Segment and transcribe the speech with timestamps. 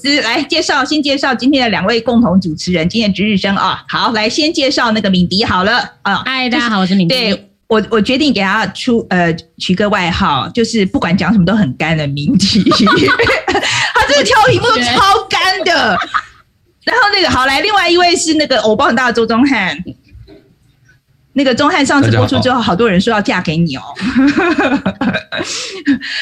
[0.00, 3.84] 斯来介绍，先介绍今天的两位共同主持人，今天值日生啊。
[3.86, 6.22] 好，来先介绍那个敏迪好了啊。
[6.24, 7.14] 嗨，大家好，我是敏迪。
[7.14, 12.64] 对，我我决定给他出呃取个外号，就是不管讲什么都很干的敏迪。
[12.70, 15.98] 他这个挑题目都超干的。
[16.84, 19.76] 然后那个好来，另外一位是那个偶包很大的周宗翰。
[21.32, 23.82] 那个钟汉上次播出之后，好多人说要嫁给你哦。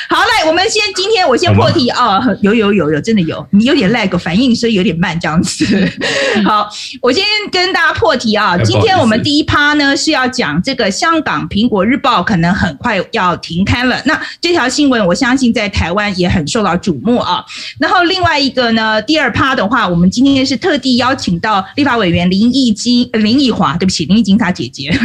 [0.08, 5.64] 好，嘞，我们先今天我先破题哦，有有有有，真的有，你有点 lag，反应所以有点慢这样子。
[6.44, 6.68] 好，
[7.00, 8.56] 我先跟大家破题啊。
[8.58, 14.00] 今天我们第一趴呢是要讲这个香港苹果日报可能很快要停刊了。
[14.04, 17.44] 那这条新闻我相信在台湾也很受到瞩目啊。
[17.78, 24.96] 然后另外一个呢，第二趴的话，我们今天是特地邀请到立法委员林义金、林义华，对不起，林义金他姐姐。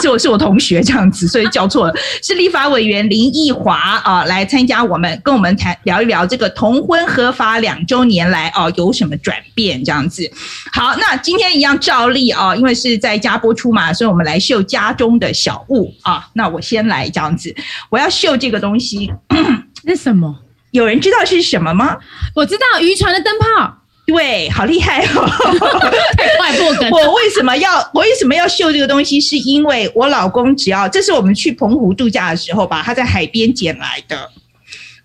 [0.00, 1.94] 是我是我同学这样子，所以叫错了。
[2.22, 10.30] 是立法委员林义华啊，来参加我们跟我们谈聊一聊这个同婚合法两周年来哦、啊、有什么转变这样子。
[10.72, 16.26] 好，那今天一样照例啊，因为是在家播出嘛，所以我们来秀家中的小物啊。
[16.34, 17.54] 那我先来这样子，
[17.90, 19.12] 我要秀这个东西，
[19.84, 20.34] 那什么？
[20.70, 21.96] 有人知道是什么吗？
[22.34, 23.77] 我知道渔船的灯泡。
[24.08, 25.20] 对，好厉害哦！
[26.40, 26.90] 外破梗。
[26.90, 29.20] 我为什么要我为什么要秀这个东西？
[29.20, 34.30] 是因为我老公只要这是我们去澎湖度假的时候吧，他在海边捡来的。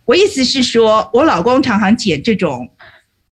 [0.05, 2.65] 我意思是说，我老公常常捡这种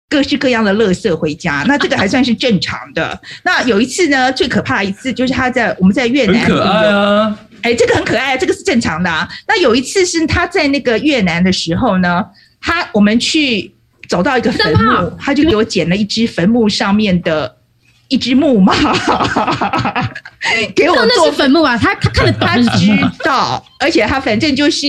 [0.09, 3.17] 各式各样的垃圾回家，那这个还算是正常的。
[3.45, 7.39] 那有一次呢，最可怕的一次就是他在我们在越南，很可爱啊！
[7.61, 9.25] 哎，这个很可爱，这个是正常的啊。
[9.47, 12.25] 那有一次是他在那个越南的时候呢，
[12.59, 13.73] 他我们去。
[14.11, 17.55] 走到一个坟墓，他就给我捡了一只坟墓上面的
[18.09, 18.73] 一只木马，
[20.75, 21.77] 给我做坟墓啊！
[21.77, 22.87] 他他看得懂，他知
[23.23, 24.87] 道，而且他反正就是，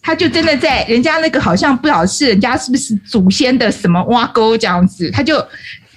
[0.00, 5.36] 他就真的在人家那个好像不晓得是人家是不是祖先的什么挖沟这样子，他就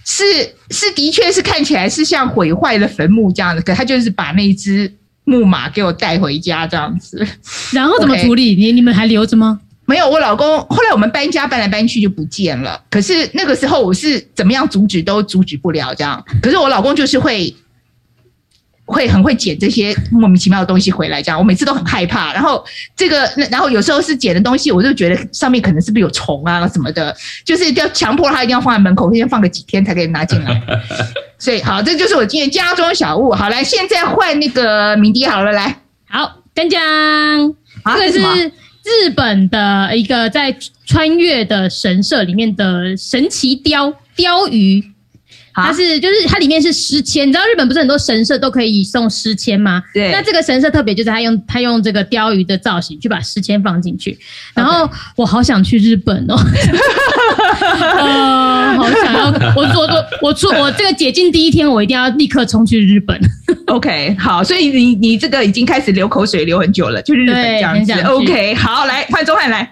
[0.03, 0.25] 是
[0.69, 4.93] 是的确是看起来是像毁坏了坟墓这样子，可他就是把那只
[5.23, 7.25] 木马给我带回家这样子，
[7.71, 8.53] 然后怎么处理？
[8.55, 9.61] 你你们还留着吗？
[9.89, 12.79] 没有，我老公后来我们搬家搬来搬去就不见了。
[12.91, 16.23] 可是那个时候我是怎么样阻止都阻止不了这样。
[16.43, 17.51] 可是我老公就是会
[18.85, 21.39] 会很会捡这些莫名其妙的东西回来这样。
[21.39, 22.31] 我每次都很害怕。
[22.33, 22.63] 然后
[22.95, 30.61] 这个，然后有时候是捡的东西，我就觉得上面可能是不是有虫啊什么的，就是要强迫他一定要放在门口，先放个几天才可以拿进来。
[31.39, 33.31] 所以好，这就是我今天家中小物。
[33.31, 36.79] 好，来，现在换那个敏迪好了，来，好，江江，
[37.97, 38.51] 这个是。
[39.03, 40.55] 日本的一个在
[40.85, 44.83] 穿越的神社里面的神奇雕雕鱼，
[45.53, 49.83] 它是就是它里面是诗签，你知道日本不是很多神社都可以送诗签吗？
[49.93, 54.17] 对，那这个神社特别就是他用他用这个雕鱼的造型去把诗签放进去，
[54.53, 56.35] 然后我好想去日本哦。
[57.97, 59.25] 呃， 好想要
[59.55, 63.19] 我我我我出我这个解禁第一天，我一定要立刻冲去日本。
[63.67, 67.93] OK，好，所以你你这个已经开始流口水流很久了，就是日本这样子。
[68.01, 69.71] OK，好，来换周汉来。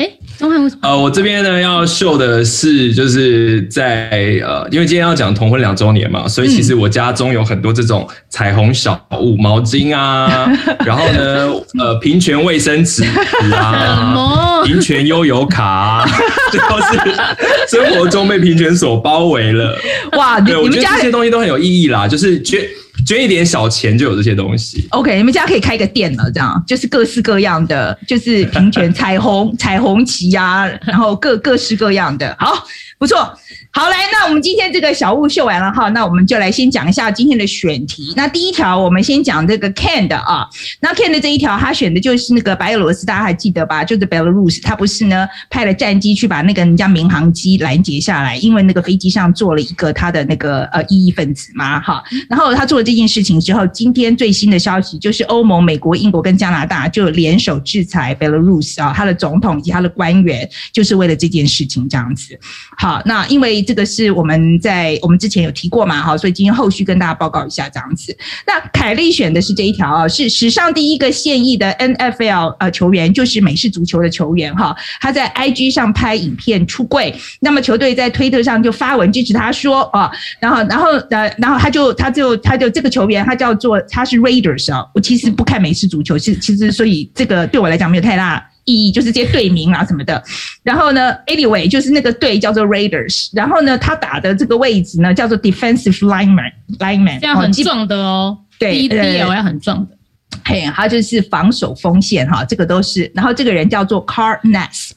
[0.00, 4.08] 哎，周翰，呃，我这边呢要秀的是，就是在
[4.42, 10.50] 呃，因为今天要讲同婚两周年嘛，所以其实我家中有很多这种彩虹小物，毛巾啊，
[10.86, 13.04] 然后呢，呃，平权卫生纸
[13.52, 16.08] 啊， 平权悠游卡啊，
[16.50, 19.76] 最后是生活中被平权所包围了。
[20.12, 22.58] 哇，对，我觉得这些东西都很有意义啦，就是捐。
[23.06, 24.86] 捐一点小钱就有这些东西。
[24.90, 32.66] OK，你们家可以开个店了，这样就是各式各样的，就是平权 彩虹彩虹旗呀，然后各各式各样的，好，
[32.98, 33.38] 不错。
[33.72, 38.12] 好，来，那我们今天这个小物秀完了哈，那我们就来先讲一下今天的选题。
[38.16, 40.44] 那第一条，我们先讲这个 Ken 的啊，
[40.80, 43.84] 那 Ken 的这一条，他选的就是那个白俄罗斯，大家还记得吧？
[43.84, 52.02] 就是 Belarus，他不是呢派了战机去把那个人家民航机拦截下来，因为那个飞机上坐了一个他的那个呃异议分子嘛，哈。
[52.28, 62.36] 然后他做了这件事情之后，今天最新的消息就是欧盟、美国、英国跟加拿大就联手制裁 Belarus 啊，他的总统以及他的官员，就是为了这件事情这样子。
[62.76, 63.59] 好，那因为。
[63.62, 68.16] 这个是我们在我们之前有提过嘛，哈，所以今天后续跟大家报告一下这样子。
[68.46, 74.76] 那凯莉选的是这一条啊，是史上第一个现役的 NFL 呃球员，就是美式足球的球员哈。
[75.00, 80.10] 他在 IG 上拍影片出柜，那么球队在推特上就发文支持他说啊，
[80.40, 88.49] 然后然后呃然后他就他就他就这个球员他叫做他是 Raiders 啊，我其实不看美式足球，其其实所以这个对我来讲没有太大。
[88.64, 90.22] 意义就是这些队名啊什么的，
[90.62, 99.96] 然后呢，anyway 就是那个队叫做 Raiders，然后呢，他打的这个位置呢叫做 defensive lineman，lineman，这样很壮的哦，对，D L 要很壮的，
[100.44, 103.10] 嘿，他就是防守锋线哈，这个都是。
[103.14, 104.92] 然后这个人叫做 Car Nasp，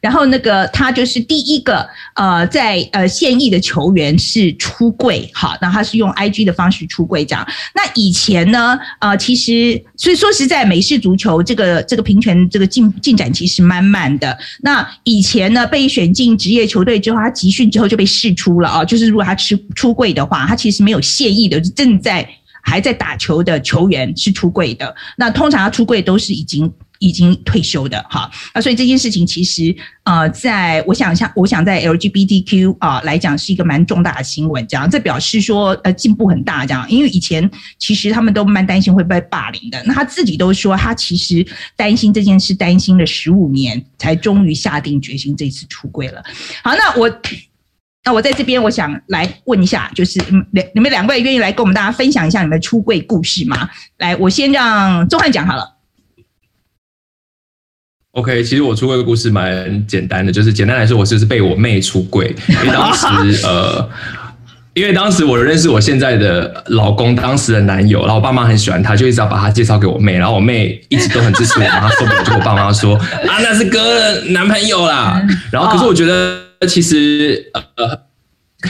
[0.00, 7.46] 然后那个他就是第一个呃，在呃现役的球员是出柜哈，那他是用 IG 的方式出柜这样。
[7.74, 14.36] 那以前呢，呃，其实所以说实在，美式足球这个这个平权这个进进展其实蛮慢的。
[14.60, 22.28] 那以前呢，被选进职业球队之后，他集训之后就被释出了啊，就是如果他出出柜的话，他其实没有现役的，正在。
[22.68, 46.22] 还在打球的球员是出柜的，那通常出柜都是已经已经退休的哈，那所以这件事情其实呃，在我想像我想在 LGBTQ 啊来讲是一个蛮重大的新闻，这样这表示说呃进步很大这样，因为以前其实他们都蛮担心会被霸凌的，那他自己都说他其实担心这件事担心了十五年，才终于下定决心这次出柜了。
[46.62, 47.10] 好，那我。
[48.04, 50.18] 那我在这边，我想来问一下，就是
[50.52, 53.68] 两你们两位愿意来跟我们大家分享一下你们出柜故事吗？
[53.98, 55.74] 来，我先让钟汉讲好了。
[58.12, 63.90] OK，其实我出柜的故事蛮简单的，就是简单来说，我就是被我妹出柜，因为当时呃，
[64.72, 75.22] 因为当时我认识我现在的老公，当时的男友，然后我爸妈很喜欢他，就一直要把他介绍给我妹，然后我妹一直都很支持我，然后受不了就跟我爸妈说啊，那是哥的男朋友啦。
[75.52, 76.47] 然后可是我觉得。
[76.66, 78.00] 其实呃，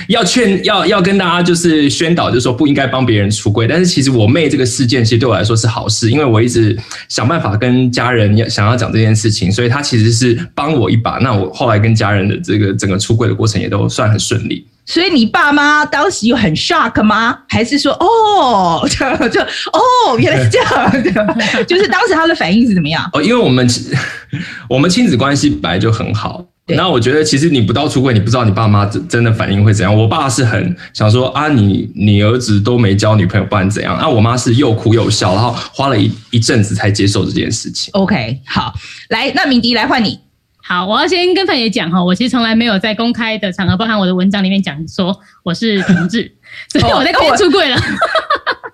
[0.09, 3.67] 要劝要要跟大家就是宣导，就是说不应该帮别人出柜。
[3.67, 11.13] 但是其实我妹这个事件，其实对我来说是好事，因为我一直想办法跟家人要想要讲这件事情，所以她其实是帮我一把。
[11.19, 14.67] 那我后来跟家人的这个整个出柜的过程也都算很顺利。
[14.85, 17.39] 所以你爸妈当时有很 shock 吗？
[17.49, 23.09] 还是说哦，就就哦，原来是这样，就是当时他的反应是怎么样？
[23.13, 23.67] 哦，因为我们
[24.69, 26.45] 我们亲子关系本来就很好。
[26.77, 29.95] 那我觉得，其实你不到出柜，你不知道你爸妈真真的反应会怎样。
[29.95, 33.97] 我爸是很想说啊，你你儿子都没交女朋友，不然怎样？
[33.97, 37.91] 啊，我妈是又哭又笑，然后花了一一阵子才接受这件事情。
[37.93, 38.75] OK，好，
[39.11, 40.19] 来，那敏迪来换你。
[40.63, 46.31] 好，我要先跟范爷讲哈，我其实从来没有在公开的场合，包含我的文章里面讲说我是同志，
[46.71, 47.77] 所以我在这边出柜了。
[47.77, 47.81] 哦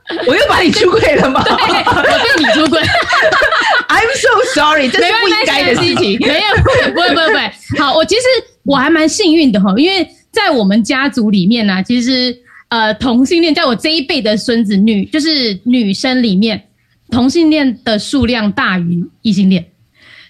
[0.28, 1.42] 我又把你出轨了吗？
[1.48, 2.78] 对，我被你出轨。
[3.88, 6.18] I'm so sorry，这是不应该的事情。
[6.20, 7.50] 没有，不会，不会，不会。
[7.78, 8.22] 好，我其实
[8.64, 12.36] 我还蛮幸运的哈，因为在我们家族里面呢、啊，其实
[12.68, 16.62] 呃同性恋，在我这一辈的孙子女，就是女生里面，
[17.10, 19.64] 同性恋的数量大于异性恋，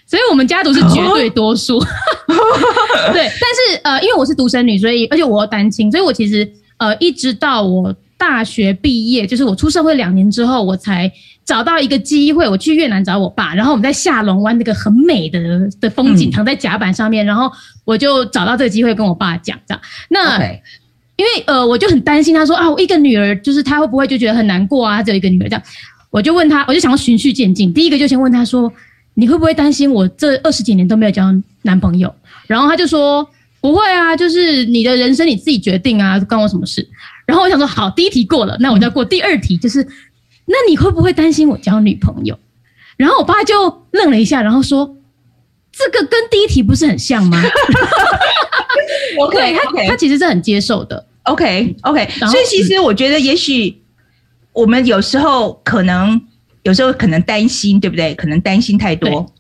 [0.07, 1.81] 所以我们家族是绝对多数。
[1.81, 7.93] 对，但是呃，因为我是独生女，所以而且我又单亲，所以我其实呃一直到我。
[8.17, 11.11] 大学毕业，就是我出社会两年之后，我才
[11.45, 15.41] 找到一个机会，我去越南找我爸，然后我们在下龙湾那个很美的
[15.81, 17.51] 的风景，躺在甲板上面，然后
[17.85, 19.83] 我就找到这个机会跟我爸讲这样。
[20.09, 20.43] 那
[21.17, 25.03] 因为呃，我就很担心，他说啊，我一个女儿，就是他会不会就觉得很难过啊？
[25.03, 25.63] 只有一个女儿这样，
[26.11, 28.73] 我就问他，我就想要循序渐进，第一个就先问他说，
[29.15, 31.33] 你会不会担心我这二十几年都没有交
[31.63, 32.13] 男朋友？
[32.47, 33.29] 然后他就说
[33.61, 36.87] 不会啊，就是你的人生你自己决定啊，关我什么事？
[37.27, 39.87] 然后我想说，好，第一题过了，那我就要过第二题，就是，
[40.47, 42.39] 那你会不会担心我交女朋友？
[42.97, 44.97] 然后我爸就愣了一下，然后说，
[45.73, 47.43] 这个跟第一题不是很像吗
[49.19, 51.07] ？OK， 对他.他其实是很接受的。
[51.25, 52.31] OK，OK，okay, okay.
[52.31, 53.83] 所以其实我觉得，也许
[54.53, 56.21] 我们有时候可能，
[56.63, 58.15] 有时候可能担心，对不对？
[58.15, 59.34] 可能担心太多。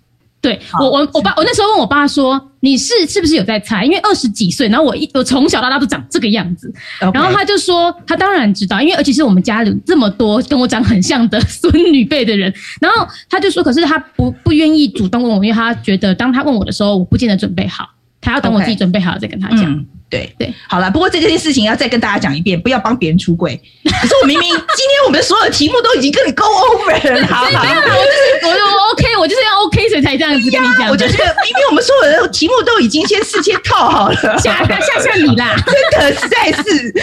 [0.45, 3.83] 对我，我我爸，我那时候问我爸说：“你是是不是有在猜？
[3.83, 6.71] 因为二十几岁，然后我一我从小到大都长这个样子。
[7.01, 12.53] 然后他就说，他当然知道，因为而且是我们家里这么多跟我长很像的 孙女辈的人。
[12.79, 17.89] 然后他就说，可是他不不愿意主动问我，因为他觉得当他问我的时候，我不见得准备好，
[18.21, 19.85] 他要等我自己准备好再跟他讲。
[20.15, 23.61] 对对，好了，不过这件事情要再跟大家讲一遍，不要帮别人出柜。
[24.01, 28.61] 可是我明明今天我们所有的题目都已经跟你 go over 了， 好，好，我就是我就
[28.93, 30.89] OK，我就是要 OK，所以才这样子跟你讲。
[30.89, 36.95] 我就觉得明明我们所有的题目都已经先事先套好了，吓吓吓你啦，真的实在是。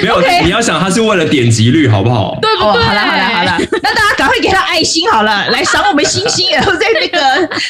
[0.00, 2.38] 没有你要想他是为了点击率，好不好？
[2.40, 2.82] 对不对？
[2.82, 7.18] 哦、好了好了好了，那大家赶快给他爱心好了，来赏我们星星，然后在那个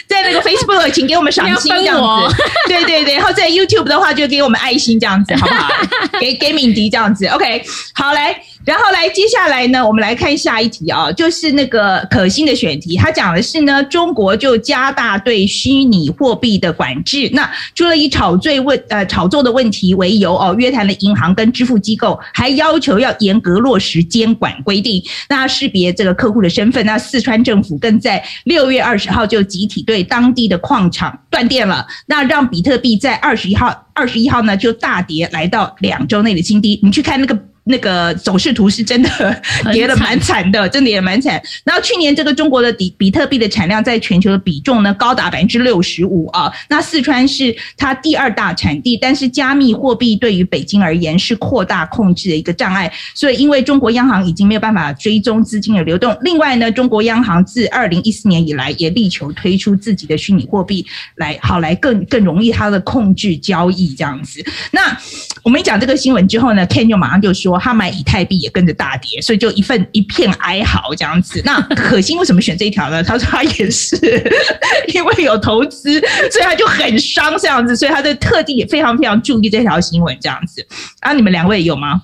[0.07, 2.37] 在那个 Facebook 请给我们赏心这样子。
[2.67, 4.09] 对对对，然后在 YouTube 的话。
[4.19, 5.69] 就给我们爱心这样子，好不好？
[6.21, 7.63] 给给敏迪这样子，OK，
[7.95, 8.35] 好来，
[8.69, 17.31] 然后来接下来呢，我们来看下一题啊、就是那个可心的选题，他讲的是呢，中国就加大对虚拟货币的管制。
[17.33, 26.85] 那除了以炒作问呃炒作的问题为由哦，约谈了银行跟支付机构，还要求要严格落实监管规定，那识别这个客户的身份。
[26.85, 33.87] 那四川政府更在六月二十号就集体对当地的矿场断电了，那让比特币在二十一号。
[33.95, 36.79] 二十一号呢，就大跌来到两周内的新低。
[36.85, 37.37] 你去看那个
[37.69, 41.41] 那个走势图是真的跌了蛮惨的，真的也蛮惨。
[41.65, 46.51] 然后去年这个中国的比比特币的产量在全球的比重呢，高达百分之六十五啊。
[46.69, 52.91] 那四川是它第二大产地，但是加密货币对于北京而言是扩大控制的一个障碍。
[53.15, 60.85] 所以因为中国央行已经没有办法追踪资金的流动，另外呢，中国央行自二零一四年以来也力求推出自己的虚拟货币
[61.17, 64.43] 来好来更更容易它的控制交易这样子。
[64.71, 64.97] 那
[65.43, 71.41] 我们一讲这个新闻之后呢，Ken 就马上就说他买以太币也跟着大跌，所以就一份一片哀嚎这样子。
[71.45, 73.03] 那可心为什么选这一条呢？
[73.03, 73.97] 他说他也是
[74.95, 76.01] 因为有投资，
[76.31, 80.67] 所以他就很伤这样子，所以他就特地也非常非常注意这条新闻这样子。
[81.01, 82.03] 啊，你们两位有吗？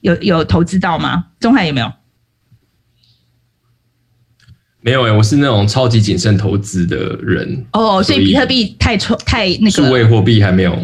[0.00, 1.24] 有有投资到吗？
[1.40, 1.92] 宗翰有没有？
[4.80, 7.66] 没有诶、欸，我是那种超级谨慎投资的人。
[7.72, 10.78] 哦，所以比特币太冲太那个，数位货币还没有。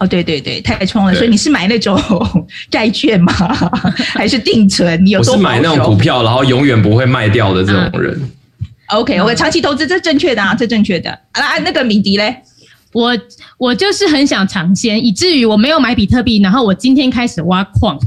[0.00, 1.14] 哦，对对对，太冲了。
[1.14, 2.00] 所以你是买那种
[2.70, 3.32] 债券吗？
[4.14, 5.04] 还是定存？
[5.04, 5.20] 你有？
[5.20, 8.18] 我是买那种股票，然后永远不会卖掉的这种人。
[8.86, 11.10] 啊、OK，我长期投资这正确的啊，这正确的。
[11.32, 12.34] 啊，那个米迪嘞，
[12.92, 13.16] 我
[13.58, 17.98] 我就是很想尝鲜，以至于我没有买比特币，然后我今天开始挖矿。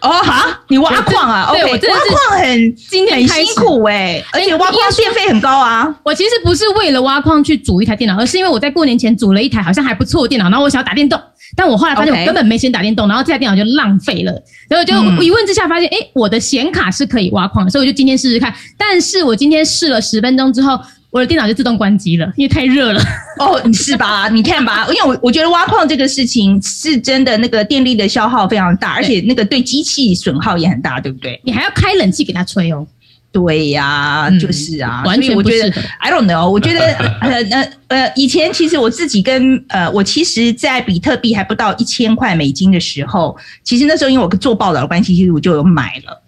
[0.00, 1.50] 哦哈，你挖矿啊？
[1.52, 5.92] 对，我真的是挖矿很今天很辛苦哎、欸，而且挖矿电费很高啊。
[6.02, 11.20] 我其实不是为了挖矿去组一台电脑，而是因为我在过年前组了一台好像还不错的电脑，然后我想要打电动。
[11.56, 14.32] 但我后来发现我根本没钱打电动，然后这台电脑就浪费了。
[14.68, 18.52] 然后就一问之下发现，哎，我的显卡是可以挖矿的，所以我就今天试试看。
[18.76, 20.78] 但是我今天试了十分钟之后，
[21.16, 23.00] 我的电脑就自动关机了，因为太热了。
[23.38, 24.28] 哦，你是吧？
[24.28, 31.40] 你看吧，因为我我觉得挖矿这个事情是真的，那个电力的消耗非常大，而且那个对机器损耗也很大，对不对？
[31.42, 32.86] 你还要开冷气给它吹哦。
[33.32, 35.62] 对呀、啊，就是啊，完全不是。
[36.00, 36.80] I don't know，我觉得
[37.20, 46.22] 呃呃呃，以前其实我自己跟呃，我其实，在比特币还不到一千块美金的时候，其实那时候因为我做报道的关系，其实我就有买了，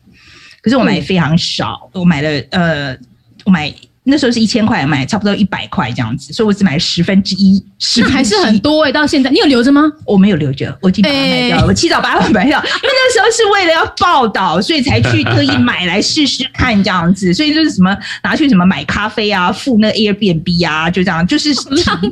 [0.62, 2.96] 可是我买非常少，嗯、我买了呃，
[3.44, 3.70] 我买。
[4.10, 8.92] 那时候是一千块买，差不多一百块这样子，所以我只买了十分之一，十分之一，还是很多哎、欸。
[8.92, 9.82] 到现在你有留着吗？
[10.06, 11.62] 我没有留着，我已经把它卖掉了。
[11.62, 17.34] 欸、我七早八晚买掉，因为那时候是为了要报道，所以才去特意买来试试看这样子。
[17.34, 21.60] 所以就是什么拿去什么买咖啡啊，付那个 Airbnb 啊，就这样，就是体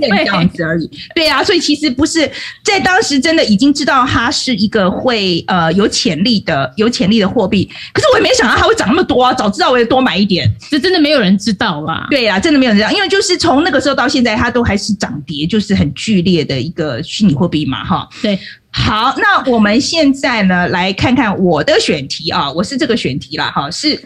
[0.01, 0.91] 验这样子而已。
[1.15, 2.31] 对啊，所以其实不是
[2.63, 9.33] 在当时真的已经知道它是一个会呃有潜力的有潜力的货币，可是我也没想到它会涨那么多啊！
[9.33, 11.86] 早知道我也多买一点，这真的没有人知道。
[12.11, 18.09] 对呀、啊，真的没有这样，因为就是从那个时候到现在，它都还是涨跌，就是很剧烈的一个虚拟货币嘛，哈。
[18.23, 18.39] 对，
[18.71, 24.01] 好，那我们现在呢，来看看我的选题啊，我是这个选题啦，哈，是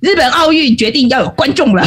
[0.00, 1.84] 日本奥运决定要有观众了，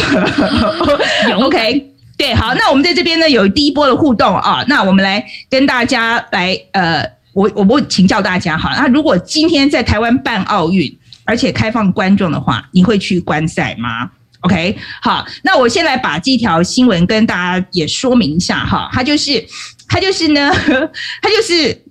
[1.41, 10.95] OK，对，好，那我们在这边呢有第一波的互动啊，那我们来跟大家来，呃，我我不请教大家哈，那如果今天在台湾办奥运，
[11.25, 14.11] 而且开放观众的话，你会去观赛吗
[14.43, 19.43] ？OK，好，那我先来把这条新闻跟大家也说明一下哈，它就是，
[19.87, 20.51] 它就是呢，
[21.21, 21.83] 它就是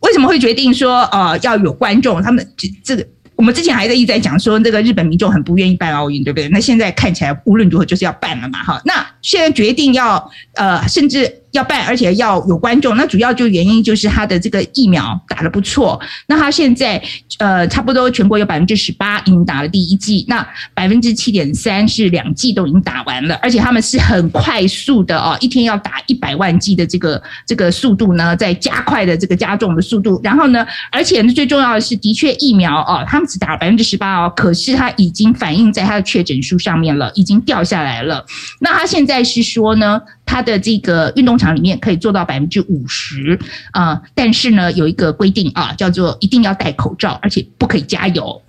[0.00, 6.48] 为什么会决定说呃要有观众，他们这这个我们之前还在一直在讲说这个日本民众很不愿意办奥运，对不对？
[6.48, 11.42] 那现在看起来无论如何就是要办了嘛，哈，那现在决定要呃甚至。
[11.52, 15.98] 要办，而且要有观众，那主要就原因就是他的这个疫苗打得不错。
[16.26, 17.02] 那他现在
[17.38, 30.20] 呃，差不多全国有百分之十八已经打了第一剂，那百分之七点三是两剂都已经打完了，而且他们是很快速的哦，一天要打一百万剂的这个这个速度呢，在加快的这个加重的速度。
[30.22, 38.24] 然后呢，而且呢，最重要的是，的确疫苗哦，他们只打了百分之十八哦，可是他已经反映在他的确诊数上面了，已经掉下来了。
[38.60, 40.00] 那他现在是说呢？
[40.30, 43.38] 它的这个运动厂里面可以做到百分之五十
[43.70, 48.42] 啊，但是呢，有一个规定啊，叫做一定要戴口罩，而且不可以加油。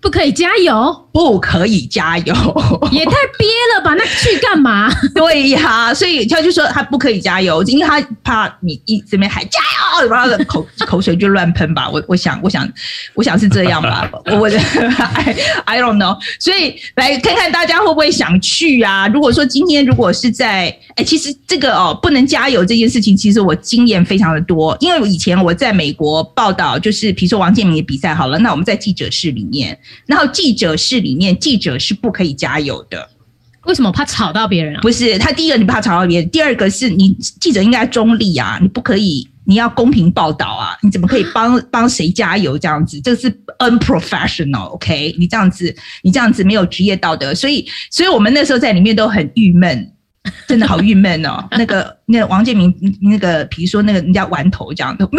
[0.00, 2.34] 不可以加油，不可以加油，
[2.92, 3.94] 也太憋了吧？
[3.94, 4.88] 那去干嘛？
[5.12, 9.58] 对呀，所以他就说他不可以加油，因为他怕你一这边喊加
[10.00, 11.90] 油，然后口口水就乱喷吧。
[11.90, 12.66] 我我想我想
[13.14, 14.08] 我想是这样吧。
[14.38, 16.16] 我 I I don't know。
[16.38, 19.08] 所以来看看大家会不会想去啊？
[19.08, 29.76] 如果说今天如果是在哎，其实这个哦不能加油这件事情，其实我经验非常的多，因为以前我在美国报道，就是比如说王健林的比赛好了，那我们在记者室里面。
[30.06, 33.08] 然后记者室里面，记者是不可以加油的。
[33.64, 33.92] 为什么？
[33.92, 34.80] 怕吵到别人啊？
[34.80, 42.98] 不是，他第一个你怕吵到别人，第二个是你记者应该中立啊，你不可以，你要公平报道啊，你怎么可以帮 帮谁加油这样子？
[43.00, 45.14] 这是 unprofessional，OK？
[45.18, 49.92] 你这样子，你这样子没有职业道德，所以，所以我们那时候在里面都很郁闷，
[50.46, 51.46] 真的好郁闷哦。
[51.50, 55.06] 那个，那王建民，那个，比如说那个人家玩头这样的。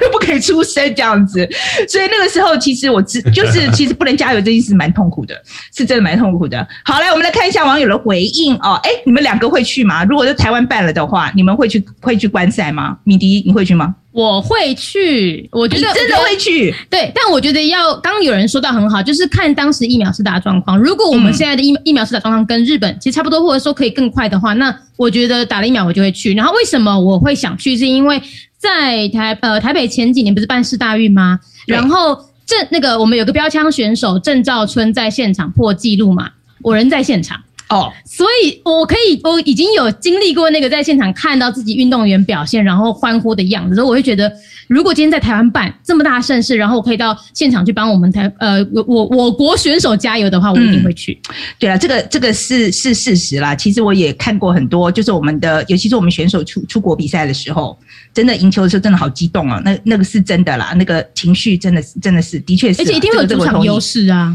[0.00, 1.48] 都 不可以出声这样子。
[1.88, 5.34] 所以那个时候，其实我只就是 其实不能加油这件事蛮痛苦的，
[5.74, 6.66] 是真的蛮痛苦的。
[6.84, 8.80] 好，来我们来看一下网友的回应哦。
[8.82, 10.04] 哎，你们两个会去吗？
[10.04, 12.98] 如果在台湾办了的话，你们会去会去观赛吗？
[13.04, 13.94] 米迪，你会去吗？
[14.12, 16.74] 我会去，我觉得真的会去。
[16.90, 20.78] 对，但我觉得要刚刚有人说到很好，就是看当时疫苗施打状况。
[20.78, 26.34] 如果我们现在的疫疫苗施打状况跟日本其实差不多，或者说可以更快的话，那我觉得打了疫苗我就会去。
[26.34, 27.74] 然后为什么我会想去？
[27.74, 28.20] 是因为
[28.62, 31.40] 在台呃台北前几年不是办世大运吗？
[31.66, 32.14] 然后
[32.46, 36.30] 郑那个我们有个标枪选手郑兆春在现场破纪录嘛，
[36.62, 37.42] 我人在现场。
[37.68, 44.30] 哦，所以我可以，我已经有经历过那个在现场看到自己运动员表现，然后欢呼的样子，所以我会觉得，
[44.72, 51.20] 如果今天在台湾办这么大的盛事，然后我可以到现场去帮我们台呃我我我国选手加油的话，我一定会去。
[51.28, 53.54] 嗯、对啊，这个这个是是事实啦。
[53.54, 57.78] 其实我也看过很多，就是我们的，尤其是我们选手出出国比赛的时候，
[58.14, 64.34] 真的赢球的时候真的好激动啊，那那个是真的啦，那个情绪真的是真的是的确是，而且一定会有主场优势啊。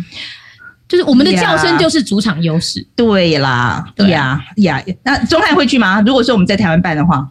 [0.88, 4.82] 就是我们的叫声就是主场优势，对啦，对呀呀。
[5.04, 6.00] 那钟汉会去吗？
[6.02, 7.28] 如果说我们在台湾办的话，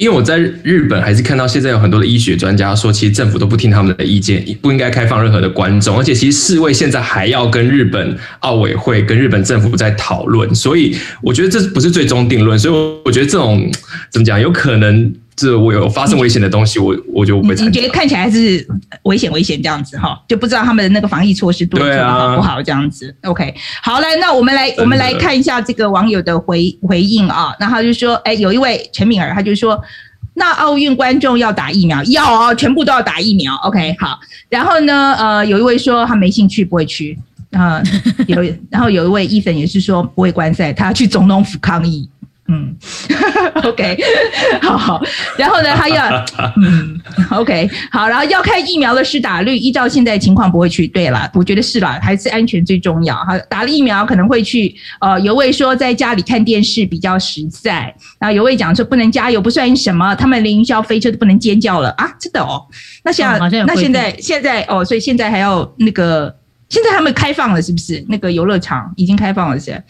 [0.00, 13.70] 因为我在日本还是看到现在有很多的医学专家说，其实政府都不听他们的意见，不应该开放任何的观众，而且其实世卫现在还要跟日本奥委会跟日本政府在讨论，所以我觉得这不是最终定论，所以我觉得这种
[14.08, 15.12] 怎么讲，有可能。
[15.40, 17.54] 是我有发生危险的东西，我我就不会。
[17.54, 18.66] 你觉得看起来还是
[19.04, 23.14] 危险危险这样子哈，就不知道他们的那个防疫措施做的好不好这样子。
[23.22, 27.54] OK，好来，那我们来我们来看一下这个网友的回回应啊。
[27.58, 29.80] 那他就说，哎，有一位陈敏儿，他就说，
[30.34, 33.54] 那奥运观众要打疫苗，要啊，全部都要打疫苗。
[33.64, 34.20] OK，好。
[34.50, 37.18] 然后呢，呃，有一位说他没兴趣，不会去。
[37.52, 37.82] 啊，
[38.28, 42.08] 有， 然后有一位医生也是说不会观赛，他要去总统府抗议。
[42.50, 42.76] 嗯，
[43.62, 43.96] OK，
[44.60, 45.00] 好好，
[45.38, 46.24] 然后呢，他要，
[46.60, 50.88] 嗯，OK，好，然后要看疫苗的施打率，依照现在情况不会去。
[50.88, 53.14] 对了，我觉得是啦，还是安全最重要。
[53.14, 54.74] 哈，打了疫苗可能会去。
[55.00, 62.66] 呃，有位说在家里看电视比较实在，然后有位讲说不能加油不算什么，他们连云霄飞车都不能尖叫了啊，真的哦。
[63.04, 66.34] 那现在，嗯、那现在现在哦，所以现在还要那个，
[66.68, 68.04] 现在他们开放了是不是？
[68.08, 69.84] 那个游乐场已经开放了是，是。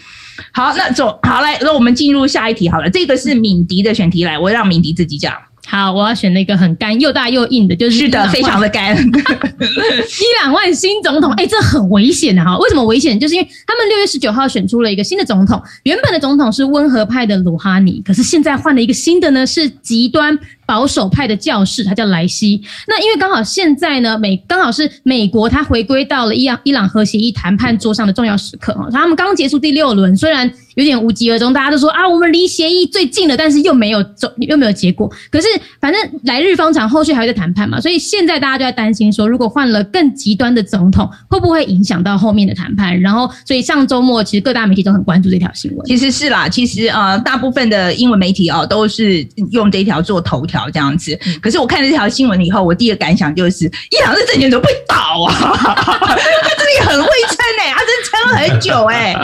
[0.52, 2.88] 好，那走好来，那我们进入下一题好了。
[2.90, 5.34] 这个是敏迪的选题来，我让敏迪自己讲。
[5.66, 8.96] 好，我要选那个很干又大又硬的，就是是的，非常的干。
[8.98, 12.58] 伊朗万新总统，哎、欸，这很危险的哈。
[12.58, 13.18] 为什么危险？
[13.18, 20.38] 就是因为他们六月十九号选出了一个新的总统，原本的总统是温和派的鲁哈尼，可是现在换了一个新的呢，是极端。
[20.66, 22.62] 保守派的教士，他叫莱西。
[22.86, 28.88] 那因为刚好现在呢，美刚好是美国，他回归到了伊朗伊朗核协议谈判桌上的重要时刻哈。
[28.92, 30.48] 他们刚结束第六轮，虽然
[30.80, 35.10] 有点无疾而终，大家都说啊，我们离协议最近了，但是又没有走，又没有结果。
[35.30, 35.46] 可是
[35.80, 37.80] 反正来日方长，后续还会再谈判嘛。
[37.80, 42.98] 所以现在大家就在担心说，如果换了更极端的总统，会不会影响到后面的谈判？
[43.00, 45.84] 然后，所以上周末其实各大媒体都很关注这条新闻。
[45.86, 50.60] 其实是啦，其实呃，大部分的英文媒体哦，都是用这条做头条。
[50.72, 55.34] 这样子，可是我看了这条新闻以后，我第一个感想就是，伊朗这政权怎么会倒啊？
[55.34, 59.14] 他自己很会撑哎，他真撑很久哎。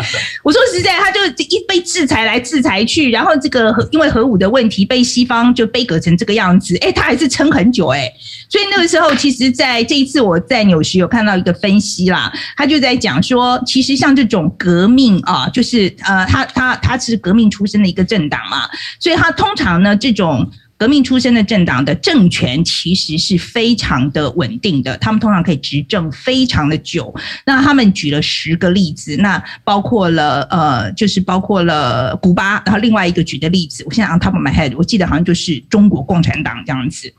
[0.42, 8.10] 我说实在，他就一被制裁来制裁去，然后这个核因为核武的问题被西方就被革成这个样子，哎，他还是撑很久哎。
[8.48, 18.68] 所以那个时候，其实在这一次我在纽时有看到一个分析啦，他就在讲说，其实像这种革命啊，就是呃，他他他是革命出身的一个政党嘛，
[19.00, 20.50] 所以他通常呢这种。
[20.78, 27.14] 革命出身的政党的政权其实是非常的稳定的，他们通常可以执政非常的久。
[27.46, 37.10] 那他们举了十个例子，那包括了呃，就是包括了古巴，然后另外一个举的例子，我现在 on top of my head，我记得好像就是中国共产党这样子。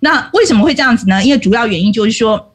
[0.00, 1.24] 那为什么会这样子呢？
[1.24, 2.52] 因为主要原因就是说，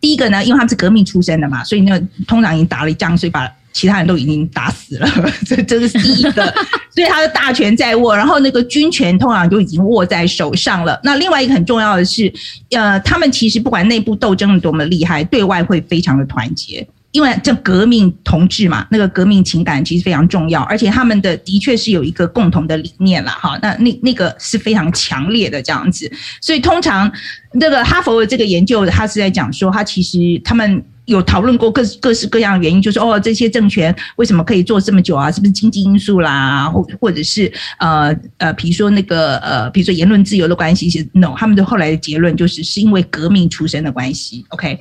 [0.00, 1.96] 第一个呢，因为他们是革命出身的嘛，所以那
[2.26, 3.48] 通常已经打了一仗，所以把。
[3.70, 5.08] 其他人都已经打死了，
[5.46, 6.52] 这这是第一个，
[6.98, 10.98] 所以他的大权在握，然后那个军权通常就已经握在手上了。
[11.04, 12.32] 那另外一个很重要的是，
[12.72, 16.84] 呃，他们其实不管内部斗争的多么厉害，对外会非常的团结。
[17.12, 23.56] 因为这革命同志嘛，那个革命情感其实非常重要，而且他们的的确是有一个共同的理念了哈。
[23.62, 27.08] 那那那个是非常强烈的这样子，所以通常
[27.52, 30.82] 那个哈佛的这个研究，他是在讲说，他其实他们。
[31.08, 35.32] 有讨论过各各式各样的原因，就是哦，这些政权为什么可以做这么久啊？
[35.32, 44.44] 是不是经济因素啦，或或者是呃呃，比如说那个呃，比如说言论自由的关系？no，他们的后来的结论就是是因为革命出身的关系。
[44.50, 44.78] OK，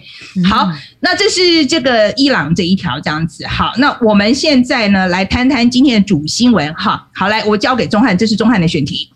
[0.49, 3.47] 好，那这是这个伊朗这一条这样子。
[3.47, 6.73] 好，那我们现在呢来谈谈今天的主新闻。
[6.73, 9.09] 哈，好，来我交给钟汉，这是钟汉的选题。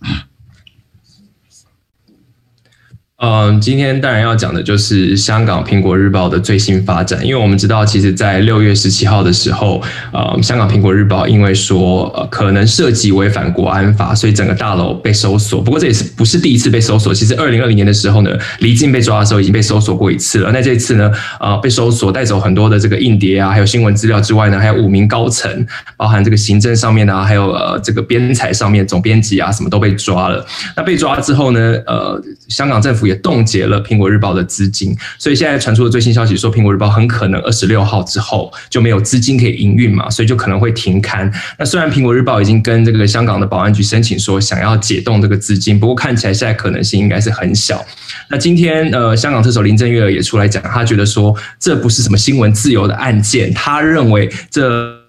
[3.23, 9.79] 嗯，今天当然要讲的就是香港苹果日报的最新发展，因为我们知道，其实，在六月十七号的时候，
[10.12, 15.62] 呃，香港苹果日报因为说呃可能涉及违反国安法，所以整个大楼被搜索。
[15.62, 20.51] 不过这也是不是第一次被搜索，其实二零二零年的时候呢，离境被抓的时候已经被搜索过一次了。
[20.51, 25.47] 那这一次呢，呃，被搜索带走很多的这个硬碟啊，还有新闻资料之外呢，还有五名高层，
[25.95, 30.43] 包含这个行政上面啊，还有呃这个编采上面总编辑啊，什么都被抓了。
[30.75, 41.32] 那被抓之后呢，呃，香港政府冻结了苹果日报的资金，所以现在传出的最新消息说，苹果日报很可能二十六号之后就没有资金可以营运嘛，所以就可能会停刊。
[41.58, 47.86] 那虽然苹果日报已经跟这个香港的保安局申请说想要解冻这个资金，不过看起来现在可能性应该是很小。
[48.30, 55.01] 那今天呃，香港特首林郑月娥也出来讲，他觉得说这不是什么新闻自由的案件，他认为这。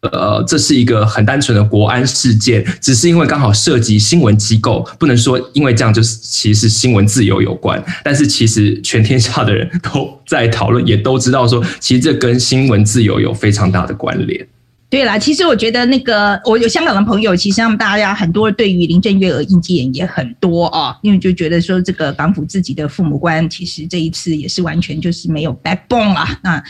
[0.00, 7.82] 呃，这是一个很单纯的国安事件，只是因为刚好涉及新闻机构，不能说因为这样就是其实新闻自由有关。
[8.04, 14.46] 但是其实全天下的人都在讨论，也都知道说，其实这跟新闻自由有非常大的关联。
[14.90, 26.40] 对啦，其实我觉得那个我有香港的朋友，其实他们大家很多对于林郑月娥意见也很多哦，因为就觉得说这个港府自己的父母官，其实这一次也是完全就是没有 backbone 啦。
[26.42, 26.62] 那，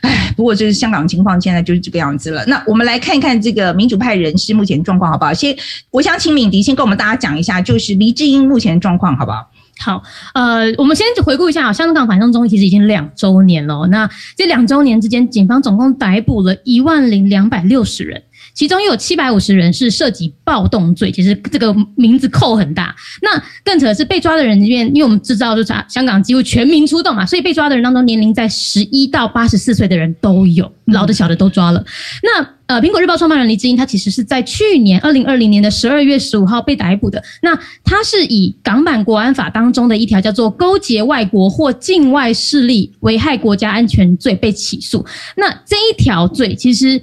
[0.00, 2.42] 唉，不过就是香港情况现在就是这个样子了。
[2.46, 5.34] 那我们来看一看这个民主派人士目前状况好不好？
[5.34, 5.54] 先，
[5.90, 9.50] 我想请敏迪先跟我们大家讲一下，就是黎智英目前状况好不好？
[9.80, 10.02] 好，
[10.34, 13.86] 呃，我们先回顾一下啊，香港反送中其实已经两周年了。
[13.86, 18.22] 那这两周年之间，警方总共逮捕了一万零两百六十人，
[18.58, 22.92] 其中又有七百五十人是涉及暴动罪，其实这个名字扣很大。
[23.22, 31.84] 那更扯的是被抓的人里面，因为我们知道就是香港几乎全民出动嘛，所以被抓的人当中，年龄在十一到八十四岁的人都有，老的小的都抓了。
[32.20, 37.22] 那呃，苹果日报创办人黎智英，他其实是在去年二零二零年的十二月十五号被逮捕的。
[37.40, 45.06] 那他是以港版国安法当中的一条叫做勾结外国或境外势力危害国家安全罪被起诉。
[45.36, 47.00] 那这一条罪，其实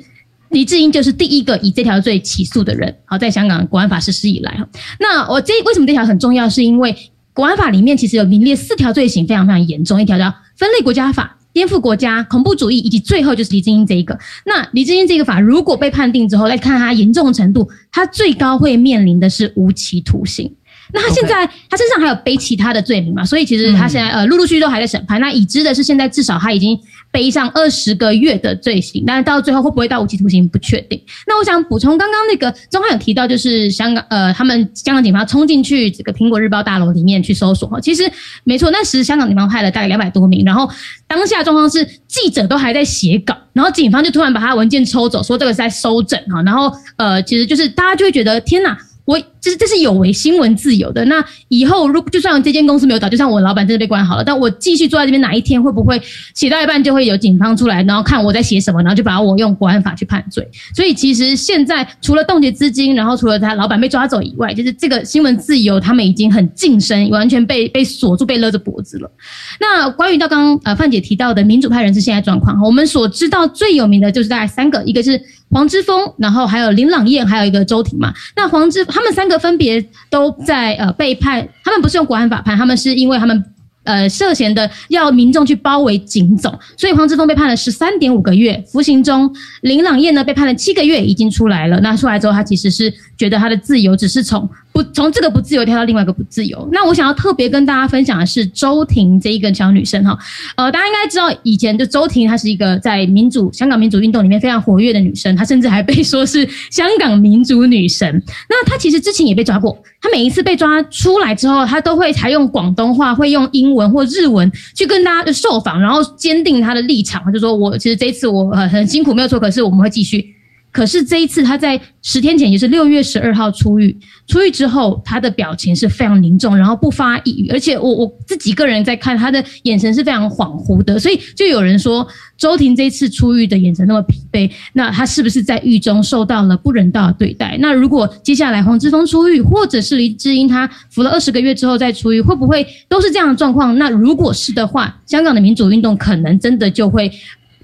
[0.55, 2.95] 黎智英就是第一个以这条罪起诉的人。
[3.03, 4.65] 好，在香港国安法实施以来哈，
[5.01, 6.49] 那我这为什么这条很重要？
[6.49, 6.95] 是因为
[7.33, 10.01] 国安法里面其实有名列四条罪行，非常非常严重。
[10.01, 11.37] 一条叫分裂国家法。
[11.51, 14.19] 颠覆国家、恐怖主义，以及最后就是黎智英这一个。
[14.45, 20.53] 那黎智英这个法如果被判定之后，来看它严重程度，它最高会面临的是无期徒刑。
[20.95, 23.25] 那他现在他身上还有背其他的罪名嘛？
[23.25, 25.19] 所以其实他现在呃陆陆续续都还在审判。
[25.19, 26.79] 那已知的是现在至少他已经
[27.12, 31.01] 背上二十个月的罪行，但是到最后会不会到无期徒刑不确定。
[31.27, 38.10] 那我想补充刚刚那个钟汉有提到，就是香港呃他们香港警方冲进去这个苹果日报大楼里面去搜索哈，其实
[38.45, 40.69] 没错，那时香港警方派了大概两百多名，然后
[41.08, 48.77] 当下状况是记者都还在写稿，然后警方就突然把他文件抽走，说这个是在搜证哈，然后呃其实就是大家就会觉得天哪。
[49.05, 51.05] 我这是这是有违新闻自由的。
[51.05, 56.01] 那以后如就算这间公司没有倒，就像我老板真的被关好了，但我继续坐在这边，哪一天会不会
[56.33, 60.47] 写到一半就会有警方出来，然后看我在写什么，然后就把我用国安法去判罪？
[60.75, 69.11] 所以其实现在除了冻结资金，然后除了他老板被抓走以外，就是这个新闻自由他们已经很噤声，完全被被锁住，被勒着脖子了。
[69.59, 75.21] 那关于到刚刚呃范姐提到的民主派人士现在状况，我们所知道最有名的就是大概三个，一个是。
[75.49, 78.13] 黄之峰，然后还有林朗彦，还有一个周庭嘛。
[78.36, 83.45] 那黄之他们三个分别都在呃被判，他们不是用国安法判，他们是因为他们
[83.84, 91.79] 呃涉嫌的要民众去包围警总，所以黄之峰被判了十三点五个月服刑中，林朗彦呢被判了七个月，已经出来了。
[91.79, 94.49] 那出来之后，他其实是觉得他的自由只是从。
[94.75, 96.67] 不从这个不自由跳到另外一个不自由。
[96.69, 100.19] 那我想要特别跟大家分享的是周婷这一个小女生哈，
[100.58, 108.21] 呃，大家应该知道以前就周婷她是一个在民主香港民主运动里面非常活跃的女生，她甚至还被说是香港民主女神。
[108.49, 120.34] 那她其实之前也被抓过，她每一次被抓出来之后，她都会采用广东话，会用英文或日文去跟大家受访，然后坚定她的立场，就说我其实这一次我很很辛苦没有错，可是我们会继续。
[120.75, 123.97] 可是这一次，他在十天前，也是六月十二号出狱。
[124.27, 127.49] 出狱之后，他的表情是非常凝重，然后不发一语。
[127.49, 132.05] 而且我我自己个人在看他的眼神是非常恍惚的，所以就有人说，
[132.38, 137.55] 周庭这次出狱的眼神那么疲惫，那他是不是在狱中受到了不人道的对待？
[137.61, 143.77] 那如果接下来黄之锋出狱，或者是黎智英他服了二十个月之后再出狱，会不会都是这样的状况？
[143.77, 147.09] 那如果是的话，香港的民主运动可能真的就会。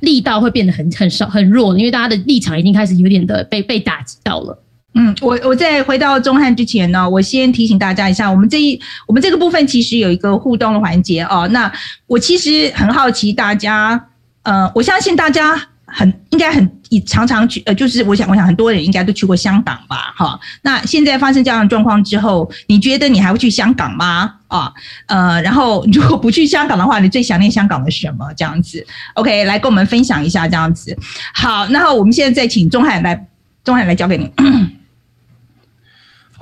[0.01, 4.63] 力道会变得很很少很弱，因为大家的立场已经开始有点的被被打击到了。
[4.93, 11.47] 嗯，我我在回到中汉之前呢，我先提醒大家一下，我们这一我们这个部分其实有一个互动的环节哦。
[11.51, 11.71] 那
[12.07, 14.07] 我其实很好奇大家，
[14.43, 16.71] 呃，我相信大家很应该很
[17.05, 20.39] 常常去，呃，就是我想，我想很多人应该都去过香港吧，哈。
[20.61, 24.33] 那现在发生这样的状况之后，你觉得你还会去香港吗？
[24.47, 24.71] 啊，
[25.07, 28.25] 呃，然后如果不去香港的话，你最想念香港的什么？
[28.35, 30.97] 这样子，OK，来跟我们分享一下这样子。
[31.33, 33.27] 好，然后我们现在再请钟汉来，
[33.63, 34.29] 钟汉来交给你。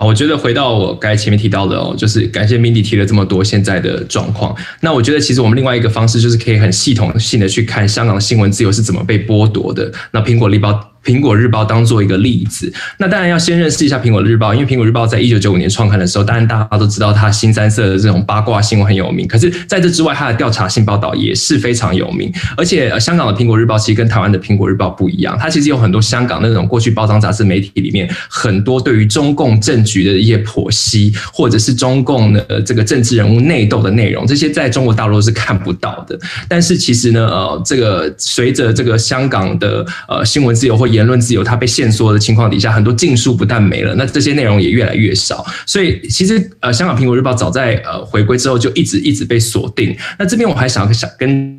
[0.05, 4.55] 我觉得回到我刚才前面提到的哦，就是感谢 Mindy 提了这么多现在的状况。
[4.81, 9.91] 那我觉得其实我们另外一个方式就是可以很系统性的去看香港的新闻自由是怎么被剥夺的。
[10.11, 10.91] 那苹果日报。
[11.09, 19.27] 苹果日报当做一个例子，那当然要先认识一下苹果日报，因为苹果日报在一九九五年创刊的时候，当然大家都知道它新三色的这种八卦新闻很有名。
[19.27, 22.31] 可是在这之外，它的调查性报道也是非常有名。
[22.55, 36.19] 而且香港的苹果日报其实跟台湾的苹果日报不一样，它其实有很多香港那种过去报章杂志媒体里面很多对于中共政局的一些剖析，或者是中共的呃这个政治人物内斗的内容，这些在中国大陆是看不到的。
[36.47, 45.45] 但是其实呢，呃，这个随着这个香港的呃新闻自由或言言论自由，它被限缩的情况底下，很多禁书不但没了，那这些内容也越来越少。
[45.65, 49.95] 所以其实呃，香港苹果日报早在呃回归之后就一直一直被锁定。
[50.17, 51.58] 那这边我还想想跟。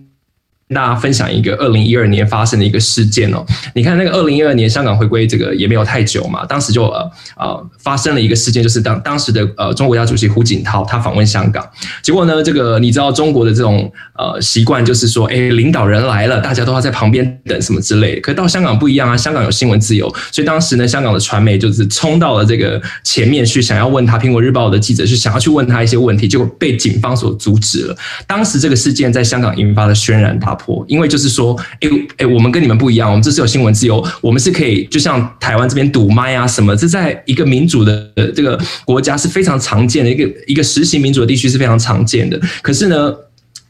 [0.74, 11.68] 大家分享一个二零一二年发生的一个事件哦，你看那个二零一二年香港回归这个也没有太久嘛，当时就呃呃发生了一个事件，就是当当时的呃中国家主席胡锦涛他访问香港，
[12.02, 18.20] 结果呢，这个你知道中国的这种呃习惯就是说，哎，领导人来了，大家都要在旁边等什么之类的。
[18.20, 27.96] 可到香港不一样啊，香港有新闻自由，所以当时呢，香港的传媒就是冲到了这个前面去，想要问他，苹果日报的记者是想要去问他一些问题，结果被警方所阻止了。
[28.26, 30.54] 当时这个事件在香港引发了轩然大
[30.87, 42.40] 因为就是说，哎哎，我们跟你们不一样，我们这是有新闻自由，我们是可以，就像台湾这边堵麦啊什么，这在一个民主的这个国家是非常常见的，一个一个实行民主的地区是非常常见的。
[42.62, 43.14] 可是呢，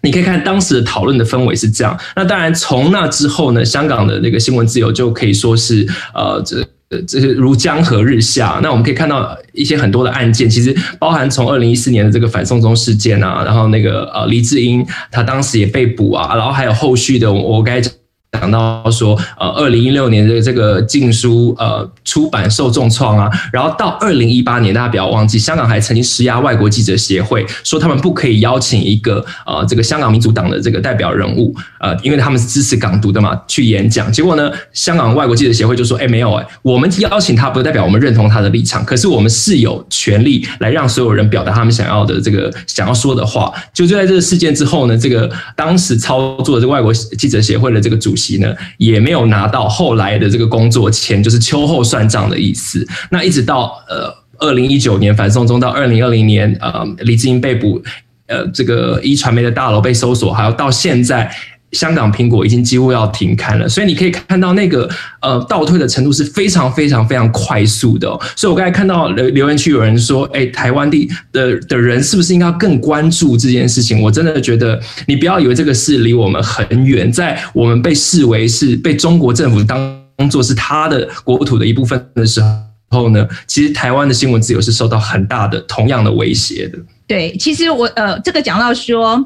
[0.02, 1.98] 你可以看当时的讨论的氛围是这样。
[2.16, 6.66] 那当然，从那之后呢，香港的那个新闻自由就可以说是呃这。
[6.90, 8.60] 呃，这是如江河日下。
[8.62, 17.92] 那我们可以看到一些很多的案件，其实包含从二零一四年的这个反送中事件啊，然后那个呃黎智英他当时也被捕啊，然后还有后续的我我该讲。
[18.38, 34.10] 讲到说，呃，二零一六年的这个禁书呃出版受重创啊，然后到二零一八年，大家不要忘记，香港还曾经施压外国记者协会，说他们不可以邀请一个呃这个香港民主党的这个代表人物，呃，因为他们是支持港独的嘛，去演讲。
[34.12, 43.52] 结果呢，香港外国记者协会就说，哎，没有哎，我们邀请他不代表我们认同他的立场，可是我们是有权利来让所有人表达他们想要的这个想要说的话。
[43.74, 52.86] 就就在这个事件之后呢，这个当时操作的这个外国记者协会的这个主呢也没有拿到后来的这个工作钱，就是秋后算账的意思。
[53.10, 57.82] 那一直到呃二零一九年反送中到二零二零年呃李志英被捕，
[58.26, 61.30] 呃这个一传媒的大楼被搜索，还有到现在。
[61.72, 68.08] 香港苹果已经几乎要停刊了，所以你可以看到那个呃倒退的程度是非常非常非常快速的。
[68.34, 74.02] 所以我刚才看到留留言区有人说，哎，台湾地的的人是不是应该更关注这件事情？
[74.02, 82.42] 我真的觉得你不要以为这个事离我们很远，在我们被视为是被中国政府当做是他的国土的一部分的时
[82.90, 86.78] 候呢，其实台湾的新闻自由是受到很大的同样的威胁的。
[87.06, 89.24] 对，其实我呃这个讲到说。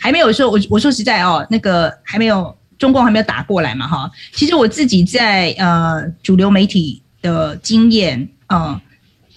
[0.00, 4.10] 还没有说，我我说实在哦，那个还没有中共还没有打过来嘛哈。
[4.32, 8.80] 其实我自己在呃主流媒体的经验，嗯，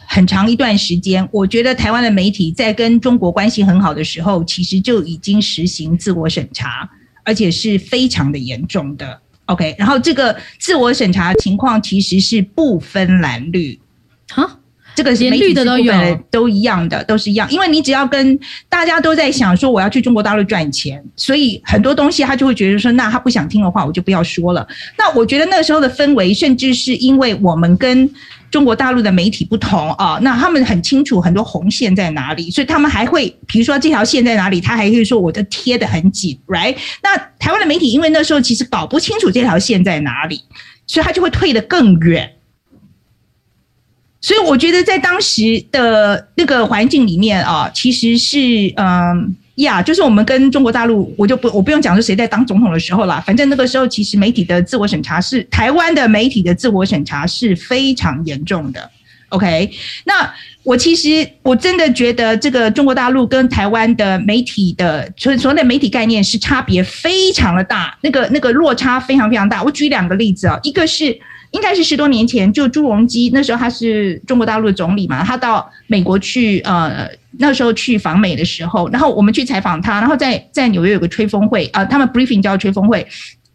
[0.08, 6.89] 很长一段时间，我觉得台湾的媒体在跟中国关系很好的时候，其实就已经实行自我审查，
[7.26, 9.19] 而且是非常的严重的。
[9.47, 13.78] OK，然后这个自我审查情况其实是不分蓝绿，
[14.30, 14.60] 哈。
[14.95, 15.93] 这个连绿的都有，
[16.29, 17.49] 都一样的，都是一样。
[17.51, 24.67] 因为你只要跟大家都在想说我要去中国大陆赚钱，所以很多东西他就会觉得说，那他不想听的话，我就不要说了。
[24.97, 28.10] 那我觉得那时候的氛围，甚至是因为我们跟
[28.51, 36.75] 中国大陆的媒体不同啊，那他们很清楚很多红线在哪里，所以他们还会，比如说这条线在哪里，他还会说我的贴得很紧，right？
[37.01, 40.39] 那台湾的媒体因为那时候其实搞不清楚这条线在哪里，
[40.86, 42.29] 所以他就会退得更远。
[44.23, 48.38] 所以我觉得在当时的那个环境里面啊，其实是
[48.77, 58.89] 嗯呀，就是我们跟中国大陆，我就不我不用讲是谁在当总统的时候啦，反正那个时候其实媒体的自我审查是台湾的媒体的自我审查是非常严重的。
[59.27, 59.69] OK，
[60.05, 60.33] 那
[60.63, 69.62] 我其实我真的觉得这个中国大陆跟台湾的媒体的所所谓的媒体概念是差别非常的大，那个那个落差非常非常大。
[69.62, 71.19] 我举两个例子啊，一个是。
[71.54, 83.08] 应该是十多年前，就朱镕基那时候他是中国大陆的总理嘛，他到美国去，呃，那时候去访美的时候，然后我们去采访他，然后在在纽约有个吹风会啊，呃，他们 briefing 叫吹风会，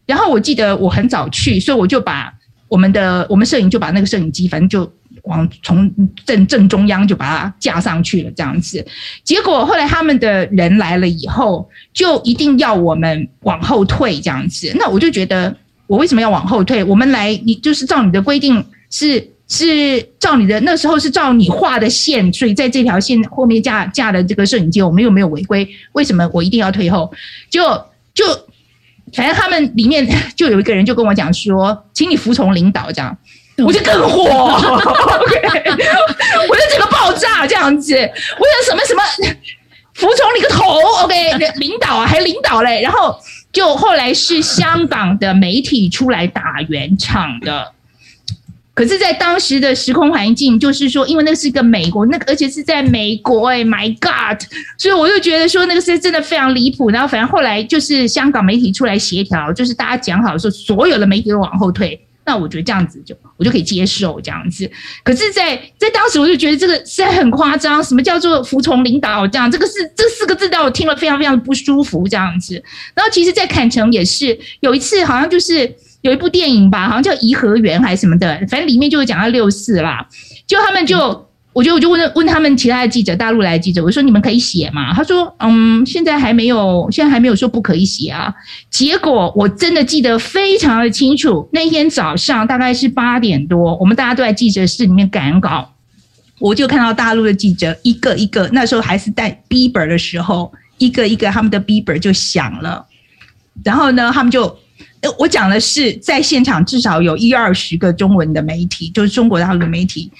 [0.06, 2.32] 然后我记得我很早去，所以我就把
[2.68, 4.90] 我们的我们摄影就把那个摄影机，反正就
[5.24, 5.92] 往从
[6.24, 8.86] 正正中央就把它架上去了，这样子。
[9.24, 14.72] 结果后来他们的人来了以后，就一定要我们往后退这样子。
[14.78, 15.54] 那我就觉得，
[15.88, 16.84] 我为什么要往后退？
[16.84, 19.32] 我们来，你就是照你的规定是。
[19.50, 27.10] 是照你的那时候是照你画的线，所以在这条线后面架架的这个摄影机，我们又没有违规，为什么我一定要退后？
[27.48, 27.62] 就
[28.12, 28.26] 就
[29.14, 33.16] 反正他们里面就有一个人就跟我讲说，请你服从领导，这样
[33.56, 34.24] 我就更火
[36.50, 39.02] 我就整个爆炸这样子，我想什么什么
[39.94, 40.62] 服从你个头
[41.04, 43.18] ，OK，领导啊还领导嘞，然后
[43.58, 47.72] 就后来是香港的媒体出来打圆场的。
[48.72, 54.40] 可是，在当时的时空环境，就是说，因为那是一个美国，那个而且是在美国，哎，My God！
[54.76, 56.88] 所以我就觉得说，那个是真的非常离谱。
[56.90, 62.00] 然后，反正后来就是香港媒体出来协调，就是大家讲好说，所有的媒体都往后退。
[62.28, 64.70] 那我觉得这样子就我就可以接受这样子。
[65.02, 67.82] 可是在，在在当时，我就觉得这个是很夸张。
[67.82, 69.26] 什么叫做服从领导？
[69.26, 72.06] 这样，这个是这四个字让我听了非常非常的不舒服。
[72.06, 72.62] 这样子。
[72.94, 75.74] 然后，其实，在坎城也是有一次，好像就是。
[76.02, 80.06] 有一部电影吧，好像叫《颐和园》还是什么的，反正里面就是讲到六四啦。
[80.46, 81.27] 就他们就，
[81.58, 84.94] 我就我就问问他们其他的记者，大陆来的记者，我说你们可以写吗？
[84.94, 88.32] 他说，嗯，现在还没有，现在还没有说不可以写啊。
[88.70, 95.68] 结果我真的记得非常的清楚，那天早上大概是八点多，我们大家都在记者室里面赶稿，
[96.38, 102.86] 我就看到大陆的记者一个一个，那时候还是带 Bieber 的时候，一个一个他们的 Bieber 就响了，
[103.64, 104.56] 然后呢，他们就。
[105.00, 110.10] 呃我讲的是，在现场至少有一二十个中文的媒体，就是中国大陆的媒体，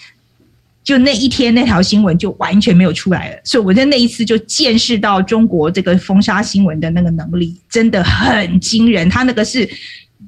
[0.88, 3.36] 就那一天那条新闻就完全没有出来了。
[3.44, 9.06] 所以我在那一次就见识到中国这个封杀新闻的那个能力真的很惊人。
[9.06, 9.68] 他那个是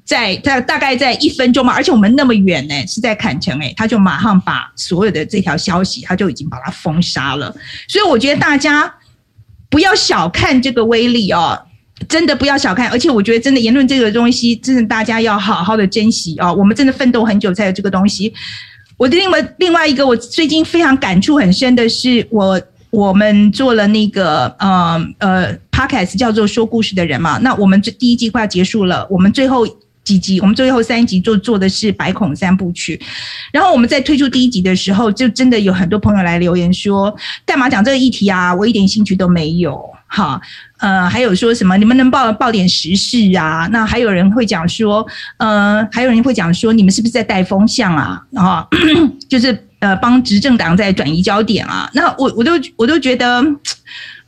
[0.05, 7.57] 在在大概在一分钟嘛，而且我们那么远呢，是在坎城诶，他就马上把所有的这条消息，他就已经把它封杀了。
[7.89, 8.95] 所以我觉得大家
[9.71, 11.59] 不要小看这个威力哦。
[12.09, 16.55] 真的不要小看，而且我觉得真的言论这个东西，真的大家要好好的珍惜哦。
[16.55, 18.33] 我们真的奋斗很久才有这个东西。
[19.01, 22.61] 我的另外另外一个，我最近非常感触很深的是，我
[22.91, 27.39] 我们做了那个呃呃 podcast 叫做说故事的人嘛。
[27.39, 29.67] 那我们这第一季快要结束了，我们最后
[30.05, 33.01] 几集，我们最后三集做做的是百孔三部曲。
[33.51, 38.55] 然后我们在推出第一集的时候，就真的有很多朋友来留言说，干嘛讲这个议题啊？
[38.55, 39.83] 我一点兴趣都没有。
[40.11, 40.41] 好。
[40.79, 41.77] 呃，还有说什么？
[41.77, 43.69] 你们能报报点时事啊？
[43.71, 48.25] 那还有人会讲说，呃，还有人会讲说，你们是不是在带风向啊？
[48.31, 48.67] 然后
[49.29, 51.91] 就是呃，帮执政党在转移焦点啊？
[51.93, 53.45] 那我我都我都觉得，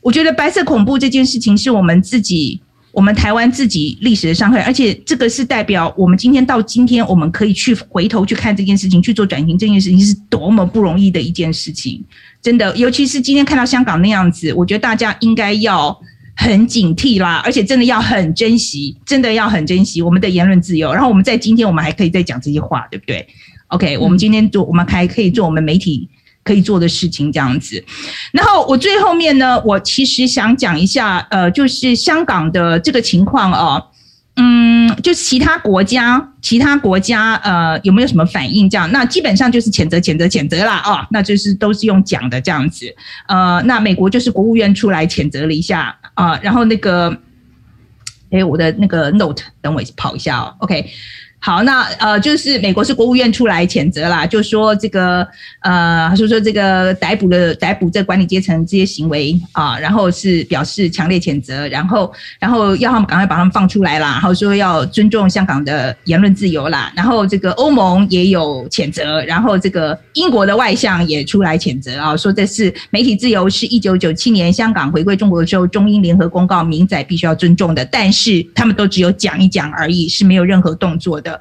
[0.01, 12.03] 我觉得白色恐怖这件事情是我们自己，我们台湾自己历史的伤害，而且这个是代表我们今天到今天，我们可以去回头去看这件事情，去做转型这件事情是多么不容易的一件事情，
[12.43, 15.99] 真的，尤其是今天看到香港那样子，我觉得大家应该要。
[16.35, 20.91] 很警惕啦，而且真的要很珍惜，真的要很珍惜我们的言论自由。
[20.91, 23.23] 然后我们在今天，我们还可以再讲这些话，对不对
[23.67, 26.09] ？OK，我们今天做，我们还可以做我们媒体
[26.43, 27.85] 可以做的事情，这样子。
[28.31, 33.85] 然后我最后面呢，我其实想讲一下，呃，就是香港的这个情况哦。
[34.35, 38.67] 嗯，就其他国家，其他国家，呃，有没有什么反应？
[38.69, 42.85] 这样，那基本上就是谴责、谴责、谴责啦，哦，那就是都是用讲的这样子。
[43.27, 47.15] 呃，那美国就是国务院出来谴责了一下啊，呃，然后那个，
[48.31, 50.89] 诶，我的那个 note，等我跑一下哦，OK。
[51.45, 55.27] 好，那呃，就是美国是国务院出来谴责啦，就说这个
[55.59, 81.32] 呃，说说这个逮捕的逮捕这管理阶层这些行为啊，然后是表示强烈谴责，然后然后要他们赶快把他们放出来啦，然后说要尊重香港的言论自由啦，然后这个欧盟也有谴责，然后这个英国的外相也出来谴责啊，说这是媒体自由是一九九七年香港回归中国的时候中英联合公告明载必须要尊重的，但是他们都只有讲一讲而已，是没有任何动作的。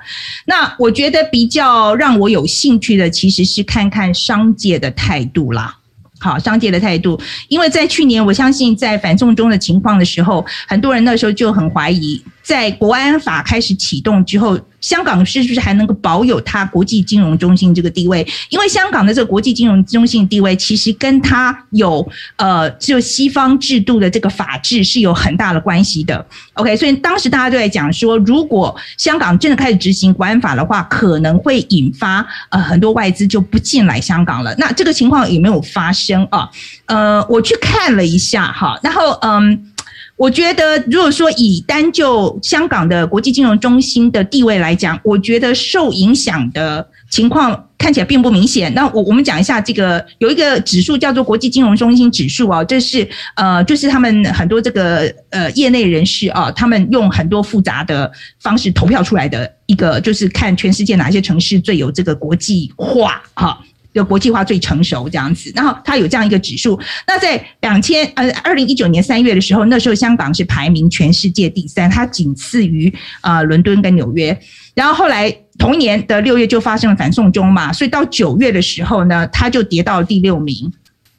[0.47, 5.77] 那我觉得比较让我有兴趣的，其实是看看商界的态度啦。
[6.21, 14.59] 好，商界的态度，因为在去年，我相信在反送中的情况的时候，很多人那时候就很怀疑，在国安法开始启动之后。
[14.83, 18.27] 香港是不是还能够保有它国际金融中心这个地位？
[18.49, 26.27] 因为香港的这个国际金融中心地位，其实跟它有呃，就西方制度的这个法治是有很大的关系的。
[26.55, 34.53] OK，所以当时大家都在讲说，如果香港真的开始执行国安法的话，可能会引发呃很多外资就不进来香港了。
[34.59, 36.51] 那这个情况有没有发生啊？
[36.87, 39.69] 呃，我去看了一下哈，然后嗯。
[40.17, 48.73] 我觉得，如果说以单就香港的国际金融中心的地位来讲，我觉得受影响的情况看起来并不明显。
[48.75, 63.59] 那我我们讲一下这个有一个指数叫做国际金融中心指数啊，这是呃，就是他们很多这个呃业内人士啊，他们用很多复杂的方式投票出来的一个，就是看全世界哪些城市最有这个国际化哈。
[63.93, 66.79] 就国际化最成熟这样子，然后它有这样一个指数。
[67.07, 74.37] 那在两千呃二零一九年三月的时候，那时候香港是排名全世界第三，它仅次于呃伦敦跟纽约。
[74.75, 80.73] 然后后来同年的六月就发生了反送中嘛，所以到九月的时候呢，它就跌到了第六名。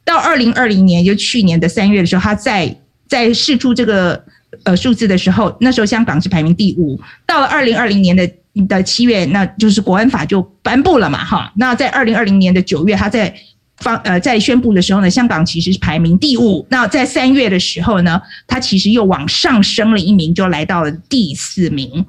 [0.04, 2.76] 到二零二零年，就去年的三月的时候，它在
[3.08, 4.24] 在释出这个
[4.64, 7.00] 呃数字的时候，那时候香港是排名第五。
[7.24, 8.28] 到了二零二零年的。
[8.68, 11.52] 的七月，那就是国安法就颁布了嘛，哈。
[11.56, 13.34] 那在二零二零年的九月，他在
[13.78, 16.66] 方呃在宣布的时候呢，香港其实是排名第五。
[16.70, 22.06] 那在三月的时候呢，他其实又往上升了一名，就来到了第四名。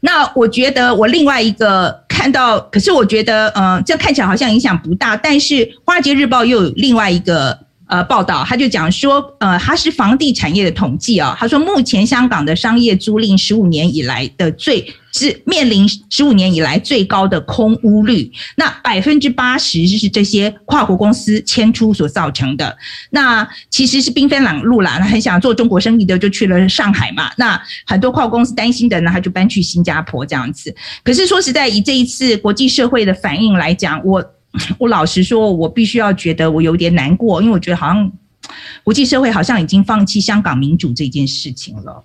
[0.00, 5.54] 那我觉得我另外一个看到，可是我觉得呃，这看起来好像影响不大，但是
[5.84, 7.67] 《华尔街日报》又有另外一个。
[7.88, 22.76] 呃，报道他就讲说，呃，他是房地产业的统计啊、他说，目前香港的商业租赁十五年以来的最是面临十五年以来最高的空屋率，那百分之八十就是这些跨国公司迁出所造成的。
[23.10, 27.30] 那其实是兵分两路啦，那很想做中国生意的就去了上海嘛。
[27.38, 30.74] 那很多跨国公司担心的呢，他就搬去新加坡这样子。
[31.02, 34.22] 可是说实在，以这一次国际社会的反应来讲，我。
[34.78, 38.10] 我老实说，我必须要觉得我有点难过，因为我觉得好像
[38.82, 42.04] 国际社会好像已经放弃香港民主这件事情了。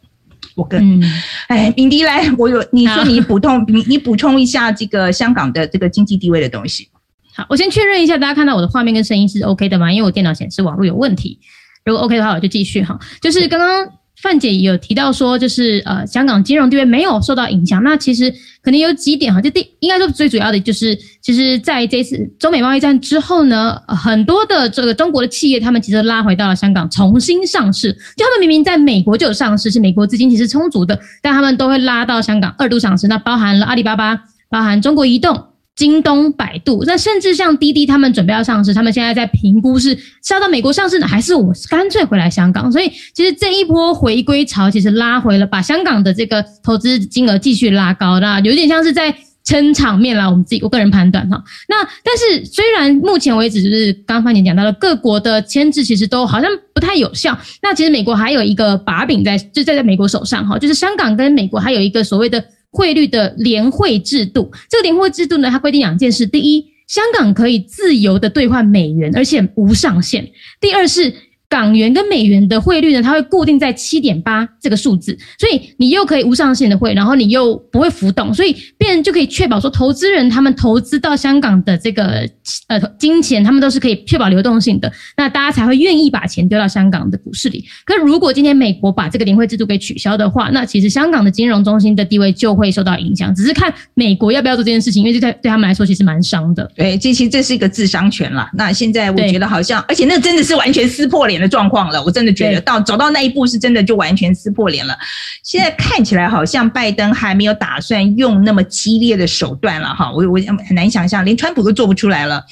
[0.55, 1.03] 我跟，嗯、
[1.47, 6.87] 哎，敏迪来，我有你说你补充， 你你补充一下这个香港的这个经济地位的东西。
[7.35, 9.91] 好，我先确认一下，大家看到我的画面跟声音是 OK 的吗？
[9.91, 11.39] 因为我电脑显示网络有问题。
[11.85, 12.99] 如果 OK 的话，我就继续哈。
[13.21, 13.87] 就是刚刚。
[14.24, 17.84] 范姐有提到说，就是呃，香港金融地位没有受到影响。
[17.84, 27.91] 那其实可能有几点哈，就第应该说最主要的就是，其实在这次中美贸易战之后呢，很多的这个中国的企业，他们其实拉回到了香港重新上市。
[28.15, 33.09] 就他们明明在美国就有上市，是美国资金其实充足的，但他们都会拉到香港二度上市。
[33.09, 34.17] 那包含了阿里巴巴，
[34.49, 35.47] 包含中国移动。
[35.76, 42.71] 京东、百度，那甚至像滴滴，他们准备要上市，他们现在在评估是是要到美国上市呢，还是我干脆回来香港？
[42.71, 50.30] 所以其实这一波回归潮，其实拉回了，把香港的这个投资金额继续拉高，那有点像是在撑场面啦。
[50.30, 51.43] 我们自己我个人判断哈。
[51.67, 57.36] 那但是虽然目前为止，就是刚刚范姐讲到了各国的牵制，其实都好像不太有效。
[57.63, 62.45] 那其实美国还有一个把柄在，就在在美国手上哈，就是香港跟美国还有一个所谓的。
[62.74, 70.24] 汇率的联汇制度，这个联汇制度呢，它规定两件事：第一，香港可以自由的兑换美元，而且无上限；
[70.59, 71.13] 第二是。
[71.53, 82.27] 港元跟美元的汇率呢，它会固定在七点八这个数字，所以你又可以无上限的汇，然后你又不会浮动，所以别人就可以确保说，投资人他们投资到香港的这个
[82.69, 87.63] 呃金钱，他们都是可以确保流动性的，那大家才会愿意把钱丢到香港的股市里。
[87.85, 93.31] 可是如果今天美国把这个联汇制度给取消的话，那其实香港的金融中心的地位就会受到影响。
[93.35, 96.67] 只是看美国要不要做这件事情，因为这对对他们来说其实蛮伤的。
[96.75, 98.49] 对，这其实这是一个智商权了。
[98.55, 104.97] 那现在我觉得好像，而且那真的是完全撕破脸的状况了，我真的觉得到走到那一步是真的就完全撕破脸了。
[105.43, 112.43] 现在看起来好像拜登还没有打算用那么激烈的手段了哈，我我很难想象，连川普都做不出来了。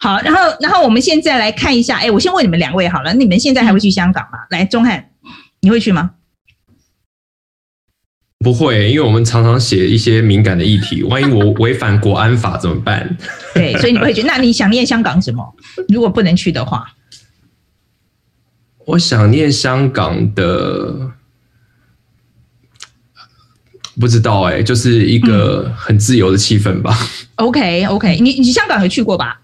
[0.00, 4.38] 好，然后然后我们现在来看一下，哎，我先问你们两位好了，你们现在还会去香港吗？
[4.50, 5.10] 来，钟汉，
[5.60, 6.12] 你会去吗？
[8.44, 13.16] 不会，因为我们常常写一些敏感的议题，万一我违反国安法怎么办？
[13.52, 14.22] 对，所以你不会去。
[14.22, 15.44] 那你想念香港什么？
[15.88, 16.86] 如果不能去的话？
[18.88, 21.10] 我想念香港的，
[24.00, 26.96] 不知道哎、欸，就是一个很自由的气氛吧。
[27.36, 29.42] 嗯、OK OK，你你香港有去过吧？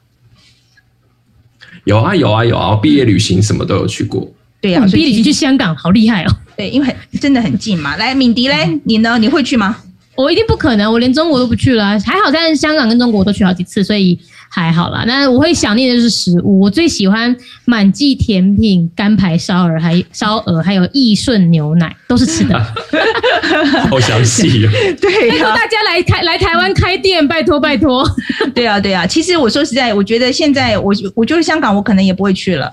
[1.84, 4.32] 有啊有啊有啊，毕业旅行什么都有去过。
[4.62, 6.36] 对呀、啊，毕业旅行去香港好厉害哦。
[6.56, 7.96] 对，因为真的很近嘛。
[7.96, 9.18] 来，敏迪嘞，你呢？
[9.18, 9.76] 你会去吗？
[10.16, 11.98] 我一定不可能，我连中国都不去了。
[12.00, 14.18] 还好在香港跟中国我都去好几次，所以。
[14.50, 16.60] 还好啦，那我会想念的就是食物。
[16.60, 17.34] 我最喜欢
[17.64, 22.56] 满记甜品、干排烧鹅，还烧鹅，还有益顺牛奶，都是吃的。
[23.90, 24.70] 好详细哦。
[25.00, 28.08] 对、啊，拜托大家来台来台湾开店，拜托拜托。
[28.54, 29.04] 对啊，对啊。
[29.04, 32.72] 其实我说实在，我觉得现在我我觉得香港我可能也不会去了，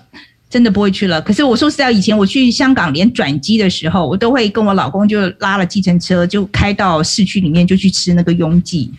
[0.52, 1.22] 真的不会去了。
[1.22, 8.91] 可是我说实在，以前我去香港连转机的时候，我都会跟我老公就拉了计程车，就开到市区里面就去吃那个拥挤。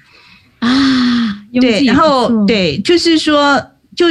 [0.61, 3.61] 啊，对，然后对，就是说，
[3.95, 4.07] 就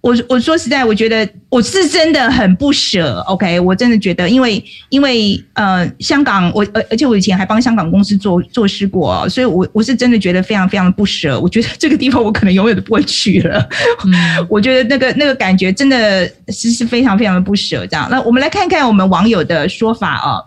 [0.00, 3.20] 我我说实在，我觉得我是真的很不舍。
[3.26, 11.38] OK，我真的觉得，因为因为呃，香港我而而且我以前还帮香港公司做做事过，所以我我是真的觉得非常非常的不舍。
[11.38, 13.68] 我觉得这个地方我可能永远都不会去了。
[14.06, 14.12] 嗯，
[14.48, 17.86] 我觉得那个那个感觉真的是是非常非常的不舍。
[17.86, 20.42] 这样，那我们来看看我们网友的说法啊。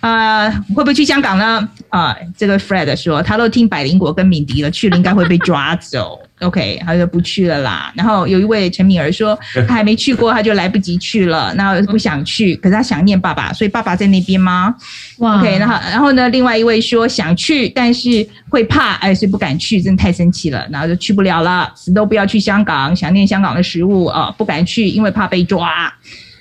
[0.00, 1.68] 啊、呃，会不会去香港呢？
[1.88, 6.18] 啊、呃，这个 Fred 说他都听百灵果跟敏迪了，去了应该会被抓走。
[6.42, 7.92] OK，他就不去了啦。
[7.96, 14.74] 然后有一位陈敏儿说 他还没去过，他就来不及去了，然后不想去，可是他想念爸爸，所以爸爸在那边吗？
[15.18, 25.92] 哇，OK，然后然后呢，另外一位说想去，但是会怕，哎，所以不敢去，真的太生气了，然后就去不了了，死都不要去香港，想念香港的食物啊、呃，不敢去，因为怕被抓。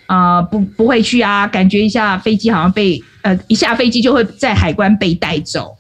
[0.07, 5.73] 啊、呃，不不会去啊，感觉一下飞机好像被呃一下飞机就会在海关被带走。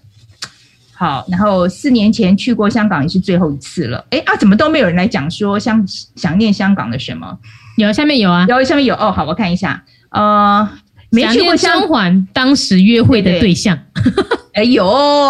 [1.01, 4.05] 好，然后四年前去过香港也是最后一次了。
[4.11, 7.39] 哎啊，怎么都没有人来讲说想想念香港的什么？
[7.77, 9.11] 有，下面有啊，有下面有哦。
[9.11, 10.69] 好，我看一下，呃，
[11.11, 13.77] 没去过香港，当时约会的对象。
[13.93, 14.85] 对 对哎呦，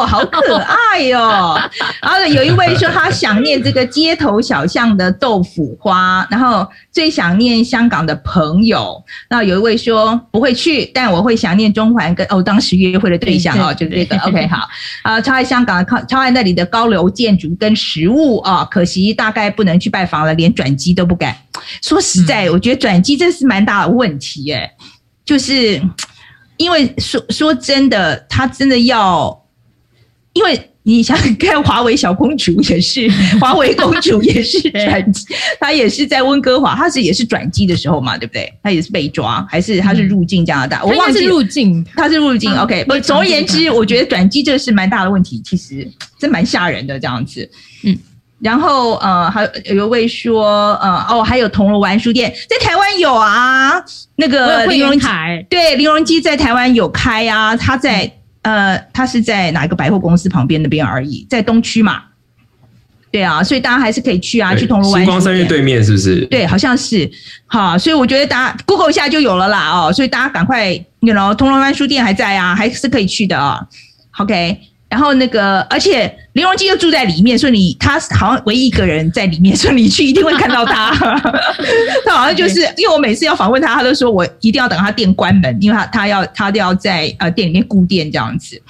[0.07, 1.55] 好可爱哟、哦！
[2.01, 8.99] 然后有一位说他想念这个街头小巷的豆腐花，然后最想念香港的朋友。
[9.29, 14.67] 那有一位说不会去，但我会想念中环跟哦当时约会的对象哦，就这个 OK 好
[15.03, 21.35] 啊，超爱香港，超爱那里的高楼建筑跟食物啊，可惜大概不能去拜访了，连转机都不敢。
[21.83, 24.71] 说实在，我觉得转机真是蛮大的问题耶，
[25.25, 25.81] 就是。
[26.57, 29.35] 因为说说真的，他真的要，
[30.33, 33.09] 因为你想看华为小公主也是，
[33.39, 35.25] 华为公主也是 转机，
[35.59, 38.53] 她也是在温哥华，她是也是转机的时候嘛，对不对？
[38.61, 40.83] 她也是被抓，还是她是入境加拿大？
[40.85, 42.55] 我忘记入境，她是入境。
[42.55, 47.49] OK，不，总而言之，我觉得转机这个是蛮大的问题，其实真蛮吓人的这样子。
[47.85, 47.97] 嗯。
[48.41, 53.73] 然后呃，还有有一位说呃哦，还有铜锣湾书店在台湾有啊，
[54.15, 55.07] 那个林荣基
[55.47, 58.11] 对林荣基在台湾有开啊，他在
[58.41, 62.01] 呃他是在哪个百货公司旁边那边而已，在东区嘛，
[63.11, 65.01] 对啊，所以大家还是可以去啊，去铜锣湾。
[65.01, 66.25] 星光三月对面是不是？
[66.25, 67.07] 对，好像是
[67.45, 73.61] 好，所以我觉得大家 Google 一下就有了啦哦，所以大家赶快，you know，铜锣湾书店还在啊，还是可以去的啊
[74.17, 74.57] ，OK。
[74.91, 80.93] 然后那个，而且林荣基又住在里面，所以你他好像唯一一个人在里面，所以你去一定会看到他。
[82.05, 88.61] 他好像就是因为我每次要访问他，他都说我一定要等他店关门，因为他他要他都要在呃店里面顾店这样子。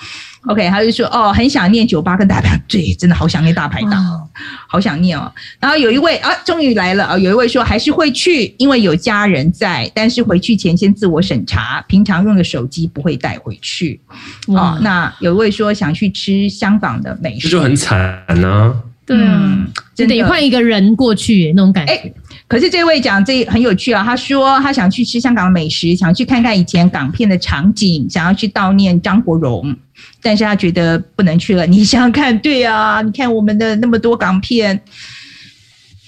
[0.47, 4.27] OK，他就说哦，很想念酒吧跟大排档，对，真的好想念大排档，哦、
[4.67, 5.31] 好想念哦。
[5.59, 14.01] 然后有一位啊，终于来了啊，有一位说还是会去，因为有家人在，但是回去前先自我审查，平常用的手机不会带回去。
[14.47, 18.73] 哦，那有一位说想去吃香港的美食，这就很惨呢、啊。
[19.05, 21.93] 对啊，就得换一个人过去那种感觉。
[21.93, 22.13] 欸
[22.51, 29.73] 可是这位讲这很有趣啊，他说他想去吃香港的美食，想去看看以前港片的场景，想要去悼念张国荣，
[30.21, 31.65] 但是他觉得不能去了。
[31.65, 34.77] 你想想看，对啊，你看我们的那么多港片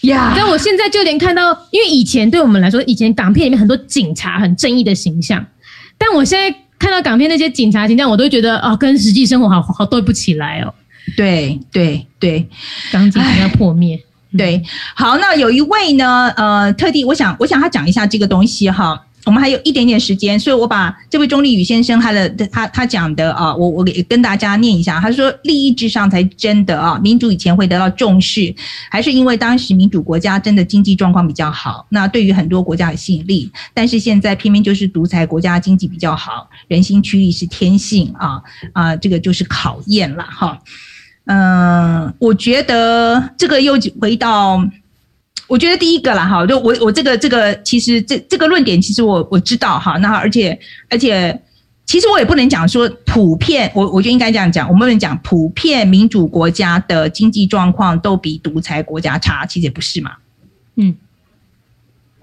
[0.02, 0.34] 呀。
[0.36, 5.46] 但我现在就连看到，因为以前对我们来说，以前港片里面很多警察很正义的形象，
[5.98, 10.74] 但我现在看到港片那些警察形象，我都觉得哦，跟实际生活好好对不起来哦。
[11.16, 12.46] 对对对，
[12.92, 13.98] 港警要破灭。
[14.38, 14.62] 对，
[14.96, 19.00] 好，那有一位呢，呃，特地我想，我想他讲一下这个东西哈。
[19.26, 25.00] 我们还有一点点时间，所以我把这位钟丽宇先生他的他他讲的啊，我我给跟大家念一下。
[25.00, 28.54] 他说，利益至上才真的啊，民主以前会得到重视，
[28.92, 33.50] 还是因为当时民主国家真的经济状况比较好，那对于很多国家有吸引力。
[33.74, 38.42] 但是现在偏偏就是独裁国家经济比较好，人心趋利是天性啊
[38.74, 40.60] 啊，这个就是考验了哈。
[41.26, 44.62] 嗯，我觉得这个又回到，
[45.48, 50.60] 我觉得第一个啦，哈，就我我这个这个其实这这个论点其实我我知道哈，那而且
[50.90, 51.42] 而且
[51.86, 60.12] 其实我也不能讲说普遍，我我觉得应该这样讲，我们不能讲普遍民主国家的经济状况都比独裁国家差，其实也不是嘛，
[60.76, 60.96] 嗯。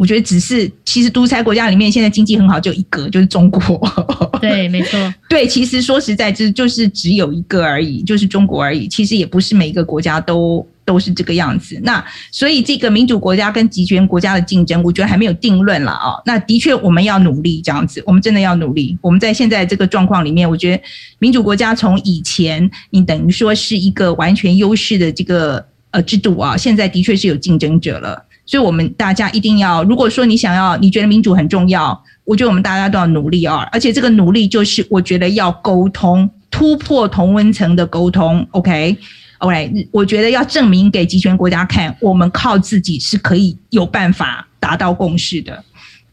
[0.01, 3.61] 我觉得只是，其实独裁国家里面现在经济很好，就一个就是中国。
[4.41, 5.15] 对，没错。
[5.29, 8.89] 对，其实说实在，就就是只有一个而已，就是中国而已。
[8.89, 11.79] 其实也不是每一个国家都都是这个样子。
[11.83, 16.17] 那所以这个民主国家跟集权国家的竞争，我觉得还没有定论了啊。
[16.25, 18.97] 那的确我们要努力这样子，我们真的要努力。
[19.03, 20.83] 我们在现在这个状况里面，我觉得
[21.19, 28.25] 民主国家从以前你等于说是一个完全优势的这个呃制度啊，现在的确是有竞争者了。
[28.51, 33.59] 所以，我们大家一定要，如果说你想要，你觉得民主很重要，我觉得我们大家都要努力啊！
[33.71, 45.63] 而且这个努力就是，我觉得要沟通，突破同温层的沟通，OK？OK，我觉得要证明给集权国家看，我们靠自己是可以有办法达到共识的。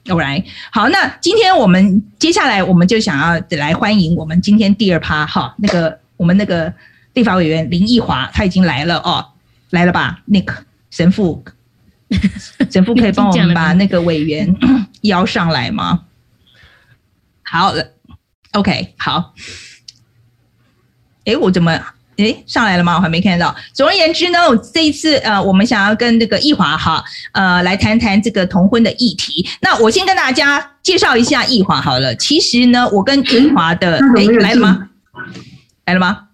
[0.09, 6.71] OK，好，那今天我们接下来我们就想要来欢迎我们今天第二趴哈，那个我们那个
[7.15, 9.25] 立法委员林奕华他已经来了哦，
[9.71, 10.53] 来了吧，Nick
[10.91, 11.43] 神父，
[12.71, 14.53] 神父可以帮我们把那个委员
[15.03, 16.01] 邀上来吗？
[17.43, 17.83] 好了
[18.53, 19.33] ，OK，好，
[21.25, 21.79] 哎，我怎么？
[22.17, 22.95] 诶，上来了吗？
[22.95, 23.55] 我还没看到。
[23.73, 24.39] 总而言之呢，
[24.73, 27.03] 这一次呃，我们想要跟这个易华哈，
[27.33, 29.47] 呃，来谈谈这个同婚的议题。
[29.61, 32.15] 那我先跟大家介绍一下易华好了。
[32.15, 34.89] 其实呢，我跟奕华的，诶，来了吗？
[35.85, 36.26] 来了吗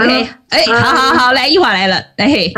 [0.00, 2.50] ？OK，哎，好好好，来，易华来了，来嘿，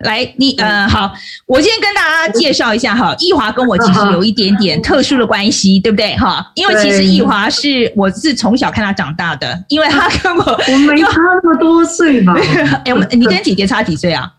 [0.00, 0.32] 来。
[0.36, 1.12] 你呃，好，
[1.46, 6.48] 我先跟大家介绍一下哈，易华跟我其实有一点点特殊的关系，对不对哈？
[6.54, 11.10] 因为其实易华是我是从小看他长大的，因为他跟我我没差
[11.42, 12.34] 那么多岁吧？
[12.86, 14.30] 哎，我们你跟姐姐差几岁啊？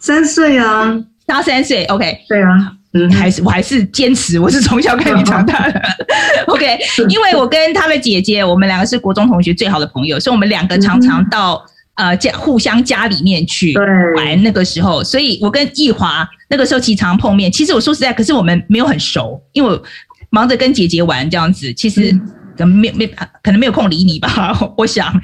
[0.00, 0.92] 三岁啊，
[1.28, 5.80] 差三岁，OK，对啊，嗯，还是我还是坚持我是从小看你长大的，
[6.48, 6.78] OK，
[7.08, 11.64] 因为我跟他的姐姐，我们两个是国中同学，最好的朋友，所以我们两个常常到。
[11.94, 13.74] 呃，家互相家里面去
[14.16, 17.52] 玩那个时候，所以我跟奕华那个时候经常碰面。
[17.52, 19.82] 其实我说实在，可是我们没有很熟，因为我
[20.30, 22.10] 忙着跟姐姐玩这样子，其实
[22.56, 23.06] 可能没没
[23.42, 24.58] 可能没有空理你吧。
[24.78, 25.20] 我想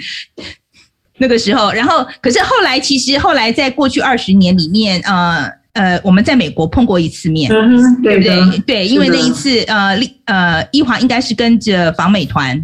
[1.16, 8.59] 那个时候，然后可是后来，其实后来在过去二十年里面，呃呃，我们在美国碰过一次面，嗯、对不对？
[8.66, 12.57] 对，因为那一次，呃，呃，奕华应该是跟着访美团、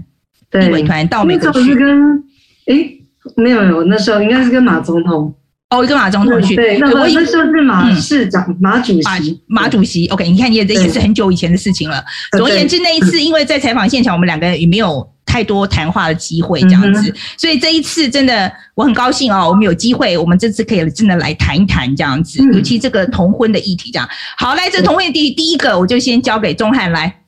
[0.53, 2.23] 立美团到美国去，跟
[2.67, 3.01] 诶。
[3.37, 5.35] 没有没有，那时候应该是跟马总统
[5.70, 6.55] 哦，跟马总统去。
[6.55, 10.07] 对，那我那时候是马市长、嗯、马主席马，马主席。
[10.09, 12.05] OK，你看你也这也是很久以前的事情了。
[12.37, 17.12] 总而言之，那一次因为在采访现场，我们两个人也没有太多谈话的机会，这样子。
[17.39, 24.09] 所以这一次真的我很高兴哦，我们有机会，我们这次可以真的来谈一谈这样子，尤其这个同婚的议题这样。
[24.37, 27.20] 好，来这同婚的第第一个，我就先交给钟汉来。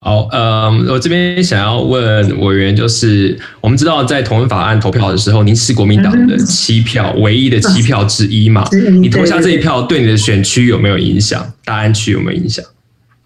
[0.00, 8.64] 好，呃，我这边想要问委员，就是我们知道在同婚法案投票的时候，您是国民党的七票，唯一的七票之一嘛？
[9.00, 11.52] 你投下这一票，对你的选区有没有影响？
[11.64, 12.64] 大安区有没有影响？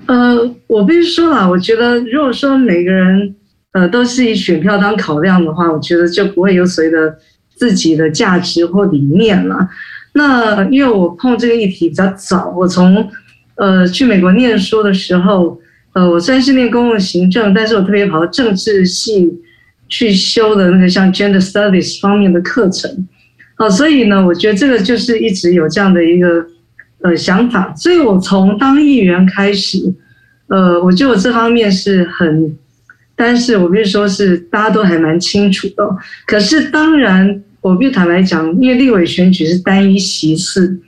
[0.07, 0.35] 呃，
[0.67, 3.35] 我必须说啦，我觉得如果说每个人
[3.73, 7.15] 呃都是以选票当考量的话，我觉得就不会有所谓的
[7.55, 9.69] 自己的价值或理念了。
[10.15, 13.07] 那因为我碰这个议题比较早，我从
[13.57, 15.61] 呃去美国念书的时候。
[15.95, 19.31] 呃，我虽然是念公共行政，但是我特别跑到政治系
[19.89, 22.91] 去修的那个像 gender studies 方面的课程，
[23.59, 26.47] 哦、呃，所以呢，我觉得这个就是一直有这样的一个
[27.03, 29.79] 呃想法，所以我从当议员开始，
[30.47, 32.57] 呃，我觉得我这方面是很，
[33.15, 35.85] 但是我必须说是大家都还蛮清楚的。
[36.27, 40.81] 可是当然，我必须坦白讲，因为立委选举是单一席次，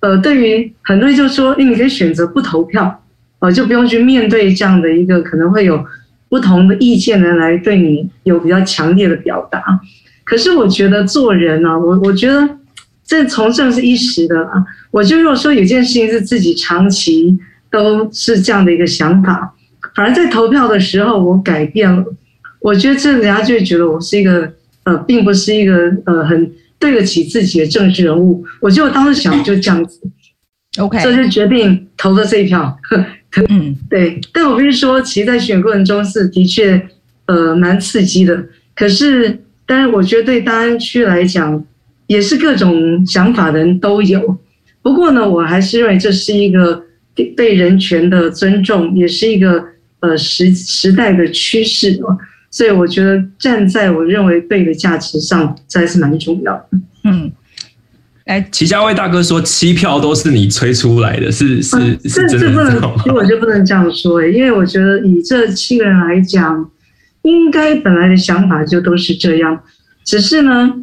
[0.00, 3.02] 呃，对于很多人就说，哎，你可以选择不投票。
[3.38, 5.84] 呃，就不用去面对这样的一个可能会有
[6.28, 9.62] 不同的意见的人来对你有比较强烈的表达。
[10.24, 12.48] 可是我觉得做人呢、啊，我我觉得
[13.04, 14.64] 这从政是一时的啊。
[14.90, 17.38] 我就如果说有件事情是自己长期
[17.70, 19.54] 都是这样的一个想法，
[19.94, 22.04] 反而在投票的时候我改变了，
[22.60, 24.52] 我觉得这人家就会觉得我是一个
[24.84, 28.44] 呃，并不是一个呃很对得起自己的政治人物。
[28.60, 30.00] 我就当时想就这样子
[30.78, 32.76] ，OK，这就决定投了这一票。
[33.48, 36.88] 嗯，对，但我必须说，其实，在选过程中是的确，
[37.26, 38.46] 呃，蛮刺激的。
[38.74, 41.62] 可是，当然，我觉得对大安区来讲，
[42.06, 44.38] 也是各种想法的人都有。
[44.80, 46.82] 不过呢，我还是认为这是一个
[47.36, 49.62] 对人权的尊重，也是一个
[50.00, 52.00] 呃时时代的趋势。
[52.50, 56.68] 所以，我觉得站在我认为对的价值上，这还是蛮重要的。
[57.04, 57.30] 嗯。
[58.26, 62.64] 哎，齐家威大哥说七票都是你吹出来的，是是是真的吗？
[62.68, 66.68] 这不能，我就不能这样说诶，因为我觉得以这七个人来讲，
[67.22, 69.62] 应该本来的想法就都是这样，
[70.04, 70.74] 只是呢，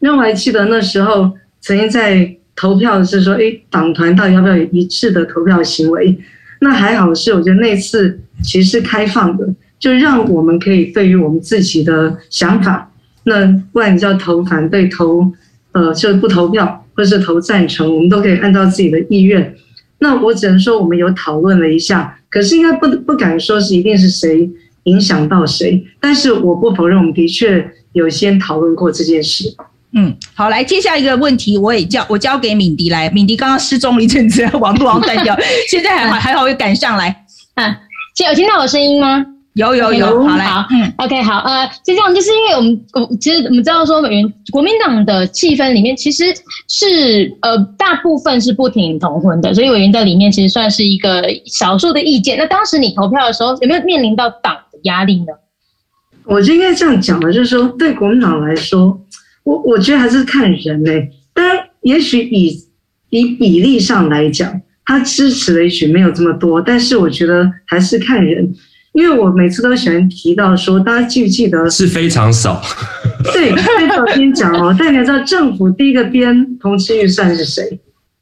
[0.00, 6.18] 因为我还记得那时候曾经在投票的是说，哎，党团到底要不要有一致的投票行为？
[6.62, 9.46] 那还好是，我觉得那次其实是开放的，
[9.78, 12.90] 就让我们可以对于我们自己的想法，
[13.24, 15.30] 那不然你知道投反对投。
[15.72, 19.54] 呃，就不投票或是投赞成，我们都可以按照自己的意愿。
[20.00, 24.50] 那我只能说，我们有讨论了一下，可是应该不不敢说是一定是谁
[24.84, 25.84] 影响到谁。
[26.00, 29.54] 但是我不否认，我们的确有先讨论过这件事。
[29.92, 33.10] 嗯，好，来接下一个问题，我也交我交给敏迪来。
[33.10, 35.36] 敏迪刚刚失踪了一阵子， 网络网断掉，
[35.68, 37.24] 现在还还还好又赶上来。
[37.54, 37.80] 啊，
[38.28, 39.26] 有听到我声音吗？
[39.54, 46.24] 有有有，好来，好，嗯，OK，好，呃，就这样，就是因为我们，我其实我们知道说，原国民党的气氛里面其实
[46.68, 52.38] 是呃大部分是不挺同婚的，所以委员在里面其实算是一个少数的意见。
[52.38, 55.32] 那当时你投票的时候，有没有面临到党的压力呢？
[56.26, 59.00] 我就应该这样讲的，就是说对国民党来说，
[59.42, 61.10] 我我觉得还是看人嘞、欸。
[61.34, 62.56] 当然，也许以
[63.08, 68.54] 以比例上来讲，他支持的也许没有这么多，但是我觉得还是看人。
[68.92, 72.60] 因为我每次都喜欢提到说，大家记不记得是非常少。
[73.32, 74.74] 对，非常先讲哦。
[74.78, 77.78] 但你要知道，政府第一个编同志预算是谁？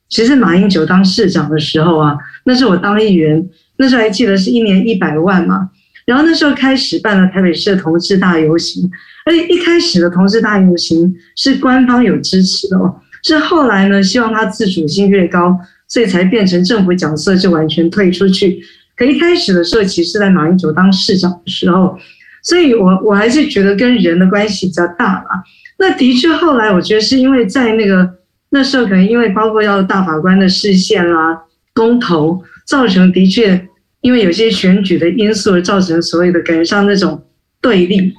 [0.09, 5.71] 其实马英九当市长的时候啊，那时候我当议员，那时候还记得是一年一百万嘛。
[6.05, 8.91] 然后那时候开始办了台北市的同志大游行，
[9.27, 15.55] 而且一开始的同志大游行是官方有支持的哦，是后来呢，希望他自主性越高，
[15.87, 18.59] 所以才变成政府角色就完全退出去。
[18.99, 21.97] 可一开始的时候，其实在马英九当市长的时候，
[22.43, 25.31] 所以我我还是觉得跟人的关系比较大吧。
[25.79, 28.15] 那的确，后来我觉得是因为在那个
[28.51, 31.41] 那时候，可能因为包括要大法官的释宪啦、
[31.73, 33.69] 公投，造成的确
[34.01, 37.25] 因为有些选举的因素而造成所谓的感觉上那种
[37.61, 38.13] 对立。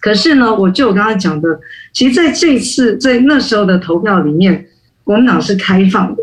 [0.00, 1.48] 可是呢，我就我刚刚讲的，
[1.92, 4.66] 其实在这次在那时候的投票里面，
[5.04, 6.22] 国民党是开放的。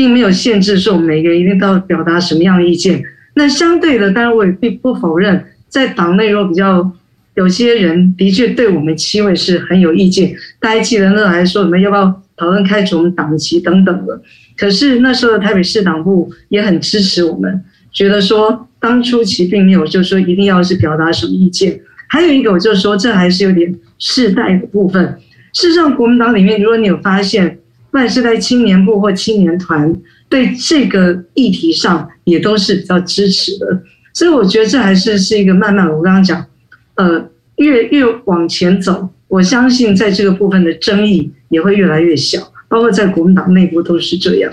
[0.00, 3.02] 并没有限制说我们每个人一定都要表达什么样的意见。
[3.34, 6.90] 那相对的，当然我也并不否认，在党内如果比较
[7.34, 10.34] 有些人的确对我们七位是很有意见。
[10.58, 14.22] 大家记得那还说我们要不要讨论开除我们党籍等等的。
[14.56, 21.78] 可是那时候的台北市党部也很支持我们，觉得说当初其并没有就是说一定要是表达什么意见。
[22.08, 25.18] 还有一个，我就说这还是有点世代的部分。
[25.52, 27.58] 事实上，国民党里面，如果你有发现。
[27.90, 29.92] 不管是在青年部或青年团，
[30.28, 33.66] 对这个议题上也都是比较支持的，
[34.12, 36.46] 所以我觉得这还是是一个慢慢，我刚刚讲，
[36.94, 44.52] 呃，越越往前走，我相信在这个部分的争议也会越来越小，包括在国民党内部都是这样。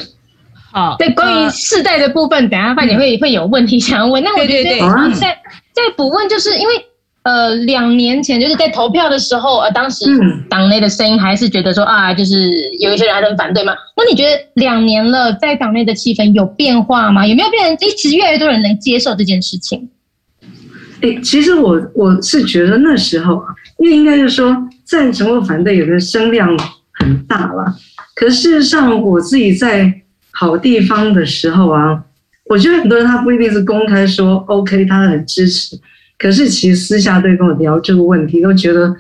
[0.72, 4.80] 好，对，关于世代的部分，等下范姐会会有问题想要问，那我觉得
[5.14, 5.38] 在
[5.74, 6.74] 再补问，就是因为。
[7.28, 10.06] 呃，两年前就是在投票的时候，呃，当时
[10.50, 12.50] 党内的声音还是觉得说啊，就是
[12.80, 13.74] 有一些人还是很反对嘛。
[13.98, 17.28] 那你觉得两年了，在党内的气氛有变化吗？
[17.28, 17.86] 有没有变成？
[17.86, 19.90] 一直越来越多人能接受这件事情。
[21.02, 23.48] 诶，其实我我是觉得那时候啊，
[23.80, 24.56] 因为应该是说
[24.86, 26.58] 赞成或反对有的声量
[26.94, 27.76] 很大了。
[28.16, 29.94] 可事实上，我自己在
[30.32, 32.04] 好地方的时候啊，
[32.46, 35.78] 我觉得很多人他不一定是公开说 OK，他很支持。
[36.18, 38.95] 可是，其实私下对跟我聊这个问题，都觉得，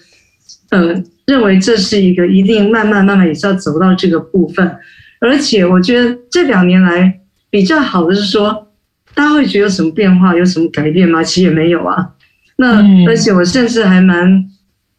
[0.69, 0.93] 呃，
[1.25, 4.71] 认为这是一个一定慢慢慢慢也是要走到这个部分。
[5.19, 8.67] 而且，我觉得这两年来比较好的是说，
[9.15, 11.23] 大家会觉得有什么变化，有什么改变吗？
[11.23, 12.09] 其实也没有啊。
[12.57, 14.45] 那而且我甚至还蛮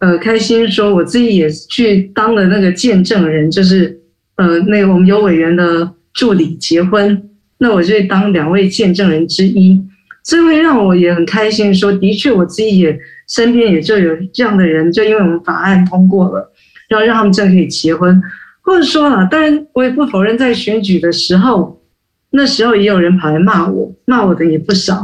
[0.00, 4.00] 呃开心，说我自己也去当了那个见证人，就是
[4.34, 9.80] 呃那个我们有委员的助理结婚，那我就当两位见证人之一。
[10.28, 16.52] 所以会让我也很开心，说的确，我自己也身边也就有这样的人，就因为我们法案通过了，
[16.90, 18.22] 然后让他们真的可以结婚，
[18.60, 21.82] 或者说啊，当然我也不否认，在选举的时候，
[22.28, 25.02] 那时候也有人跑来骂我，骂我的也不少。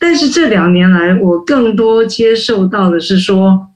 [0.00, 3.68] 但是这两年来，我更多接受到的是说，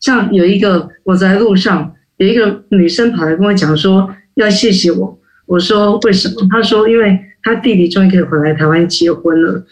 [0.00, 6.46] 像有一个我在路上有一个女生跑来跟我讲说要谢谢我，我说为什么？
[6.50, 9.64] 她说因为她弟弟终于可以回来台湾结婚了。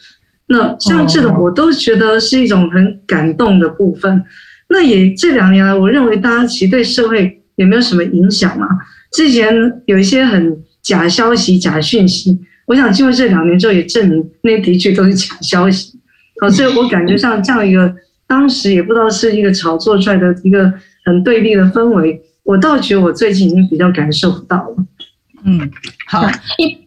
[0.53, 4.23] 那像这种，我都觉得是一种很感动的部分。
[4.69, 8.67] 那也这两年来，我认为大家其实对社会也没有什么影响嘛？
[9.13, 9.55] 之前
[9.87, 15.99] 有一些很假消息、假讯息，我想经过这两年之后，也证明那的确都是假消息。
[16.41, 17.95] 好，所以我感觉像这样一个，
[18.27, 20.73] 当时也不知道是一个炒作出来的一个
[21.05, 24.77] 很对立的氛围，我倒觉得我最近已经比较感受不到了。
[25.45, 25.71] 嗯，
[26.07, 26.27] 好，
[26.59, 26.79] 一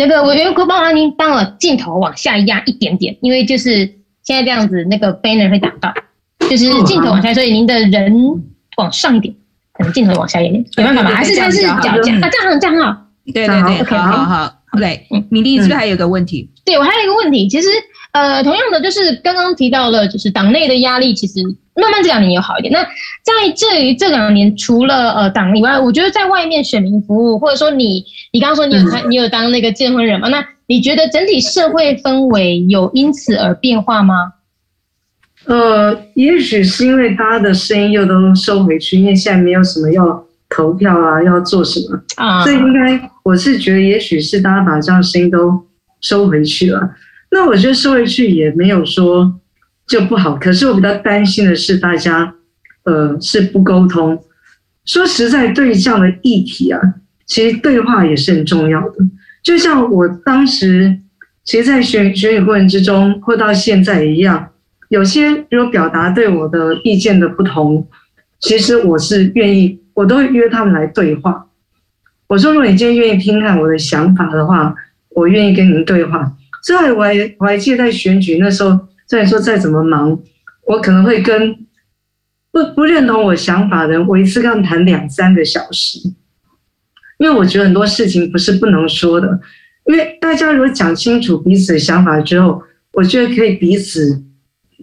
[0.00, 3.84] 那个我员，可帮忙您帮我镜头往下压一点点，因为就是
[4.22, 5.92] 现在这样子，那个 banner 会挡到，
[6.48, 8.12] 就是镜头往下，所以您的人
[8.78, 9.34] 往上一点，
[9.74, 11.10] 可能镜头往下一点，有办法吗？
[11.10, 11.98] 还是还是脚架啊？
[12.02, 16.48] 这样好，这样好，对对对，好好好，OK，米粒是不是还有个问题？
[16.64, 17.68] 对，我还有一个问题，其实
[18.12, 21.40] 呃，同样的就是刚刚提到了，就是党内的压力，其实。
[21.76, 22.70] 慢慢这两年有好一点。
[22.70, 30.28] 那在这这两年，除了呃党以外，我觉得在外面选民服务，或者说你你刚刚说你有你有当那个见婚人嘛？
[30.28, 34.32] 那你觉得整体社会氛围有因此而变化吗？
[35.46, 45.66] 呃，也许是因为大家的声音又都收回去，因为现在没有什么要投票啊，要做什么啊，所以应该我是觉得，也许是大家把这样声音都
[46.02, 46.90] 收回去了。
[47.30, 49.40] 那我觉得说回去也没有说
[49.86, 52.34] 就不好，可是我比较担心的是大家
[52.84, 54.22] 呃是不沟通。
[54.84, 56.80] 说实在，对于这样的议题啊，
[57.26, 58.96] 其实对话也是很重要的。
[59.42, 60.98] 就像我当时，
[61.44, 64.50] 其实，在选选举过程之中，或到现在一样，
[64.88, 67.86] 有些如果表达对我的意见的不同，
[68.40, 71.46] 其实我是愿意，我都会约他们来对话。
[72.26, 74.74] 我说，如果你今天愿意听看我的想法的话，
[75.10, 76.32] 我愿意跟您对话。
[76.62, 80.18] 所以我还我还记得在选举那时候，虽然说再怎么忙，
[80.66, 81.54] 我可能会跟
[82.52, 85.98] 不不认同我想法的人，我一次跟他们谈两三个小时，
[87.18, 89.40] 因为我觉得很多事情不是不能说的。
[89.86, 94.22] 因为大家如果讲清楚彼此的想法之后，我觉得可以彼此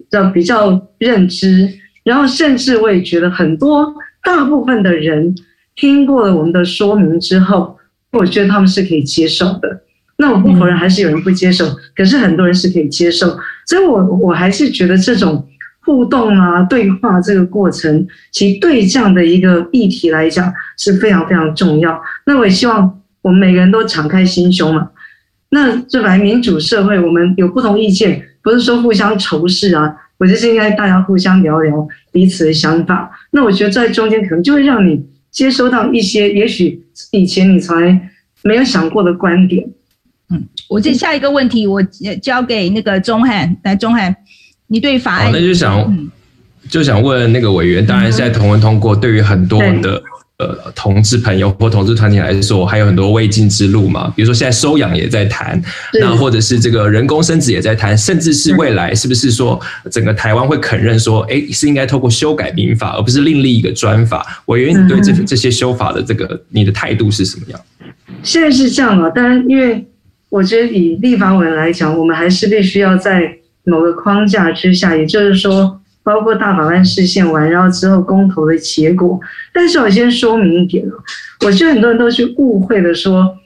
[0.09, 1.69] 的比较认知，
[2.03, 5.35] 然后甚至我也觉得很多大部分的人
[5.75, 7.77] 听过了我们的说明之后，
[8.11, 9.83] 我觉得他们是可以接受的。
[10.17, 11.65] 那我不否认还是有人不接受，
[11.95, 15.47] 可是很多人是可以接受，所以我我还是觉得这种
[15.81, 22.01] 互动啊、对话这个过程，其实对这样的一个议题来讲是非常非常重要。
[22.25, 22.93] 那我也希望。
[23.23, 24.89] 我们每个人都敞开心胸嘛，
[25.49, 33.11] 那这来民主社会，我们有不同意见，不是说互相仇视啊，我觉得是应该大家互相聊聊彼此的想法。
[33.31, 38.09] 那我觉得在中间可能就会让你接收到一些，也许以前你从来
[38.43, 39.67] 没有想过的观点。
[40.67, 41.81] 嗯，我这下一个问题，我
[42.21, 44.15] 交给那个钟汉来，钟汉，
[44.67, 46.09] 你对法案，那就想、嗯、
[46.69, 50.01] 就想问那个委员，当然现在同文通过，对于很多的。
[50.39, 54.13] 呃，同志朋友或同志团体来说，还有很多未尽之路嘛。
[54.15, 55.59] 比如说，现在收养也在谈，
[55.99, 59.59] 那或者是这个人工生殖也在谈，甚至是未来是不是说
[59.89, 64.43] 整个台湾会肯认说，哎，是应该透过修改民法，而不是另立一个专法？
[64.45, 67.59] 委员，你对这这些修法的这个你的态度是什么样？
[68.21, 69.83] 现在是这样啊，当然，因为
[70.29, 75.79] 我觉得以立法委来讲，我们还是必须要在某个框架之下，也就是说。
[76.03, 79.19] 包括大法官释宪完，然后之后公投的结果。
[79.51, 80.89] 但是我先说明一点，
[81.45, 83.37] 我觉得很多人都去误会了，说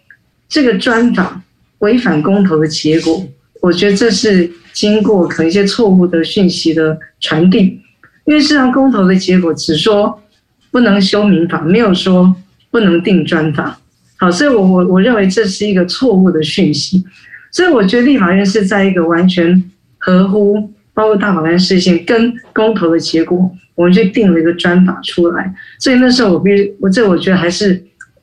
[0.47, 1.41] 这个专法
[1.79, 3.25] 违反公投的结果。
[3.61, 7.82] 我觉得这是经过可能一些错误的讯息的传递，
[8.25, 10.21] 因为事实上公投的结果只说
[10.69, 12.36] 不能修民法，没有说
[12.69, 13.80] 不能定专法。
[14.22, 17.03] 好，所以我我我认为这是一个错误的讯息。
[17.51, 19.61] 所以我觉得立法院是在一个完全
[19.97, 20.72] 合乎。
[20.93, 25.51] 包括大法官释宪跟公投的结果，我们就定了一个专法出来。
[25.80, 27.74] 所以那时候我必须，我这我觉得还是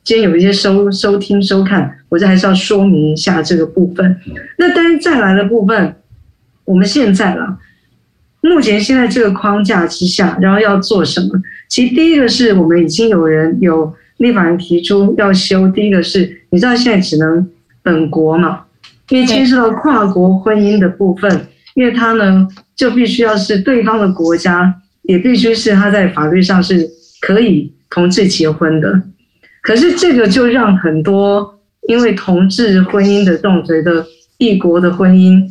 [0.03, 4.15] 今天有一些收收听收看，我这还是要说明一下这个部分。
[4.59, 5.95] 那当然再来的部分，
[6.63, 7.57] 我们现在了，
[8.41, 11.41] 目前现在这个框架之下，然后要做什么？
[11.67, 17.49] 其实第一个是我们已经有人有立法人提出要修，第一个是你知道现在只能
[17.83, 18.61] 本国嘛，
[19.09, 21.47] 因为牵涉到跨国婚姻的部分。
[21.75, 22.45] 因为他呢，
[22.75, 26.85] 就必须要是对方的国家，也必须是他在法律上是
[27.21, 29.01] 可以同志结婚的。
[29.61, 31.57] 可是这个就让很多
[31.87, 34.05] 因为同志婚姻的这种觉得
[34.39, 35.41] 异国的婚姻，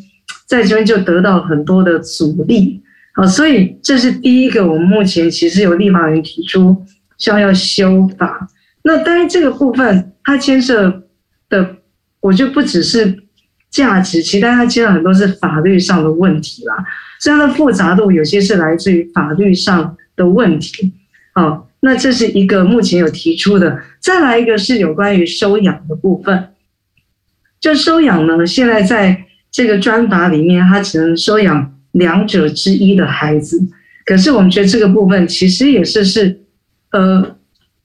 [0.44, 2.82] 在这边就得到很多的阻力。
[3.14, 6.76] 好，所以这是第一个，我们目前其实有立法人提出
[7.16, 8.48] 需要要修法。
[8.89, 11.05] 那当然这个部分它牵涉
[11.51, 11.76] 的，
[12.20, 13.24] 我就不只是。
[13.70, 16.74] 价值，其他它其实很多是法律上的问题啦，
[17.20, 20.91] 所以它的复杂度有些是来自于法律上的问题。
[21.34, 23.78] 好，那这是一个目前有提出的。
[24.01, 26.49] 再来一个是有关于收养的部分，
[27.61, 33.61] 就收养呢，现在在这个专法里面，它只能收养两者之一的孩子。
[34.07, 36.41] 可是我们觉得这个部分其实也是是，
[36.93, 37.36] 呃，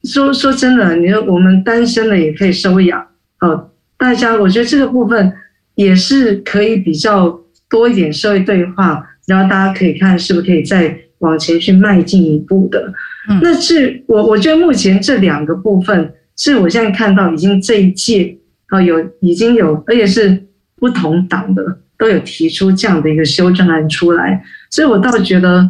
[0.03, 3.07] 说说真的，你说我们单身的也可以收养。
[3.39, 5.33] 哦，大家我觉得这个部分。
[5.75, 12.93] 也是可以比较多一点社会对话，然后大家可以看是不是可以再往前去迈进一步的。
[13.41, 18.37] 那是我我觉得目前这两个部分是我现在看到已经这一届
[18.67, 20.43] 啊有已经有，而且是
[20.75, 25.67] 不同党的都有提出这样的一个修正案出来，所以我倒觉得，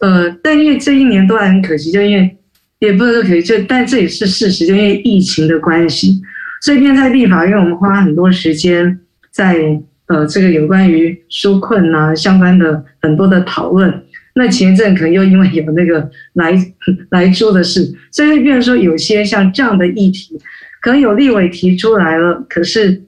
[0.00, 2.36] 呃，但因为这一年都还很可惜，就因为
[2.80, 6.20] 也不是说可以，就但这也是事实，就因为疫情的关系，
[6.60, 8.98] 所以现在立法院我们花很多时间。
[9.32, 14.02] 在呃，这个有关于纾困啊相关的很多的讨论，
[14.34, 16.52] 那前一阵可能又因为有那个来
[17.10, 20.36] 来猪的事，所以变成说有些像这样的议题，
[20.82, 23.00] 可能有立委提出来了，可是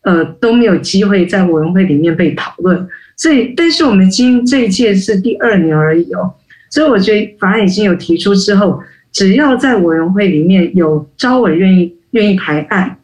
[0.00, 2.88] 呃都没有机会在委员会里面被讨论。
[3.18, 6.32] 所以，但是我们今这一届是第二年而已哦，
[6.70, 8.80] 所以我觉得法案已经有提出之后，
[9.16, 12.98] 只要在委员会里面有招委愿意愿意排案。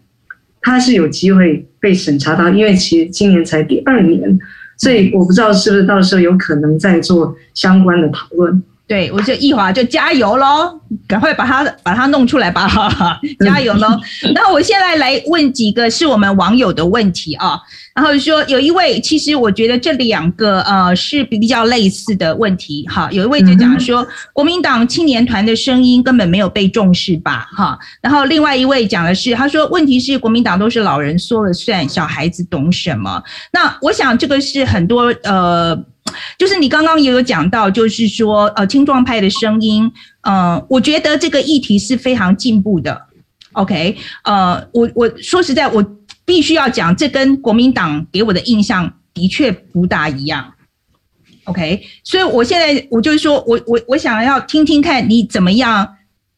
[0.60, 4.38] 他是有机会被审查到，因为其实今年才第二年，
[4.76, 8.62] 所以我不知道是不是到时候有可能再做相关的讨论。
[8.92, 10.78] 对，我就易华就加油喽，
[11.08, 13.88] 赶快把它把它弄出来吧，哈 哈，加油喽！
[14.34, 17.58] 那我现在来问几个是我们网友的问题啊，
[17.94, 33.22] 然后说有一位，其实我觉得这两个呃是比较类似的问题哈，有一位就讲说国民党青年团的声音根本没有被重视吧，哈，然后另外一位讲的是，他说问题是国民党都是老人说了算，小孩子懂什么？
[33.54, 35.82] 那我想这个是很多呃。
[36.38, 39.90] 就是你刚刚也有讲到，就是说，呃，青壮派的声音，
[40.22, 43.00] 呃，我觉得这个议题是非常进步的。
[43.52, 45.84] OK，呃，我我说实在，我
[46.24, 50.54] 必须要讲，这跟国民党给我的印象的确不大一样。
[51.44, 55.86] OK，所以我现在我就是说我我我想要听听看你怎么样，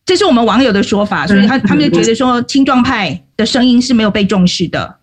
[0.05, 4.99] 这是我们网友的说法，所以他他们就觉得说青壮派的声音是没有被重视的。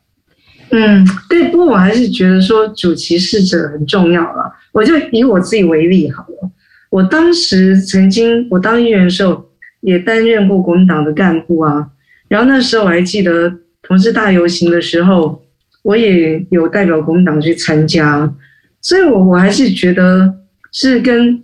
[0.72, 4.52] 嗯，对，不过我还是觉得说主其事者很重要了。
[4.72, 6.50] 我就以我自己为例好了，
[6.90, 9.50] 我当时曾经我当议员的时候
[9.82, 11.88] 也担任过国民党的干部啊，
[12.30, 15.44] 然后那时候我还记得同志大游行的时候，
[15.84, 18.34] 我也有代表国民党去参加，
[18.80, 20.34] 所以我我还是觉得
[20.72, 21.44] 是跟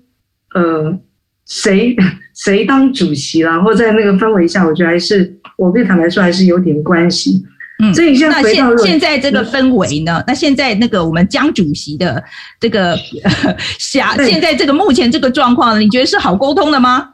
[0.54, 0.98] 呃
[1.46, 1.94] 谁
[2.34, 7.44] 谁当主席啦，或在那个氛围下，我觉得还是我对坦白说还是有点关系。
[7.80, 10.24] 嗯，所以现那现现在这个氛围呢？
[10.26, 12.24] 那现在那个我们江主席的
[12.60, 12.98] 这个
[13.78, 17.10] 下，现在这个目前这个状况，你觉得是好沟通的吗？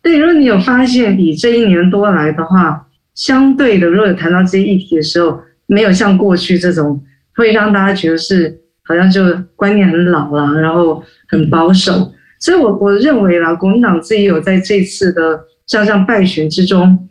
[0.00, 6.98] 对，如果你有发现，你这一年多来的话，相对的，如果有谈到这些议题的时候，没有像过去这种
[7.34, 9.22] 会让大家觉得是好像就
[9.54, 12.10] 观念很老了，然后很保守。
[12.38, 17.06] 所以我我认为啦，国民党自己有在这次的像像败选之中，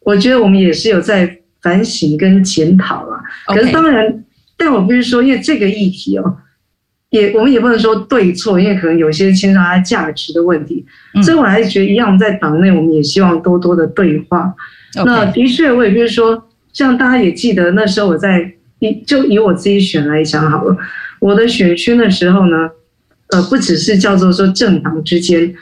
[0.00, 1.38] 我觉得我们也是有在。
[1.64, 4.22] 反省跟检讨了，可是当然.
[4.56, 6.36] 但我必须说，因为这个议题哦，
[7.10, 14.54] 也我们也不能说对错，因为可能有些牵涉它价值的问题，嗯、所以我还是觉得一样，在党内我们也希望多多的对话。
[15.04, 20.76] 那的确，我也就是说，像大家也记得那时候我在以就以我自己选来讲好了，
[21.18, 22.70] 我的选区的时候呢，
[23.30, 25.52] 呃，不只是叫做说政党之间，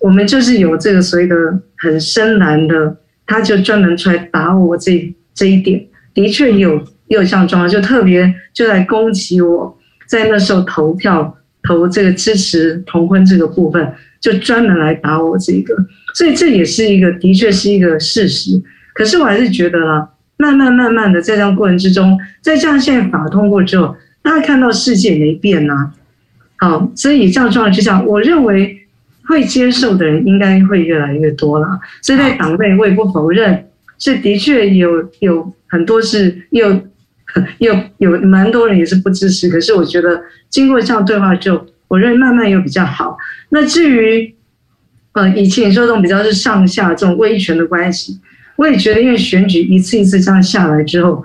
[0.00, 1.36] 我们就是有这个所谓的
[1.76, 5.14] 很深蓝的，他就专门出来打我这。
[5.34, 6.76] 这一点的确有
[7.08, 15.74] 也有这样状况，就特别就在攻击我，在那时候投票投这个支持同婚这个部分，就专门来打我这个，
[16.14, 18.60] 所以这也是一个的确是一个事实。
[18.94, 25.92] 可是我还是觉得啦，慢慢慢慢的在这样过程之中，在这样现在法通过之后，大家看到世界没变呐，
[26.58, 28.78] 好，所以这样状况之下，我认为
[29.26, 31.80] 会接受的人应该会越来越多了。
[32.02, 33.66] 所以在党内我也不否认。
[34.04, 36.68] 是的确有有很多是有
[37.58, 43.16] 有有蛮多人也是不支持，可是我觉得经过这样对话就，我认为慢慢又比较好。
[43.50, 44.34] 那至于
[45.12, 48.18] 呃以前你说这种比较是上下这种威权的关系，
[48.56, 51.24] 我也觉得因为选举一次一次这样下来之后，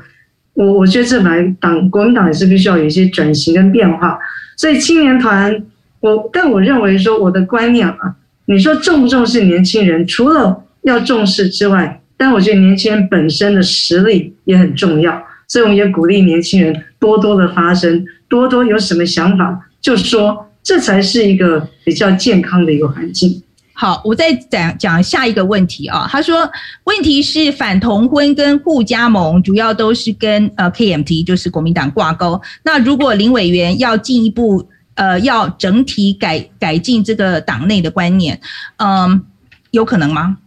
[0.54, 4.20] 我我觉得这来党国民党也是必须要有一些转型跟变化。
[4.56, 5.64] 所以青年团，
[6.00, 8.16] 我但我认为说我的观念啊，
[8.46, 12.00] 你说重不重视年轻人，除了要重视之外。
[12.18, 23.44] 但我觉得年轻人本身的实力也很重要，所以我们也鼓励年轻人多多的发声，多多有什么想法就说，这才是一个比较健康的一个环境。
[23.74, 26.08] 好，我再讲讲下一个问题啊。
[26.10, 26.50] 他说，
[26.86, 32.42] 问题是反同婚跟互加盟主要都是跟呃 KMT 就是国民党挂钩。
[32.64, 38.42] 那如果林委员要进一步呃要整体改改进这个党内的观念，
[38.78, 39.22] 嗯、呃，
[39.70, 40.40] 有可能吗？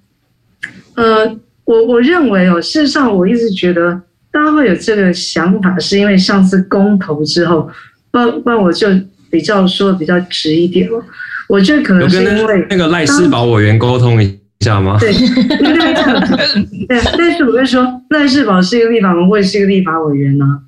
[0.97, 1.37] 呃。
[1.71, 3.93] 我我认为哦，事实上我一直觉得
[4.33, 7.71] 大家会有这个想法，是因为上次公投之后，
[8.11, 8.89] 不不然我就
[9.31, 11.01] 比较说比较直一点了。
[11.49, 14.99] 我觉得可能是因为那个赖世宝委员沟通一下吗？
[14.99, 15.12] 对。
[16.89, 20.59] 对，但是我跟你说，赖世宝是一个立法委员，我也是一个立法委员啊，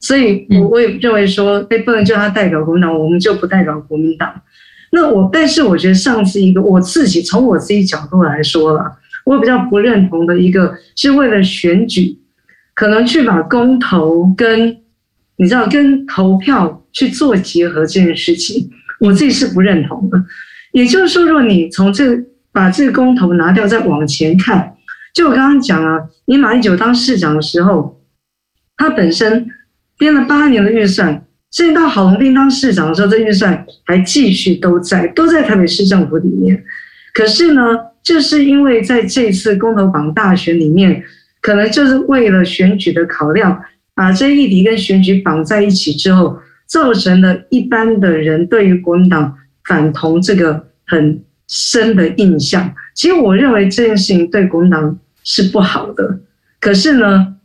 [0.00, 4.32] 所以我我也认为说，哎，不能叫他代表国民党，我们就不代表国民党。
[4.92, 8.90] 那我，但是我觉得上次一个我自己从我自己角度来说了。
[9.28, 12.18] 我比较不认同的一个，是为了选举，
[12.74, 14.74] 可能去把公投跟
[15.36, 18.70] 你知道跟投票去做结合这件事情，
[19.00, 20.24] 我自己是不认同的。
[20.72, 22.18] 也就是说，如果你从这
[22.52, 24.74] 把这个公投拿掉，再往前看，
[25.12, 28.00] 就我刚刚讲啊，你马英九当市长的时候，
[28.78, 29.46] 他本身
[29.98, 36.64] 编了八年的预算，甚至到郝龙斌当市长的时候，这预算还继续都在，都在台北市政府里面。
[37.12, 37.62] 可是呢？
[38.08, 41.04] 就是因为在这次公投榜大选里面，
[41.42, 43.62] 可能就是为了选举的考量，
[43.94, 52.74] 把这议题跟选举绑在一起之后，造成了一般的人对于国民党反同这个很深的印象。
[52.94, 56.20] 其实我认为这件事情对国民党是不好的。
[56.58, 57.36] 可是呢，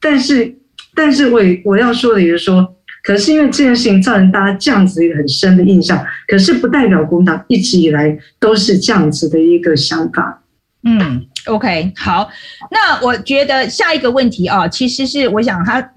[0.00, 0.56] 但是，
[0.92, 10.42] 但是我我要说的也是说，可是因为这件事情造成大家这样子一个很深的印象，可是不代表国民党一直以来都是这样子的一个想法。
[10.82, 12.30] 嗯，OK，好，
[12.70, 15.92] 那我觉得下一个问题啊，其实是我想他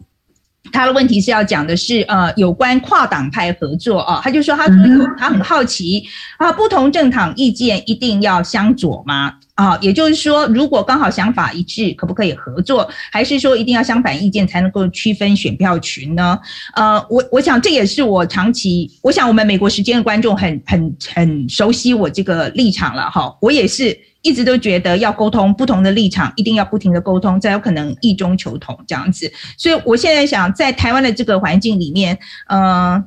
[0.74, 6.04] 他的问题是要讲的是呃有关跨党派合作啊，他就说他说有他很好奇
[6.38, 9.36] 啊，不同政党意见一定要相左吗？
[9.56, 12.90] 啊，也就是说，如果刚好想法一致，可不可以合作？
[13.12, 16.40] 还是说一定要相反意见才能够区分选票群呢？
[16.74, 23.32] 呃，我我想这也是我长期，我想我们美国时间的观众很很很熟悉我这个立场了哈。
[23.40, 29.32] 我也是一直都觉得要沟通不同的立场，一定要不停的沟通，才有可能异中求同这样子。
[29.58, 32.18] 所以我现在想，在台湾的这个环境里面，
[32.48, 33.04] 呃，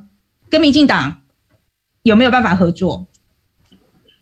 [0.49, 1.17] 跟民进党
[2.03, 3.05] 有没有办法合作？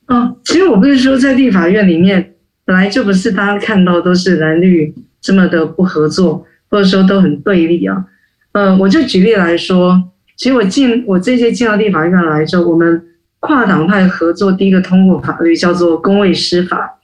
[0.07, 8.05] 哦，其实我不是说在立法院里面本来就不是大家看到都是蓝绿这么的不合作，或者说都很对立啊。
[8.53, 13.05] 呃，我就举例来说，其实我进我这些进到立法院来之后，我们
[13.45, 16.97] 跨党派合作第一个通过法律叫做公卫师法，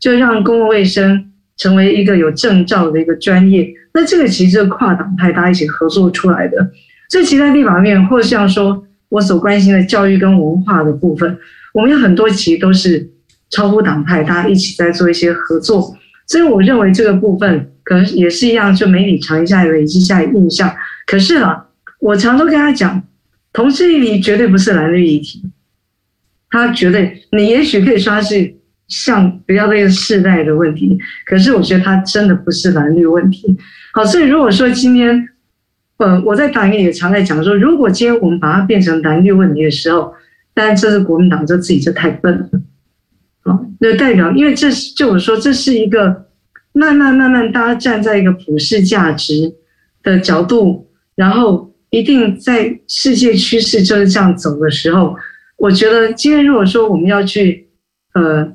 [0.00, 3.72] 就让公共卫生成为一个有证照的一个专业。
[3.92, 6.70] 那这个其实是跨党派大家一起合作出来的。
[7.08, 11.38] 这其他立法院或像说我所关心的教育跟文化的部分。
[11.72, 13.08] 我们有很多其实都是
[13.50, 20.74] 超乎党派，大家一起在做一些合作，所以我认为这个部分可能也是一样，就媒体尝一下累积下印象。
[21.06, 21.66] 可是啊，
[22.00, 23.00] 我常都跟他讲，
[23.52, 25.42] 同志议题绝对不是蓝绿议题，
[26.54, 28.54] 他绝对，你也许可以说他是
[28.86, 30.96] 像比较那个世代的问题，
[31.26, 33.56] 可是我觉得他真的不是蓝绿问题。
[33.92, 35.28] 好，所以如果说今天，
[35.96, 40.14] 呃，我在党里也常在讲说，如果今天我们把它变成蓝绿问题的时候，
[40.54, 42.48] 但这是国民党，就自己就太笨了，
[43.42, 46.26] 好，那代表，因为这是就我说，这是一个
[46.72, 49.54] 慢慢慢慢，大家站在一个普世价值
[50.04, 55.16] 的角度，然后一定在世界趋势就是这样走的时候，
[55.64, 57.68] 我觉得今天如果说我们要去，
[58.12, 58.52] 呃，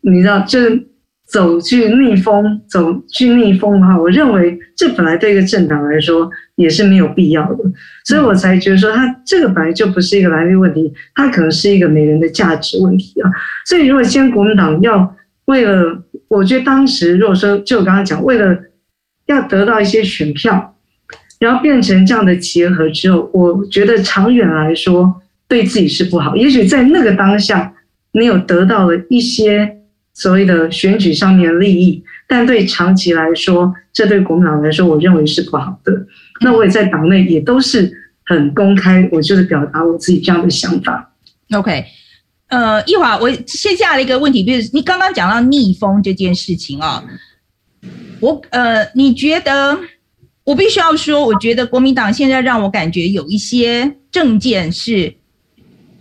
[0.00, 0.88] 你知道，就是。
[1.24, 7.64] 走去逆风，走去逆风的话，我认为这本来对一个政党来说也是没有必要的，
[8.04, 13.30] 所以我才觉得说，它这个本来就不是一个蓝绿问题，它可能是一个每人的价值问题啊。
[13.64, 15.16] 所以，如果今天国民党要
[15.46, 18.54] 为了，我觉得当时如果说就我刚刚讲，为了
[19.24, 20.76] 要得到一些选票，
[21.38, 26.34] 然后变成这样的结合之后，我觉得长远来说对自己是不好。
[26.36, 27.74] 也许在那个当下，
[28.12, 29.78] 你有得到了一些。
[30.14, 36.06] 所谓的选举上面的利益，但对长期来说，这对国民党来说，我认为是不好的。
[36.42, 37.90] 那我也在党内也都是
[38.26, 41.14] 很公开，我就是表达我自己这样的想法。
[41.54, 41.82] OK，
[42.48, 47.02] 呃，一会儿我先下了一个问题，就是你刚刚讲到逆风这件事情啊，
[48.20, 49.78] 我呃，你觉得
[50.44, 55.14] 我必须要说，我觉得国民党现在让我感觉有一些政见是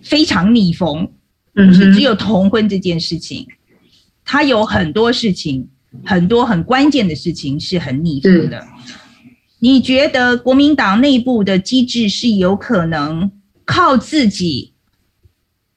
[0.01, 1.11] 非常逆风，
[1.55, 3.47] 就，是只有同婚这件事情。
[4.23, 5.67] 他有很多事情，
[6.05, 8.65] 很多很关键的事情是很逆风的。
[9.59, 13.31] 你觉得国民党内部的机制是有可能
[13.65, 14.73] 靠自己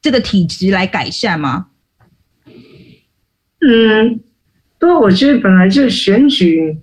[0.01, 1.67] 这个体质来改善吗？
[3.59, 4.19] 嗯，
[4.79, 6.77] 不过我觉得本来就选举，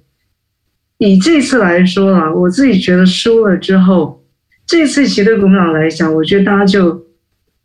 [0.99, 4.25] 以这次来说啊，我自己觉得输了之后，
[4.67, 7.02] 这次其实对国民党来讲，我觉得大家就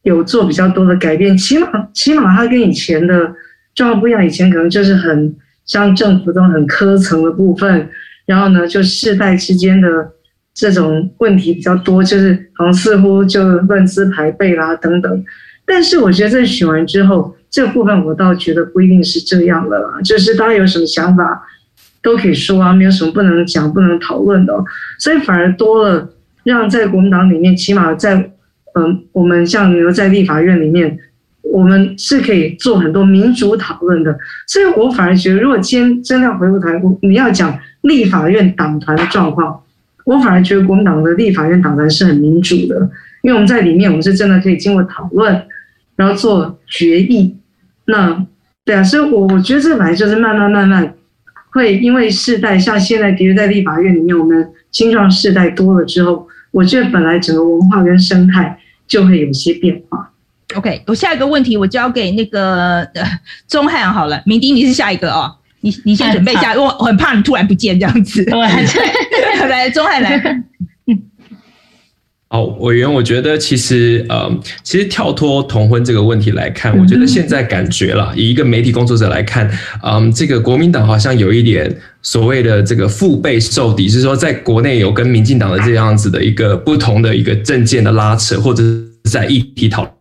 [0.08, 3.36] 有做比较多的改变，起码起码它跟以前的。
[3.78, 7.88] 状况不一样，以前可能就是很像政府这种很科层的部分，
[8.26, 9.88] 然后呢，就世代之间的
[10.52, 15.24] 这种问题比较多，就是好像似乎就论资排辈啦等等。
[15.64, 21.44] 但是我觉得在选完之后，这部分我倒觉得不一定是这样的啦，就是大家有什么想法
[22.02, 24.56] 都可以说啊，没有什么不能讲、不能讨论的，
[24.98, 26.10] 所以反而多了
[26.44, 28.32] 让在国民党里面，起码在
[28.78, 31.00] 嗯，我们像比如在立法院里面。
[31.50, 39.64] 我们是可以做很多民主讨论的，所以我反而觉得，如果今天真的要回过头来，你要讲立法院党团的状况，
[40.04, 42.78] 我反而觉得国民党的立法院党团是很民主的，
[43.22, 45.42] 因为我们在里面，我们是真的可以经过讨论，
[45.96, 47.38] 然后做决议。
[47.86, 48.26] 那
[48.66, 50.96] 对啊，所以我我觉得这本来就是慢慢慢慢
[51.52, 60.12] 会因为世代，像现在，比如在立法院里面，我们青壮世代多了之后，我觉得本来整个文化跟生态就会有些变化。
[60.56, 63.04] OK，我下一个问题我交给那个呃
[63.48, 65.36] 钟汉好了，明迪你是下一个哦。
[65.62, 68.24] 你你先准备一下，因为我很怕你突然不见这样子。
[68.24, 68.34] 对，
[69.50, 70.18] 来，钟汉来。
[72.30, 74.30] 好，委员，我觉得其实呃，
[74.62, 79.50] 其实跳脱同婚这个问题来看，我觉得现在感觉了，以一个媒体工作者来看，
[79.82, 89.94] 嗯，这个国民党好像有一点所谓的这个腹背受敌，就是说在国内有跟民进党的这样子的一个不同的一个政见的拉扯，或者是在议题讨论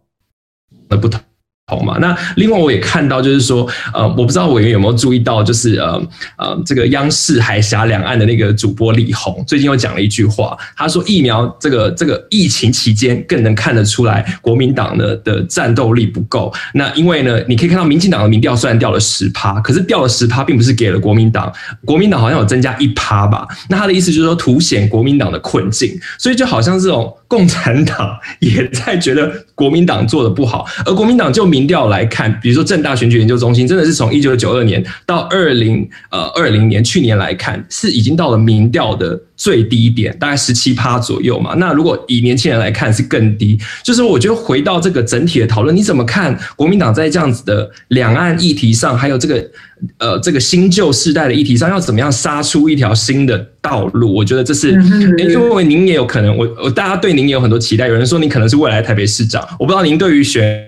[0.88, 1.20] 的不同。
[1.68, 6.00] 好嘛，那另外我也看到，就是说，呃，我不知道委员有没有注意到，就是呃
[6.38, 16.54] 呃，这个央视海峡两岸的那个主播李红最近又讲了一句话，他说疫苗这个这个疫情期间更能看得出来国民党的的战斗力不够。
[16.72, 21.52] 那因为呢，你可以看到民进党的民调虽然掉了十趴，可是掉了十趴并不是给了国民党，
[21.84, 23.44] 国民党好像有增加一趴吧？
[23.68, 27.12] 那他的意思就是说凸显国民党的困境，所以就好像这种。
[27.28, 41.54] 共产党也在觉得国民党做的不好，而国民党就民调来看，比如说正大选举研究中心，真的是从一九九二年到二零呃二零年去年来看，是已经到了民调的最低点，大概十七趴左右嘛。
[41.54, 43.58] 那如果以年轻人来看，是更低。
[43.82, 49.50] 就是我觉得回到这个整体的讨论，你怎么看国民党在这样子的两岸议题上，还有这个
[49.98, 54.14] 呃这个新旧世代的议题上，要怎么样杀出一条新的道路？
[54.14, 54.70] 我觉得这是
[55.18, 57.16] 因为您也有可能，我我大家对。
[57.16, 60.62] 您也有很多期待，有人说您可能是未来台北市长，我不知道您对于选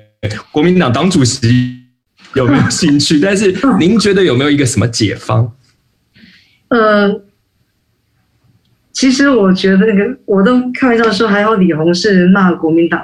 [0.50, 1.76] 国民党党主席
[2.34, 5.52] 有没有兴趣， 但是您觉得有没有一个什么解方？
[6.68, 7.20] 呃，
[8.98, 13.00] 其实我觉得那个我都开玩笑说，还好李红是骂国民党，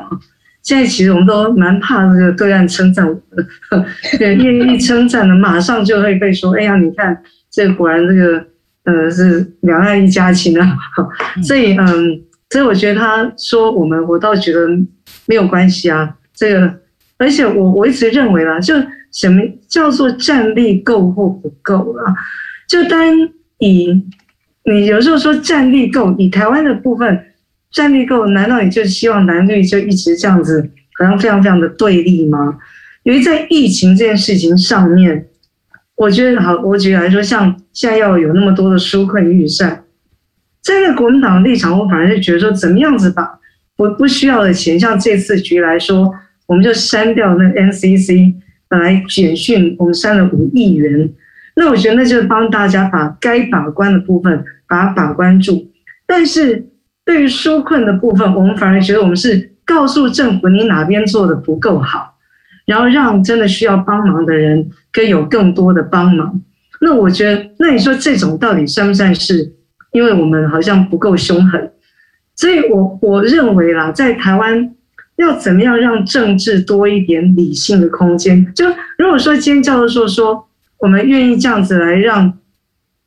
[0.60, 3.86] 现在其实我们都蛮怕这个对岸称赞我的，
[4.18, 8.44] 对，因为一称赞呢，马上就会被说，哎呀，你看这果然这个
[8.82, 10.76] 呃是两岸一家亲啊，
[11.46, 12.22] 所以嗯。
[12.50, 14.68] 所以我觉得他说我们，我倒觉得
[15.26, 16.14] 没有关系啊。
[16.32, 16.72] 这个，
[17.18, 18.76] 而且我我一直认为啦，就
[19.10, 22.14] 什么叫做战力够或不够啊？
[22.68, 23.12] 就单
[23.58, 24.00] 以
[24.70, 27.26] 你有时候说战力够，以台湾的部分
[27.70, 32.58] 战力够，难道你就希望蓝绿就一直这样子，好像非常非常的对立吗？
[33.02, 35.26] 因为在疫情这件事情上面，
[35.96, 39.84] 我觉得好，我举例来说，像现在要有那么多的纾困预算。
[40.62, 43.38] 站在国民党的立场，我反而是觉得说，怎么样子把
[43.76, 46.10] 不不需要的钱，像这次局来说，
[46.46, 48.32] 我们就删掉那个 NCC，
[48.66, 51.10] 本来简讯我们删了五亿元，
[51.56, 55.70] 那我觉得那就是帮大家把该把关的部分把它把关住。
[56.06, 56.68] 但是
[57.04, 62.16] 对于纾困的部分，我们反而觉得我们是告诉政府你哪边做的不够好，
[62.66, 66.40] 然后让真的需要帮忙的人可以有更多的帮忙。
[66.80, 69.52] 那我觉得，那你说这种到底算不算是？
[69.92, 71.70] 因为我们好像不够凶狠，
[72.34, 74.74] 所以我我认为啦，在台湾
[75.14, 78.52] 要怎么样让政治多一点理性的空间？
[78.54, 78.66] 就
[78.98, 80.48] 如果说今天教授说说
[80.84, 82.38] 我们愿意这样子来让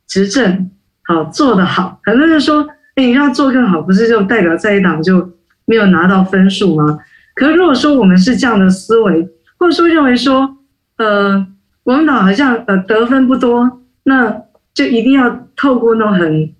[0.07, 0.71] 执政
[1.03, 6.97] 好做得好，很多人说，哎，你让做更好，不是就代表在一党就没有拿到分数吗？
[7.35, 9.29] 可是如果说我们是这样的思维，
[9.59, 10.57] 或者说认为说，
[10.97, 11.45] 呃，
[11.83, 14.41] 国民党好像呃得分不多，那
[14.73, 16.53] 就一定要透过那种很。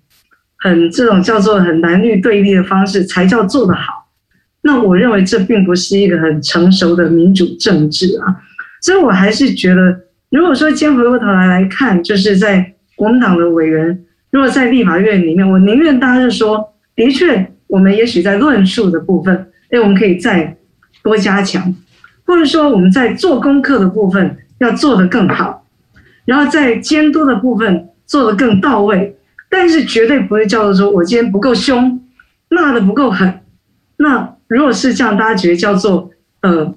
[0.60, 4.08] 很这种叫做很蓝绿对立的方式才叫做得好，
[4.62, 8.42] 那我认为这并不是一个很成熟的民主政治啊，
[8.82, 10.00] 所以我还是觉得，
[10.30, 20.56] 如果说今天回过头来来看，就是在国民党的委员，如果在立法院里面，我宁愿大家就说，的确，我们也许在论述的部分，哎，我们可以再
[21.02, 21.74] 多加强，
[22.26, 25.64] 或者说我们在做功课的部分要做得更好，
[26.26, 29.14] 然后在监督的部分做得更到位。
[29.50, 32.02] 但是绝对不会叫做说我今天不够凶，
[32.50, 33.40] 骂得不够狠。
[33.96, 36.10] 那如果是这样，大家觉得叫做
[36.42, 36.74] 呃，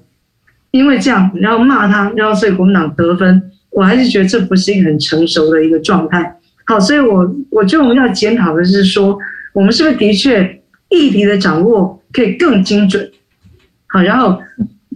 [0.72, 6.38] 因为这样，然后骂他，然后所以国民党得分，我还是觉得这不是一个很成熟的一个状态。
[6.66, 9.18] 好，所以我我觉得我们要检讨的是说，
[9.52, 13.10] 我们是不是的确议题的掌握可以更精准？
[13.88, 14.40] 好，然后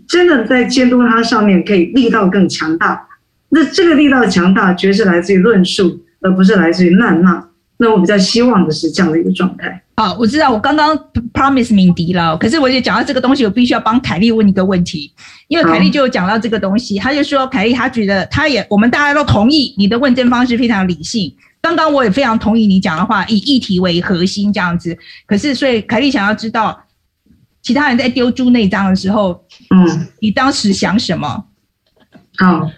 [0.09, 3.07] 真的在监督它上面可以力道更强大。
[3.51, 7.49] 那这个力道强大，绝是来自于论述，而不是来自于谩骂。
[7.79, 9.83] 那我比较希望的是这样的一个状态。
[9.97, 10.95] 好，我知道我刚刚
[11.33, 15.11] promise 敏迪了，可是我也讲到这个东西，我必须要帮凯丽问一个问题，
[15.49, 21.35] 因为凯丽就有讲到这个东西，他就说凯丽他觉得他也我们大家都同意你的问政方式非常理性。
[21.63, 24.97] 刚刚我也非常同意你讲的话，以议题为核心这样子。
[25.27, 26.79] 可是所以凯丽想要知道，
[27.63, 31.47] 其他人在丢猪内脏的时候，嗯，你当时想什么？
[32.37, 32.71] 好，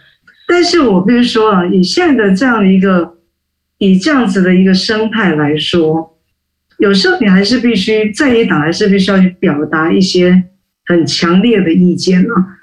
[0.47, 3.19] 但是我必须说啊，以现在的这样一个。
[3.81, 6.18] 以这样子的一个生态来说，
[6.79, 10.45] 有时候你还是必须在野党还是必须要去表达一些
[10.87, 12.59] 很强烈的意见啊。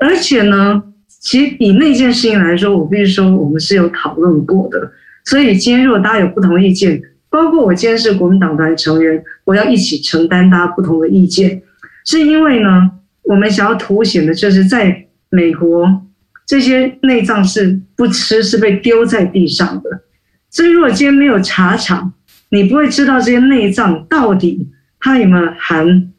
[0.00, 4.92] 而且呢，其实以那件事情来说，我必须说我们是有讨论过的。
[5.24, 7.00] 所以今天如果大家有不同意见，
[7.30, 11.62] 包括我今天是国民党团成员，我要一起承担大家不同的意见，
[12.04, 12.90] 是因为呢，
[13.22, 16.02] 我们想要凸显的就是在美国
[16.46, 20.02] 这些内脏是不吃，是被丢在地上的。
[20.50, 22.12] 所以如果今天没有查厂，
[22.50, 24.68] 你不会知道这些内脏到底
[25.00, 26.12] 它有没有含。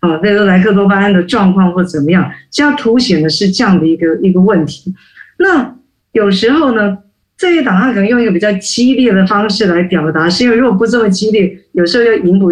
[0.00, 4.94] 啊，那个莱克多巴胺的状况或怎么样，这样凸显的是这样的一个一个问题。
[5.38, 5.76] 那
[6.12, 6.96] 有时候呢，
[7.36, 12.50] 这些档案可能用一个比较激烈的方式来表达，是因为如果不这么激烈，有时候又引不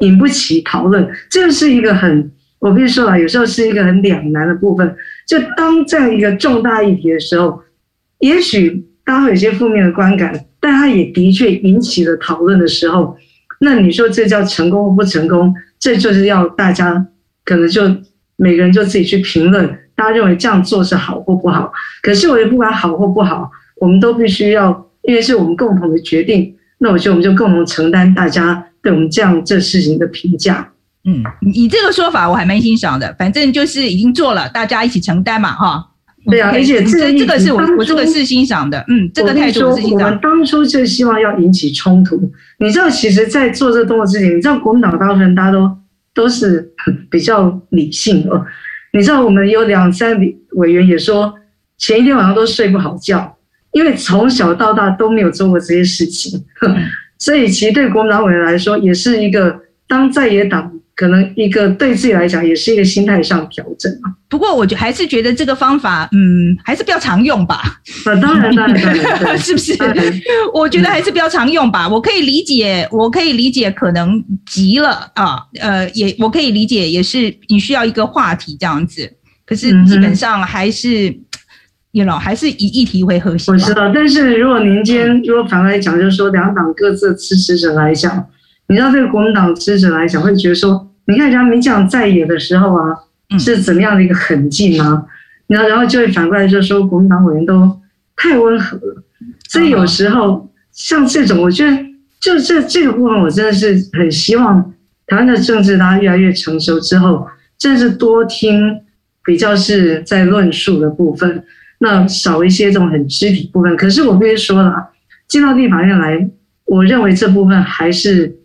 [0.00, 1.08] 引不起讨论。
[1.30, 4.96] 这是一个很，我必须说了，有时候是一个很两难的部分。
[5.24, 7.62] 就当这样一个重大议题的时候，
[8.18, 13.16] 也许大家会有些负面的观感，但它也的确引起了讨论的时候，
[13.60, 15.54] 那你说这叫成功或不成功？
[15.78, 17.06] 这就是要大家
[17.44, 17.82] 可能就
[18.36, 21.72] 每个人就自己去评论，大家认为这样做是好或不好。
[22.02, 26.54] 可是我也不管好或不好，我们都必须要，因为是我们共同的决定。
[26.78, 30.68] 那我觉得我们就共同承担大家对我们这样这事情的评价。
[31.04, 33.14] 嗯，你这个说法我还蛮欣赏的。
[33.18, 35.87] 反正就是已经做了，大家一起承担嘛，哈。
[36.30, 38.84] 对啊，而且这这个是我我这个是欣赏的。
[38.88, 40.08] 嗯，这个态度是欣赏。
[40.08, 42.30] 我们当初就希望要引起冲突。
[42.58, 45.70] 你知道，其实，在做这个动作之前，你知道国民党大部分人大家都
[46.14, 46.70] 都是
[47.10, 48.44] 比较理性哦。
[48.92, 51.34] 你知道，我们有两三位委员也说，
[51.78, 53.36] 前一天晚上都睡不好觉，
[53.72, 56.44] 因为从小到大都没有做过这些事情。
[57.18, 60.72] 所以，其实对国民党委员来说，也是一个当在野党。
[60.98, 64.10] 可能一个对自己来讲也是一个心态上调整啊。
[64.28, 67.62] 不过我觉还是觉得这个方法，嗯，还是比较常用吧。
[68.04, 69.76] 啊，当然，当然，当然， 是不是？
[70.52, 71.88] 我觉得还是比较常用吧。
[71.88, 79.08] 我可以理解，我可以理解，可能急了啊，呃，也我可以理解，也是你需要一个话题这样子。
[79.46, 81.16] 可是基本上还是
[81.92, 83.54] ，you know，还是以议题为核心。
[83.54, 88.26] 我知道，但是如果您今天如果反过来讲，就是说两党各自支持者来讲，
[88.68, 90.84] 你知道对国民党支持者来讲会觉得说。
[91.10, 92.94] 你看人家民进党在野的时候啊，
[93.38, 95.06] 是怎么样的一个狠劲啊？
[95.46, 97.80] 然后，然后就会反过来就说国民党委员都
[98.14, 99.02] 太温和了。
[99.48, 101.74] 所以有时候像这种，我觉得
[102.20, 104.74] 就这这个部分，我真的是很希望
[105.06, 107.26] 台湾的政治大家越来越成熟之后，
[107.56, 108.82] 真的是多听
[109.24, 111.42] 比较是在论述的部分，
[111.78, 113.74] 那少一些这种很肢体部分。
[113.78, 114.88] 可是我必须说了啊，
[115.26, 116.28] 进到立法院来，
[116.66, 118.36] 我认为这部分还是。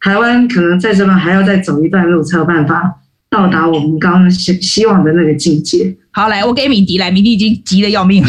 [0.00, 3.00] 台湾可能在这边还要再走一段路，才有办法
[3.30, 5.94] 到达我们刚刚希希望的那个境界。
[6.10, 8.28] 好，来，我给米迪来，米迪已经急得要命了。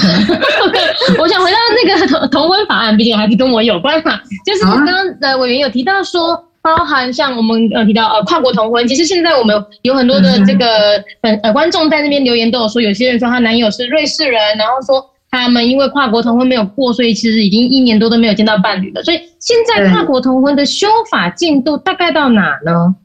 [1.20, 4.20] 我想回到那个同 同婚法案，毕竟还是跟我有关嘛。
[4.46, 15.09] 就是刚刚的委员有提到说，包含像我们呃提到呃跨国同婚，其实现在我们有很多的这个呃呃观众在那边留言都有说，有些人说她男友是瑞士人，然后说。
[15.32, 19.04] 他们因为跨国同婚没有过，所以其实已经一年多都没有见到伴侣了。
[19.04, 22.96] 所以现在跨国同婚的修法进度大概到哪呢？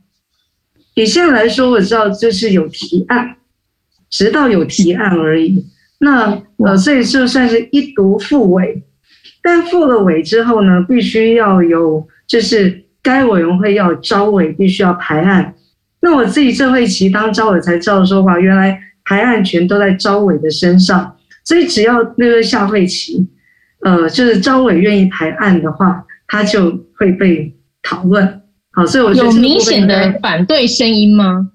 [0.95, 3.37] 以现在来说，我知道就是有提案，
[4.09, 5.67] 直到有提案而已。
[5.99, 8.83] 那呃，所以就算是一读复委，
[9.43, 15.55] 但复了委之后呢，必须要有，就是该委员会要招委，必须要排案。
[16.01, 21.14] 那我自己这会期当招委才知道说哇，原来排案权都在招委的身上。
[21.45, 23.29] 所以只要那个下会期，
[23.81, 28.41] 呃，就是召委愿意排案的话，他就会被讨论。
[28.73, 31.51] 好，所以我觉得有明显的反对声音吗？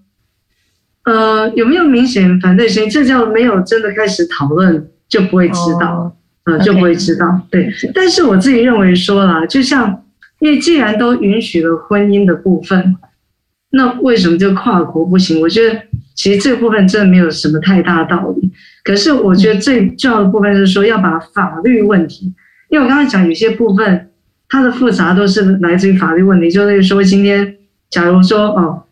[1.05, 2.89] 呃，有没有明显反对声音？
[2.89, 6.63] 这叫没有真的开始讨论，就不会知道，呃、oh.
[6.63, 7.41] 就不会知道。
[7.49, 10.05] 对，但是我自己认为说啦，就像
[10.39, 12.95] 因为既然都允许了婚姻的部分，
[13.71, 15.41] 那为什么就跨国不行？
[15.41, 15.81] 我觉得
[16.13, 18.38] 其实这个部分真的没有什么太大道理。
[18.83, 22.33] 可是我觉得最重要的部分是说要把法律问题，
[22.69, 24.09] 因为我刚才讲有些部分
[24.47, 27.57] 它的复杂都是来自于法律问题，就是说今天
[27.89, 28.83] 假如说哦，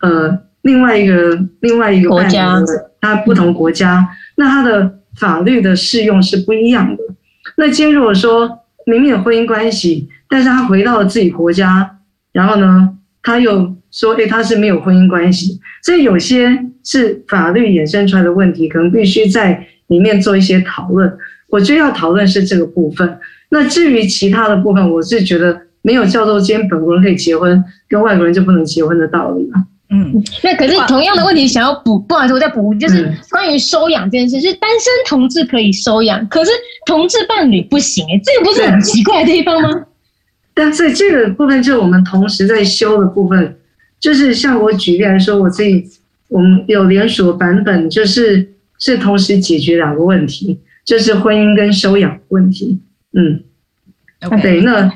[0.00, 2.62] 呃，另外一个另外一个国家，
[3.00, 7.02] 它不同国家，那它的法律的适用是不一样的。
[7.56, 11.98] 那今天如果说明明有婚姻关系，但是他回到了自己国家，
[12.32, 16.58] 然后呢，他又说，诶，他是没有婚姻关系，所以有些。
[16.84, 21.12] 是法律衍生出来的问题，可能必须在里面做一些讨论。
[21.48, 23.18] 我觉得要讨论是这个部分。
[23.50, 29.62] 那至于其他的部分，我是觉得没有叫做今天本国人可以结婚，跟外国人就不能结婚的道理了。
[29.90, 36.50] 嗯，那可是同样的问题，想要补，不好意思，我再补，就是关于收养这件事，是单身同志可以收养，可是
[36.86, 39.84] 同志伴侣不行，哎，这个不是很奇怪的地方吗？
[40.54, 43.56] 但是这个部分就是我们同时在修的部分，
[44.00, 45.88] 就是像我举例来说，我自己。
[46.30, 52.78] 我们有连锁版本，就是是同时解决两个问题，就是婚姻跟收养问题。
[53.14, 53.40] 嗯.
[54.42, 54.92] 对，那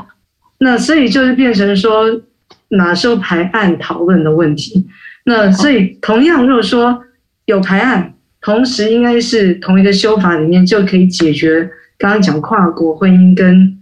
[0.59, 2.21] 那所以就是变成说
[2.69, 4.87] 哪时候排案讨论的问题。
[5.25, 7.03] 那所以同样，如果说
[7.47, 8.13] 有排案，
[8.43, 11.67] 同时应该是同一个修法里面就可以解决
[11.97, 13.79] 刚刚讲跨国婚姻跟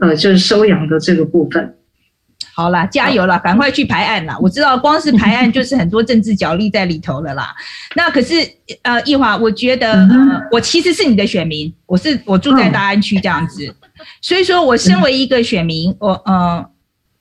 [0.00, 1.76] 呃就是收养的这个部分。
[2.60, 4.36] 好啦，加油啦，赶快去排案啦！
[4.38, 7.54] 我知道光是排案就是很多政治角力在里头了啦。
[7.96, 8.34] 那可是
[8.82, 13.74] 呃，奕华，我觉得呃，我其实是你的选民，我是我住在大安区这样子，
[14.20, 16.62] 所以说我身为一个选民，我呃，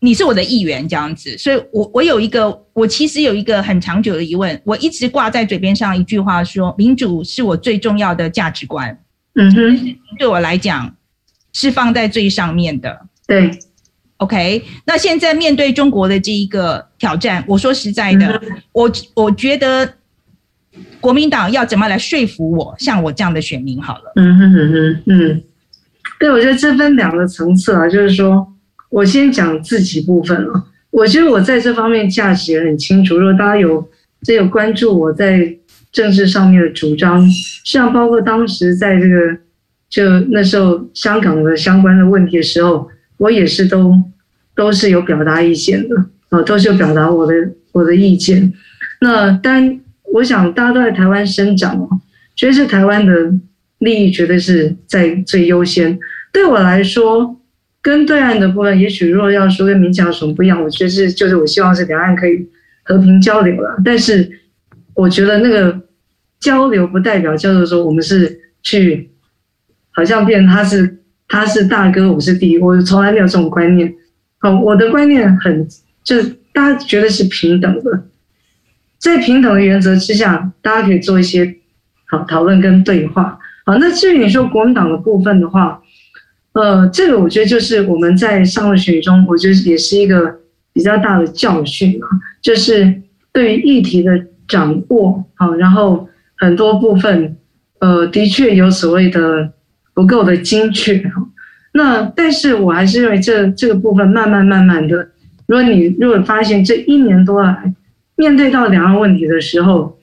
[0.01, 8.97] 你是我的议员这样子，所以我我有一个，我其实有一个很长久的疑问，我一直挂在嘴边上一句话说，民主是我最重要的价值观，
[9.35, 10.93] 嗯哼，对我来讲
[11.53, 13.49] 是放在最上面的，对。
[14.19, 19.93] OK，那现在面对中国的这一个挑战，我说实在的，嗯、我我觉得
[20.99, 24.11] 国民党要怎么来说服我，像我这样的选民好了。
[24.17, 25.41] 嗯哼哼哼，嗯，
[26.19, 28.45] 对，我觉得这分两个层次啊，就是说
[28.89, 33.17] 我先讲自己部分啊，我觉得我在这方面价值也很清楚。
[33.17, 33.89] 如果大家有
[34.23, 35.55] 这有关注我在
[35.93, 37.25] 政治上面的主张，
[37.63, 39.37] 像包括当时在这个
[39.89, 42.89] 就那时候香港的相关的问题的时候。
[43.19, 43.93] 我也是都
[44.55, 45.95] 都是有表达意见的
[46.29, 47.33] 啊，都是有表达我的
[47.73, 48.53] 我的意见。
[49.01, 49.77] 那但，
[50.13, 51.89] 我想大家都在台湾生长哦，
[52.33, 53.33] 觉得是台湾的
[53.79, 55.99] 利益绝对是在最优先。
[56.31, 57.37] 对我来说，
[57.81, 62.47] 跟对岸的部分，也许如果要说跟民进有什么不一样，我觉得是就是我希望是两岸可以
[62.83, 63.77] 和平交流了。
[63.83, 64.29] 但是
[64.93, 65.81] 我觉得那个
[66.39, 69.09] 交流不代表叫做说我们是去，
[69.91, 70.98] 好像变成他是。
[71.31, 73.93] 他是大哥，我是弟，我从来没有这种观念。
[74.39, 75.67] 好，我的观念很，
[76.03, 78.05] 就是大家觉得是平等的，
[78.97, 81.55] 在平等的原则之下，大家可以做一些
[82.07, 83.37] 好讨论跟对话。
[83.63, 85.79] 好，那至于你说国民党的部分的话，
[86.53, 90.39] 呃，这个我觉得就是我们在上次选举中，我觉得也是一个
[90.73, 92.09] 比较大的教训啊，
[92.41, 97.37] 就是对于议题的掌握，好，然后很多部分，
[97.77, 99.53] 呃，的确有所谓的。
[99.99, 101.27] 不够的精确哈，
[101.73, 105.09] 那但是我还是认为这这个部分慢慢慢慢的，
[105.45, 107.73] 如果你如果发现这一年多来
[108.15, 109.99] 面对到两岸问题的时候，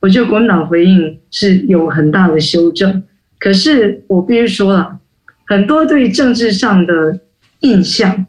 [0.00, 3.04] 我觉得国民党回应是有很大的修正。
[3.38, 4.98] 可是我必须说了，
[5.46, 7.20] 很多对政治上的
[7.60, 8.26] 印象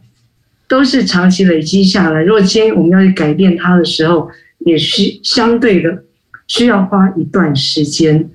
[0.67, 2.21] 都是长期累积下来。
[2.21, 4.29] 如果今天我们要去改变它的时候，
[4.59, 6.03] 也是相对的
[6.45, 8.29] 需要花一段时间。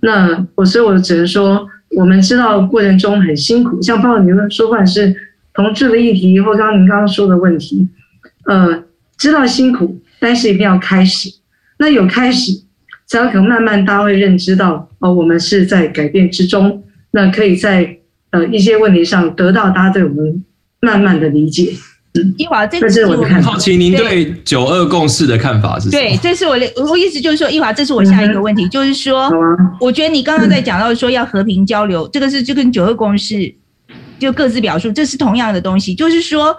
[0.00, 1.68] 那我所以我只能说。
[1.96, 5.14] 我们知道过程中很辛苦，像包括你们说，不管是
[5.54, 7.88] 同志的议题，或刚刚您刚刚说的问题，
[8.44, 8.84] 呃，
[9.16, 11.30] 知道辛苦，但是一定要开始。
[11.78, 12.62] 那有开始，
[13.06, 17.98] 才有可能慢慢大家会认知到，哦，我们是在改变之中，那可以在
[18.30, 20.44] 呃一些问题上得到大家对我们
[20.80, 21.72] 慢慢的理解。
[22.36, 23.52] 奕华，这是我的看法。
[23.52, 25.90] 好奇您对九二共识的看法是？
[25.90, 29.30] 对，这是我的，我意思就是说，一华，这是我下一个问题，嗯、就是说，啊、
[29.80, 33.54] 我觉得你刚刚在讲到说要和平交流，嗯、这个是就跟九二共识
[34.18, 36.56] 就各自表述，这是同样的东西，就是说，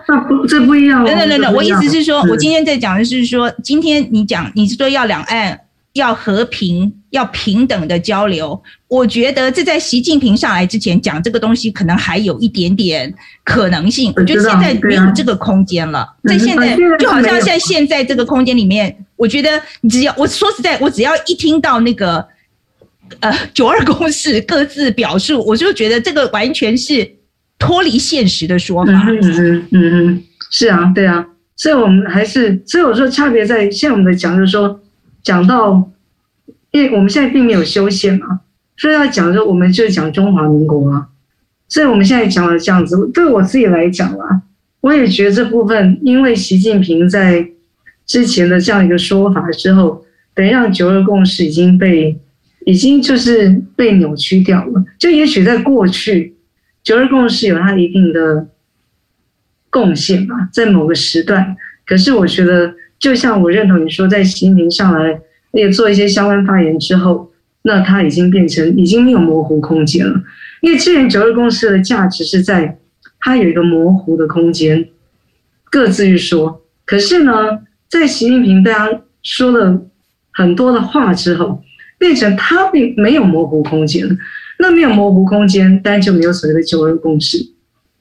[0.48, 1.06] 这不一样。
[1.06, 5.60] 等等等等，我意思是说，我今天在讲的是说，今天你讲你是说要两岸。
[5.94, 8.62] 要和平，要平等的交流。
[8.88, 13.14] 我觉得这在习近平上来之前讲这个东西，可能还有一点点
[13.44, 14.12] 可能性。
[14.16, 16.08] 我觉得现在没有这个空间了。
[16.24, 22.26] 在现在，就好像在现在这个空间里面，我觉得你只要我说实在，我只要一听到那个
[23.20, 27.10] 呃九二共识各自表述，我就觉得这个完全是
[27.58, 28.92] 脱离现实的说法。
[28.92, 31.26] 嗯嗯嗯嗯，是啊，对啊。
[31.56, 34.80] 所以我们还是，所以我说差别在，现在我们在讲就是说。
[35.22, 35.86] 讲到，
[36.72, 38.42] 因为我们现在并没有修宪嘛，
[38.78, 41.08] 所以要讲说，我们就讲中华民国啊。
[41.68, 44.42] 所以我们现在讲的这样子，对我自己来讲啦，
[44.82, 47.48] 我也觉得这部分，因为习近平在
[48.06, 52.18] 之前的这样一个说法之后，等于让九二共识已经被，
[52.66, 54.84] 已经就是被扭曲掉了。
[54.98, 56.36] 就也许在过去，
[56.84, 58.48] 九二共识有它一定的
[59.70, 61.56] 贡献吧，在某个时段，
[61.86, 62.76] 可是我觉得。
[63.00, 65.22] 就像我认同你说，在习近平上来
[65.52, 67.32] 也做一些相关发言之后，
[67.64, 70.22] 那他已经变成已经没有模糊空间了。
[70.62, 72.78] 因为之前九二共识的价值是在
[73.20, 74.90] 它有一个模糊的空间，
[75.70, 76.62] 各自去说。
[76.86, 77.34] 可是呢，
[77.90, 79.82] 在习近平大家说了
[80.32, 81.62] 很多的话之后，
[81.98, 84.16] 变成他并没有模糊空间了。
[84.60, 87.38] 那没有模糊空间，当然就没有所谓的九二共识。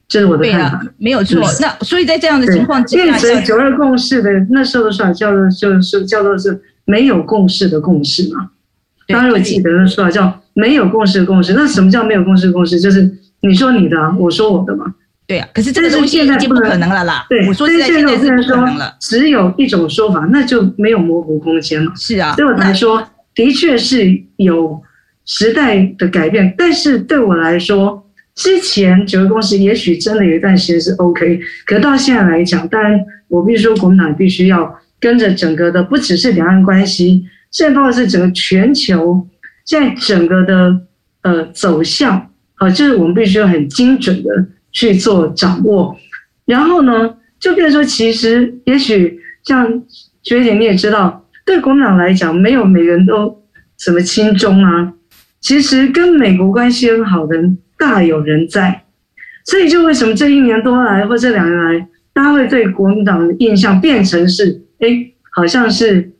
[0.07, 1.39] 这是我的看法，没有错。
[1.61, 6.59] 那所以在这样的情况之下，变成九二共识的那时候的说法叫做就是叫做是
[6.89, 8.49] 没有共识的共识嘛。
[9.07, 11.53] 大家如果记得那说法叫没有共识的共识。
[11.53, 12.79] 那什么叫没有共识的共识？
[12.79, 13.09] 就是
[13.41, 14.85] 你说你的，我说我的嘛。
[15.27, 17.27] 对啊，可是这个东西已经不可能了啦。
[17.29, 18.95] 对，我说现在现在是不可能了。
[18.99, 21.91] 只有一种说法，那就没有模糊空间了。
[21.95, 24.81] 是啊，对我来说，的确是有
[25.25, 26.51] 时代的改变。
[26.57, 28.03] 但是对我来说，
[28.33, 39.27] 之前九个共识也许真的有一段时间是 OK，可到现在来讲，当然我必须说，国民党必须要跟着整个的，不只是两岸关系，现在包括是整个全球，
[39.65, 40.81] 现在整个的
[41.23, 44.29] 呃走向，好，就是我们必须要很精准的。
[44.71, 45.97] 去做掌握，
[46.45, 49.81] 然后呢，就变成说，其实也许像
[50.21, 53.41] 学姐你也知道，对国民党来讲，没有每人都
[53.79, 54.93] 什么亲中啊，
[55.41, 58.83] 其实跟美国关系很好的人大有人在，
[59.43, 66.11] 所以就为什么这一年多来或这两年来，大家会对国民党的印象变成是，哎，好像是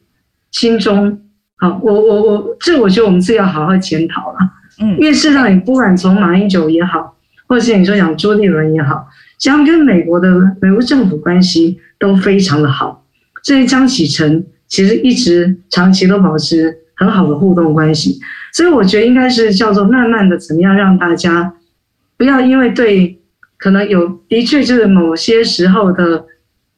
[0.51, 1.21] 心中。
[1.57, 4.37] 好，我我我，这我觉得我们自己要好好检讨了，
[4.81, 7.15] 嗯，因为事实上，你不管从马英九也好。
[7.47, 9.07] 或者是你说讲朱立伦也好，
[9.39, 13.03] 像跟美国的美国政府关系都非常的好，
[13.41, 18.19] 所以张启臣其实一直长期都保持很好的互动关系，
[18.53, 21.51] 所以我觉得应该是叫做慢慢的怎么样让大家
[22.17, 23.19] 不要因为对
[23.57, 26.27] 可能有的确就是某些时候的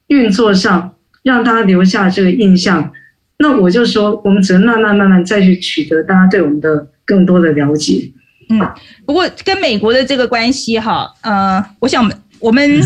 [0.06, 2.92] 运作上让大家留下这个印象，
[3.38, 8.10] 那我就说我们只能慢慢慢慢再去取得大家对我们的更多的了解。
[8.48, 8.60] 嗯，
[9.06, 12.82] 不过跟美国的这个关系哈，呃，我想我们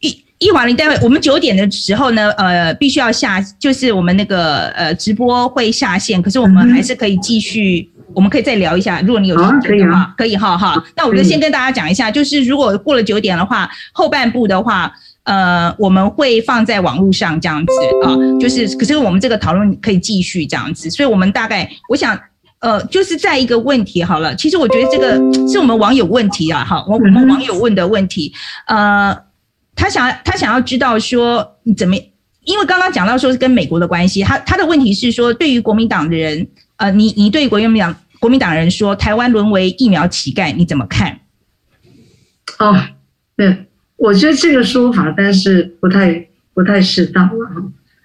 [0.00, 10.84] 一一华林待会我们九点的时候呢，呃，必须要下，就是我们那个呃直播会下线，可是我们还是可以继续，我们可以再聊一下，如果你有兴趣的话，可以哈哈。
[10.96, 14.92] 那我就先跟大家讲一下，就是如果过了九点的话，后半部的话，
[15.24, 17.72] 呃，我们会放在网络上这样子
[18.04, 22.18] 啊，就是可是我们这个讨论可以继续这样子，所以我们大概我想。
[22.60, 28.32] 呃，就是在一个问题好了，其实我觉得这个是我们网友问题啊，哈，我我们网友问的问题，
[28.66, 29.14] 呃，
[29.76, 31.94] 他想他想要知道说你怎么，
[32.44, 36.46] 因为刚刚讲到说是跟美国的关系，他他的问题是说，对于国民党的人，
[36.76, 41.20] 呃，你你对国民党国民党人说台湾沦为疫苗乞丐，你怎么看？
[42.60, 42.80] 哦，
[43.36, 43.66] 对，
[43.96, 47.62] 我觉得这个说法，但是不太不太适当了哈，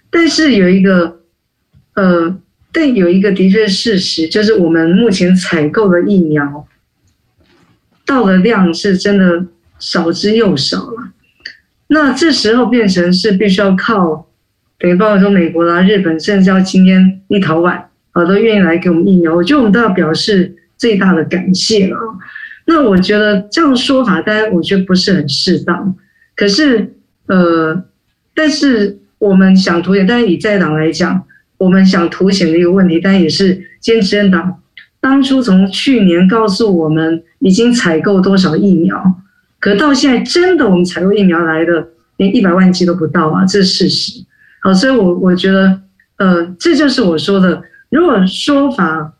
[0.10, 1.20] 但是有一个，
[1.96, 2.40] 呃。
[2.72, 6.68] 但有一个的确事实，就是我们目前采购的疫苗
[8.06, 9.44] 到的量是真的
[9.80, 11.10] 少之又少了。
[11.88, 14.28] 那这时候变成是必须要靠，
[14.78, 21.98] 等于包括说美国啦、日本，甚至要今天立陶宛啊，都愿意来给我们疫苗，我觉得我们都要表示最大的感谢了。
[22.70, 25.96] 那我觉得这样说法，当然我觉得不是很适当。
[26.36, 26.94] 可是，
[27.26, 27.84] 呃，
[28.34, 31.26] 但是我们想凸显，但是以在党来讲。
[31.60, 34.62] 我们想凸显的一个问题，但也是坚持党
[35.02, 38.96] 当初从去年告诉我们已经采购多少疫苗，
[39.60, 44.24] 可到现在真的我们采购疫苗来的连一百万剂都不到啊，这是事实。
[44.62, 45.82] 好，所以我我觉得，
[46.16, 49.16] 呃，这就是我说的，如果说法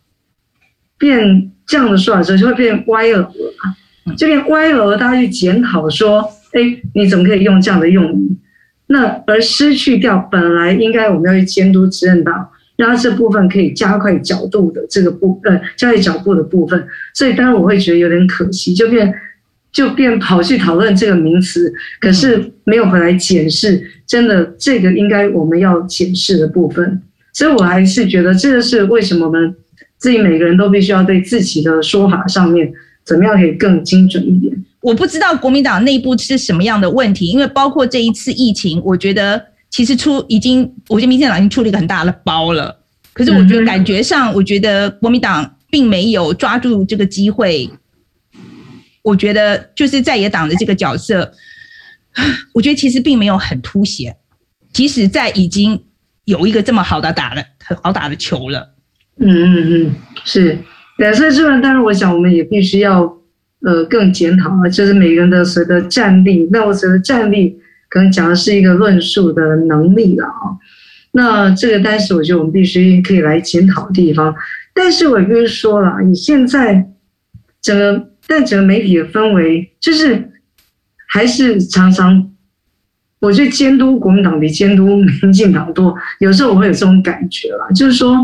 [0.98, 3.32] 变这样的说法之后，就会变歪了，
[4.18, 6.20] 就变歪了，大家去检讨说，
[6.54, 6.60] 哎，
[6.96, 8.36] 你怎么可以用这样的用语？
[8.88, 19.14] 那而失去掉本来应该我们要去监督执政党，让这部分可以加快角度的这个部呃加快脚步的部分，所以当然我会觉得有点可惜，就变
[19.72, 21.72] 就变跑去讨论这个名词，
[22.02, 27.00] 可是没有回来检视真的这个应该我们要检视的部分，
[27.32, 29.56] 所以我还是觉得这个是为什么我们
[30.00, 32.72] 自己每个人都必须要对自己的说法上面
[33.06, 34.66] 怎么样可以更精准一点。
[34.82, 42.80] 我不知道国民党内部是什么样的问题，因为包括这一次疫情，我觉得其实出已经，我觉得民进党已经出了一个很大的包了。
[43.12, 47.70] 可是我觉得感觉上，我觉得国民党并没有抓住这个机会。
[49.02, 51.34] 我觉得就是在野党的这个角色，
[52.54, 54.16] 我觉得其实并没有很凸显。
[54.72, 55.84] 即使在已经
[56.24, 58.76] 有一个这么好的打了很好打的球了，
[59.20, 60.58] 嗯嗯嗯，是。
[60.98, 63.18] 两岁之外，当然我想我们也必须要。
[63.62, 66.48] 呃，更检讨啊，就是每个人的所谓的站立。
[66.50, 67.60] 那我觉得站立
[67.90, 70.56] 可能讲的是一个论述的能力了啊。
[71.12, 74.34] 那这个，但是我觉得我们必须可以来检讨的地方。
[74.74, 76.90] 但是我也就是说了，你现在
[77.62, 80.32] 整个但整个媒体的氛围，就是
[81.10, 82.32] 还是常常，
[83.20, 85.94] 我觉得监督国民党比监督民进党多。
[86.20, 88.18] 有时候我会有这种感觉了，就是说，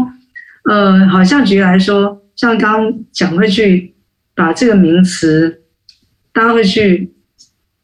[0.70, 3.94] 呃，好像举例来说，像刚刚讲会去。
[4.38, 5.62] 把这个名词，
[6.34, 7.14] 大家会去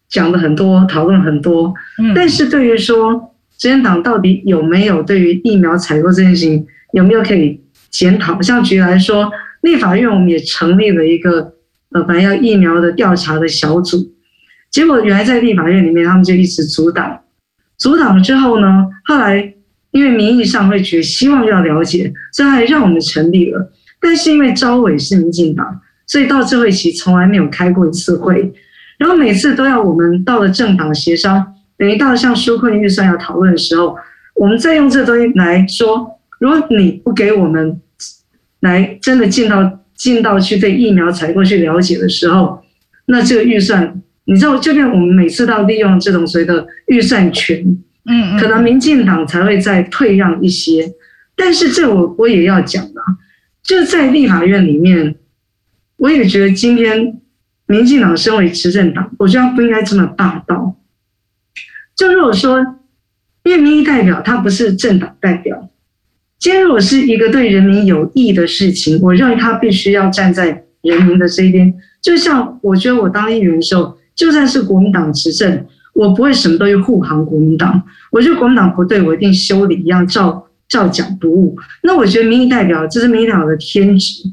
[0.10, 1.74] 讲的很多，讨论很多。
[1.98, 8.42] 嗯，但是对于说执政党到底有没有对于疫苗采购这件事情，有没有可以检讨。
[8.42, 9.32] 像举例来说，
[9.62, 11.54] 立法院我们也成立了一个
[11.94, 14.12] 呃，反正要疫苗的调查的小组，
[14.70, 17.22] 结果原来在立法院里面，他们就一直阻挡，
[17.78, 19.54] 阻挡之后呢，后来
[19.92, 23.72] 因为名义上会觉得希望要了解，所以还让我们成立了。
[24.00, 28.52] 但是因为招委是民进党，所以到这会期从来没有开过一次会，
[28.98, 33.96] 然后每次都要我们到了政党协商，等于到了像纾困预算要讨论的时候，
[34.36, 37.80] 我们再用这东西来说，如果你不给我们
[38.62, 42.64] 来真的进到进到去对疫苗采购去了解的时候，
[43.06, 50.94] 那这个预算，你知道，就像我们每次都要利用这种所谓的预算权，嗯，可能民进党才会再退让一些，
[51.36, 53.02] 但是这我我也要讲的。
[53.62, 55.16] 就在立法院里面，
[55.98, 57.20] 我也觉得今天
[57.68, 60.76] 民进党身为执政党，我觉得不应该这么霸道。
[61.96, 62.60] 就如果说，
[63.44, 65.70] 因为民意代表他不是政党代表，
[66.40, 71.72] 今天如果是一个对人民有益的事情，我认为他必须要站在人民的这一边。
[72.02, 77.82] 就像我觉得我当议员的时候，就算是国民党执政，我不会什么都去护航国民党。
[78.12, 80.48] 我觉得国民党不对，我一定修理一样照。
[80.72, 84.24] 照讲不误，那我觉得民意代表这是民意代表的天职，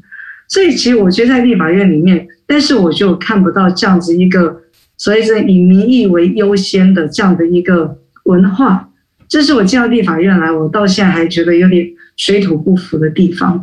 [0.47, 4.61] 所以其实我觉得在立法院里面，但是我就看不到这样子一个
[4.95, 8.89] 所以是以民意为优先的这样的一个文化，
[9.27, 13.61] 这是我进到立法院来，我到现在还觉得有点水土不服的地方。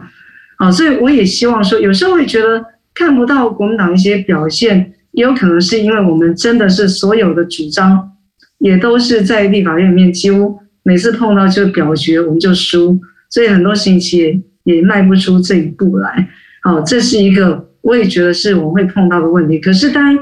[0.56, 2.62] 啊，所以我也希望说，有时候会觉得
[2.93, 8.13] 看不到国民党一些表现，也有可能是因为我们真的是所有的主张
[8.59, 10.59] 也都是在立法院里面几乎。
[10.83, 16.29] 每次碰到就表决，我们就输，所以很多事情其实也迈不出这一步来。
[16.63, 19.59] 好，这是一个我也觉得是我们会碰到的问题。
[19.59, 20.17] 可是当然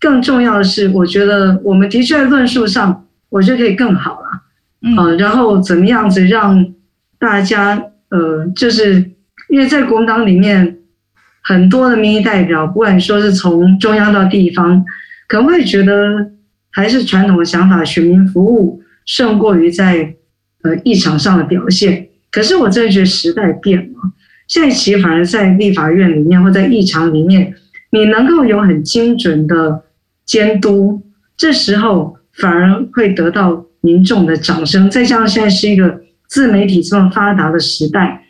[0.00, 4.26] 更重要的是，我觉得我们的确在论述上，我觉得可以更好了。
[4.82, 6.66] 嗯，然后怎么样子让
[7.18, 9.10] 大家呃，就是
[9.50, 10.75] 因为在国民党里面
[11.48, 14.84] 很多的民意代表，不管说是从中央到地方，
[15.28, 16.32] 可能会觉得
[16.72, 18.82] 还是传统的想法，选民服务。
[19.04, 20.16] 胜过于在
[20.62, 23.94] 呃议场上的表现，可是我真的觉得时代变了，
[24.48, 27.54] 现在其实反而在立法院里面或在议场里面，
[27.90, 29.84] 你能够有很精准的
[30.24, 31.00] 监督，
[31.36, 34.90] 这时候反而会得到民众的掌声。
[34.90, 38.25] 再加上现在是一个自媒体这么发达的时代，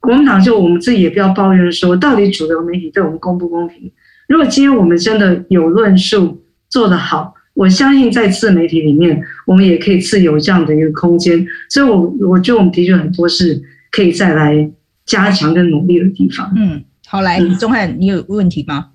[0.00, 3.92] 国民党就我们自己也不要抱怨说，到底主流媒体对我们公不公平？
[4.28, 7.34] 如果今天我们真的有论述做得好。
[7.52, 13.60] 我相信在自媒体里面，我们也可以自由这样的一个空间，所以我，我我觉得我们的确很多是
[13.90, 14.70] 可以再来
[15.04, 16.50] 加强跟努力的地方。
[16.56, 18.86] 嗯，好，来，钟汉，你有问题吗？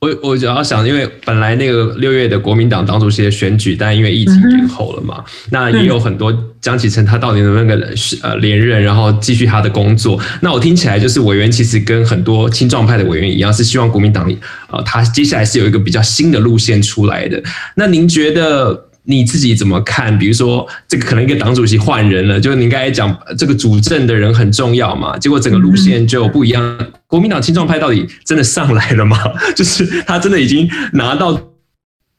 [0.00, 10.20] 我我主要想，因为本来那个六月的国民党党主席的选举，但因为疫情延后了嘛，嗯、那也有很多江启臣他到底能不能呃连任，然后继续他的工作。
[10.40, 14.32] 那我听起来就是委员其实跟很多青壮派的委员一样，是希望国民党
[14.70, 17.42] 呃他接下来是有一个比较新的路线出来的。
[17.74, 18.87] 那您觉得？
[19.10, 20.18] 你自己怎么看？
[20.18, 26.78] 比如说，这个可能一个党主席换人了，就是你刚才讲这个主政的人很重要嘛，结果整个路线就不一样。
[27.06, 29.16] 国民党青壮派到底真的上来了吗？
[29.56, 31.40] 就是他真的已经拿到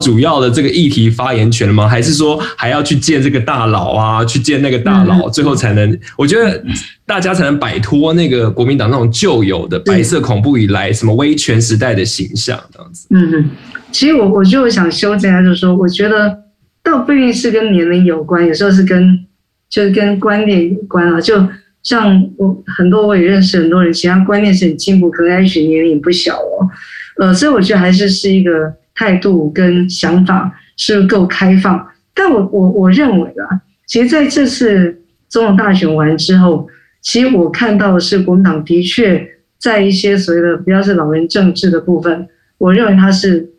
[0.04, 1.88] 主要的这个议题发言权了吗？
[1.88, 6.00] 还是说还要去见这个大佬啊，去见那个大佬，最后才能？
[6.18, 6.60] 我觉得
[7.06, 13.06] 大家才能摆脱那个国民党那种旧有的白色恐怖以来什么威权时代的形象这样子。
[13.12, 13.50] 嗯嗯，
[13.92, 16.49] 其实我我就想修正一下，就是说，我觉得。
[16.90, 19.26] 倒不一定是跟年龄有关，有时候是跟
[19.70, 21.22] 就是跟观念有关啊。
[21.22, 21.48] 就
[21.84, 26.70] 像我很多我也认识很多人，其他观念是很进步，可能也许年龄也不小哦。
[27.18, 31.88] 呃，所以我觉得还是是一个态度跟想法是够开放。
[32.14, 36.68] 但我我我认为啊，其实在这次总统大选完之后，
[37.02, 39.26] 其实我看到的是国民党的确
[39.58, 43.52] 在一些所谓的比较是老人政治的部分，我认为他是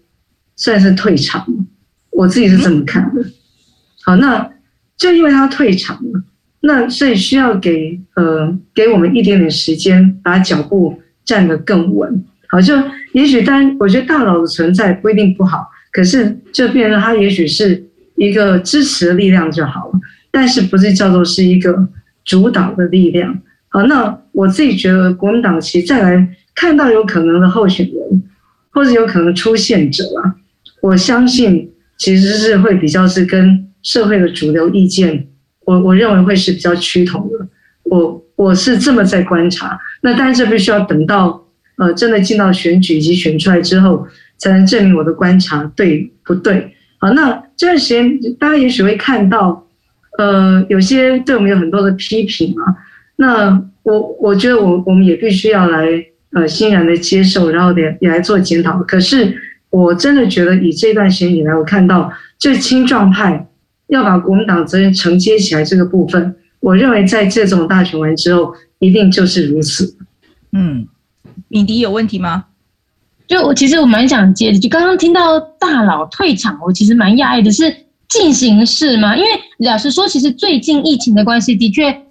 [0.57, 1.47] 算是退场。
[2.21, 3.25] 我自己是这么看的，
[4.05, 4.51] 好，那
[4.99, 6.23] 就因为他退场了，
[6.61, 12.23] 那所以需要给呃给我们一点点时间，把脚步站得更稳。
[12.51, 12.75] 好，就
[13.15, 17.83] 也许当我觉得大佬的存在不一定不好，可是就变成他也许是
[18.17, 19.99] 一个支持的力量就好了，
[20.31, 21.89] 但是不是叫做是一个
[22.27, 23.41] 主导的力量。
[23.69, 28.23] 好，那我自己觉得国民党其实再来看到有可能的候选人，
[28.69, 30.37] 或者有可能出现者啊，
[30.83, 31.73] 我相信。
[32.01, 35.29] 其实是会比较是跟社会的主流意见，
[35.67, 37.47] 我我认为会是比较趋同的。
[37.83, 41.47] 我我是这么在观察，那但是这必须要等到
[41.77, 44.07] 呃真的进到选举以及选出来之后，
[44.39, 46.75] 才能证明我的观察对不对。
[46.99, 49.67] 好，那这段时间大家也许会看到，
[50.17, 52.65] 呃，有些对我们有很多的批评啊。
[53.17, 55.87] 那我我觉得我我们也必须要来
[56.33, 58.79] 呃欣然的接受，然后也也来做检讨。
[58.85, 59.37] 可是
[59.71, 63.49] 我真的觉得以这段时间以来，我看到这青壮派
[63.87, 69.97] 要把国民党责任承接起来这个部分，我认为在这种大选完之后，一定就是如此。
[70.53, 70.87] 嗯，
[71.49, 72.47] 敏迪有问题吗？
[73.29, 77.73] 就我其实我蛮想接的，就刚刚听到大佬退场，我其实蛮讶异的是
[78.09, 79.17] 进行式吗？
[79.17, 79.29] 因为
[79.59, 82.03] 老实说，其实最近疫情的关系，的确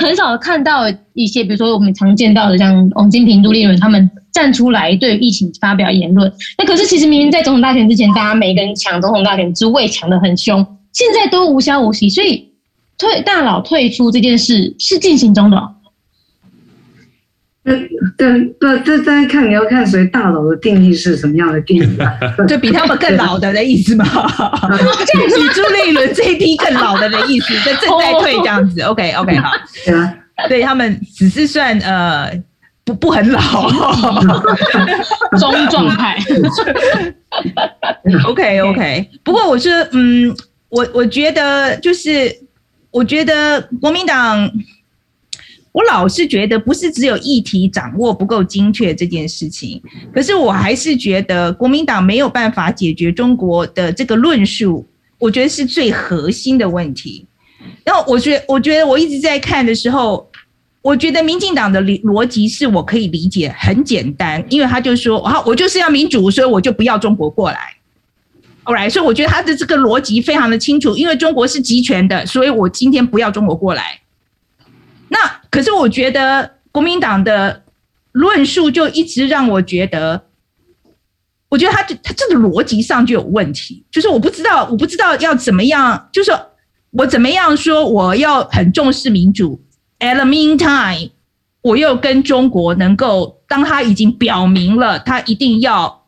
[0.00, 6.32] 很少看到一些，比如说我们常见到的像王金平、朱立伦他们站出来对疫情发表言论。
[6.58, 12.48] 那可是其实明明在总统大选之前，大家每个人抢总统大选之位抢得很凶，现在都无消无息，所以
[12.98, 15.56] 退大佬退出这件事是进行中的。
[17.62, 22.10] 对对不，这大家看你要看谁大佬的定义是什么样的定义啊？
[22.48, 24.04] 就比他们更老的的意思 吗？
[24.06, 28.80] 比 朱立伦这一批更老的的意思，就正在退这样子。
[28.80, 29.50] OK OK 好，
[29.84, 30.14] 对啊，
[30.48, 32.32] 对他们只是算呃
[32.82, 33.70] 不不很老，
[35.38, 36.16] 中状态。
[38.26, 40.34] OK OK，不过我是嗯，
[40.70, 42.34] 我我觉得就是
[42.90, 44.50] 我觉得国民党。
[45.72, 49.80] 我老是觉得不是只有议题掌握不够精确这件事情，
[50.12, 54.84] 可是我还是觉得国民党没有办法解决中国的这个论述，
[55.18, 57.24] 我觉得是最核心的问题。
[57.84, 60.28] 然后我觉，我觉得我一直在看的时候，
[60.82, 67.58] 我觉得民进党的理逻辑是我可以理解，很简单，因为他就说，好，我就是要民主，所以我就不要中国过来。
[68.64, 74.00] Alright，所以我觉得他的这个逻辑非常的清楚，因为中国是集权的，所以我今天不要中国过来。
[75.08, 77.64] 那可是我觉得国民党的
[78.12, 80.22] 论述就一直让我觉得，
[81.48, 86.30] 我觉得他他这个逻辑上就有问题，就是我不知道我不知道要怎么样，就是
[86.92, 89.60] 我怎么样说我要很重视民主
[89.98, 91.10] ，at the meantime，
[91.62, 96.04] 我又跟中国能够，当他已经表明了他一定要，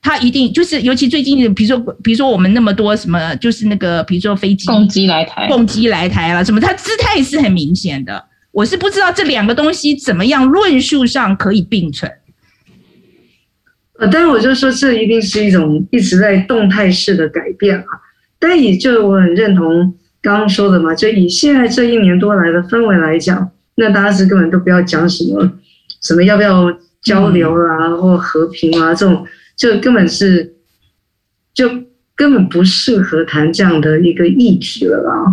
[0.00, 8.31] 他一定就是尤其最近比如说比如说我们那么多什么就是那个比如说飞机攻击来台，攻击来台了什么，他姿态是很明显的。
[8.52, 12.12] 我是不知道这两个东西怎么样论述上可以并存。
[13.98, 17.84] 呃，但是我就说这一定是一种一直在动态式的改变啊。
[18.38, 25.50] 但也就我很认同刚刚说的嘛，就以现在这一年多来的氛围来讲，那大家是根本都不要讲什么
[26.02, 29.26] 什么要不要交流啊，或和平啊这种，
[29.56, 30.54] 就根本是
[31.54, 31.68] 就
[32.14, 35.24] 根本不适合谈这样的一个议题了啦。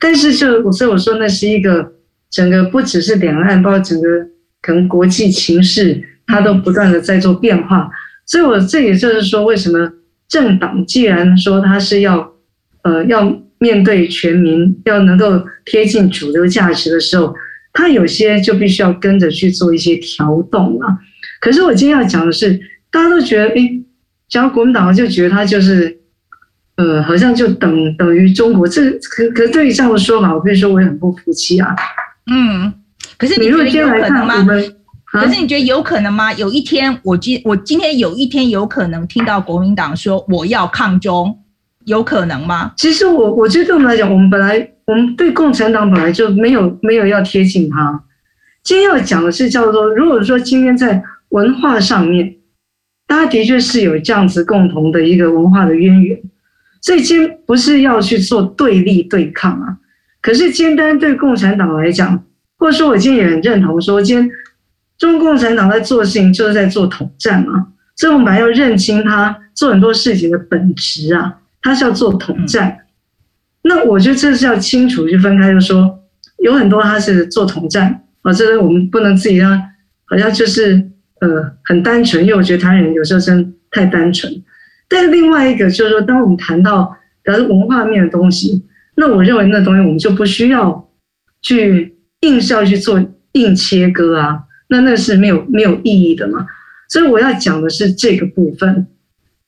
[0.00, 1.92] 但是就所以我说那是一个。
[2.32, 4.08] 整个不只是两岸，包括整个
[4.60, 7.88] 可能国际情势，它都不断的在做变化。
[8.26, 9.92] 所以，我这也就是说，为什么
[10.28, 12.32] 政党既然说它是要，
[12.82, 17.34] 呃，要面对全民，要能够贴近主流价值的时候，
[17.74, 20.98] 它有些就必须要跟着去做一些调动啊。
[21.40, 22.58] 可是，我今天要讲的是，
[22.90, 23.82] 大家都觉得，诶，
[24.28, 25.98] 讲国民党就觉得它就是，
[26.76, 28.66] 呃，好像就等等于中国。
[28.66, 31.74] 这可可对于这样的说法，我可以说我也很不服气啊。
[32.30, 32.72] 嗯，
[33.18, 34.34] 可是你觉得有可能吗？
[35.04, 36.32] 可是你觉得有可能吗？
[36.34, 41.38] 有一天，我今我今天有一天有可能听到国民党说我要抗中，
[41.84, 42.72] 有可能吗？
[42.76, 48.02] 其实我我觉得对我们来讲，我们本来我们对共产党本来就没有没有要贴近他。
[48.62, 52.36] 今天要讲的是叫做，如果说今天在文化上面，
[53.06, 56.18] 大家的确是有这样子共同的一个文化的渊源，
[56.80, 59.76] 所以今天不是要去做对立对抗啊。
[60.22, 62.24] 可是，单单对共产党来讲，
[62.56, 64.30] 或者说，我今天也很认同说，今天
[64.96, 67.72] 中共共产党在做事情就是在做统战嘛。
[67.96, 72.78] 所以，我们还要认清他做很多事情的本质啊，他是要做统战。
[73.64, 75.98] 那我觉得这是要清楚去分开，就是说，
[76.38, 79.60] 有很多他是做统战啊，这个我们不能自己让
[80.04, 80.88] 好像就是
[81.20, 84.32] 呃很单纯，因为我觉得台湾人有时候真太单纯。
[84.88, 88.64] 但是另外一个就是说，当我们谈到比如文化面的东西。
[88.94, 90.88] 那我认为那东西我们就不需要
[91.40, 93.02] 去硬是要去做
[93.32, 94.38] 硬切割啊，
[94.68, 96.46] 那那是没有没有意义的嘛。
[96.88, 98.86] 所以我要讲的是这个部分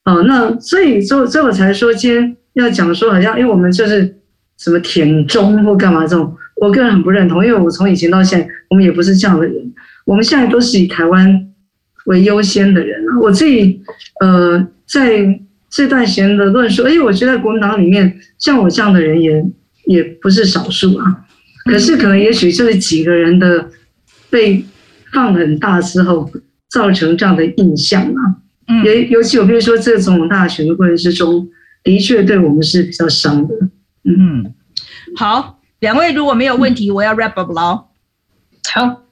[0.04, 0.14] 啊。
[0.22, 4.16] 那所以所以所以我才说今天要讲说好像因为我们就是
[4.56, 9.74] 什么舔中或干嘛这种，我个人很不认同，因为我从以前到现在我们也不是这样的人，
[10.06, 11.52] 我们现在都是以台湾
[12.06, 13.20] 为优先的人啊。
[13.20, 13.82] 我自己
[14.20, 15.40] 呃在。
[15.74, 19.44] 这段时间的论述，哎，我觉得国民党里面像我这样的人也
[19.86, 21.26] 也不是少数啊。
[21.64, 23.68] 可是可能也许就是几个人的
[24.30, 24.64] 被
[25.12, 26.30] 放很大之后，
[26.70, 28.38] 造成这样的印象啊。
[28.68, 31.48] 嗯，也尤其我比如说，这个总统大选的过程之中，
[31.82, 33.54] 的确对我们是比较伤的。
[34.04, 34.54] 嗯，
[35.16, 37.86] 好，两位如果没有问题，我要 wrap up 了。
[38.72, 39.02] 好，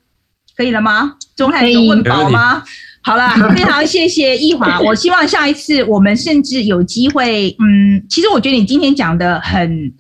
[0.57, 1.17] 可以了吗？
[1.35, 2.63] 钟汉有问饱吗？
[3.05, 4.81] 好了， 非常谢谢易华。
[4.81, 9.93] 我希望下一次我们甚至有机会，嗯，其实我觉得你今天讲的很，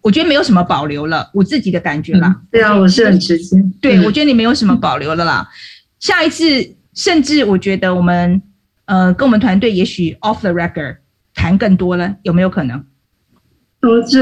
[0.00, 2.28] 我觉得没有什么保留了，我自己的感觉啦。
[2.28, 3.62] 嗯、对啊，我是很直接。
[3.80, 5.46] 对，我觉得你没有什么保留了啦。
[6.00, 6.44] 下一次，
[6.94, 8.40] 甚至我觉得我们，
[8.86, 10.96] 呃，跟我们团队也许 off the record
[11.34, 12.82] 谈更多了，有没有可能？
[13.82, 14.18] 我这，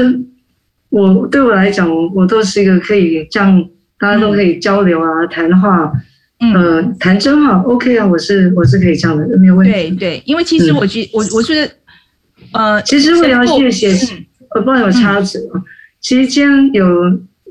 [0.89, 3.65] 我对我来讲，我我都是一个可以这样，
[3.97, 5.93] 大家都可以交流啊，谈、嗯、话。
[6.37, 9.71] 呃，谈真话，OK 啊，我是我是可以这样的，没有问题。
[9.71, 11.71] 对对，因为其实我觉、嗯、我我觉得，
[12.51, 13.89] 呃，其实我也要谢谢，
[14.53, 15.63] 我不知道有插嘴啊。
[16.01, 16.85] 其实今天有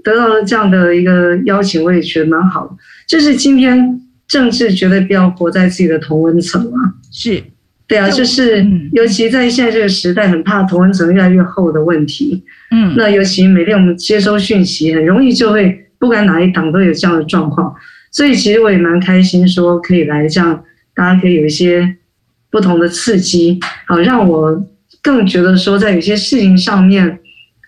[0.03, 2.77] 得到了这样的一个邀请，我也觉得蛮好的。
[3.09, 6.95] 就是今天政治绝对不要活在自己的同温层啊。
[7.11, 7.43] 是，
[7.89, 12.45] 对啊，就是、嗯、尤其在现在这个时代，很怕同温层越来越厚的问题。
[12.71, 17.75] 嗯，那尤其每天我们接收讯息，很容易就会不管哪一党都有这样的状况。
[18.15, 20.65] 所以其实我也蛮开心，说可以来这样，
[20.95, 21.97] 大家可以有一些
[22.49, 23.59] 不同的刺激，
[23.89, 24.65] 好让我
[25.03, 27.19] 更觉得说，在有些事情上面，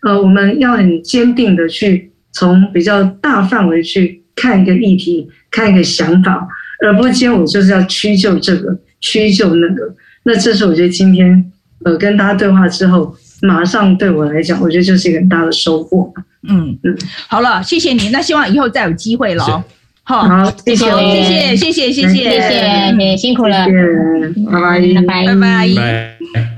[0.07, 6.47] 呃，我们要很坚定的去从比较大范围去看一个议题，看一个想法，
[6.81, 9.93] 而不是今天我就是要屈就这个，屈就那个。
[10.23, 11.53] 那这是我觉得今天
[11.85, 13.13] 呃跟大家对话之后，
[13.43, 16.15] 马上对我来讲，我觉得就是一个很大的收获。
[16.49, 16.97] 嗯嗯，
[17.27, 19.65] 好了，谢谢你，那希望以后再有机会了。
[20.09, 25.35] 好，好，谢谢，谢谢，谢谢，谢谢，谢谢，谢谢，辛苦了，拜拜，拜。
[25.35, 26.17] 拜，拜。
[26.33, 26.56] 拜。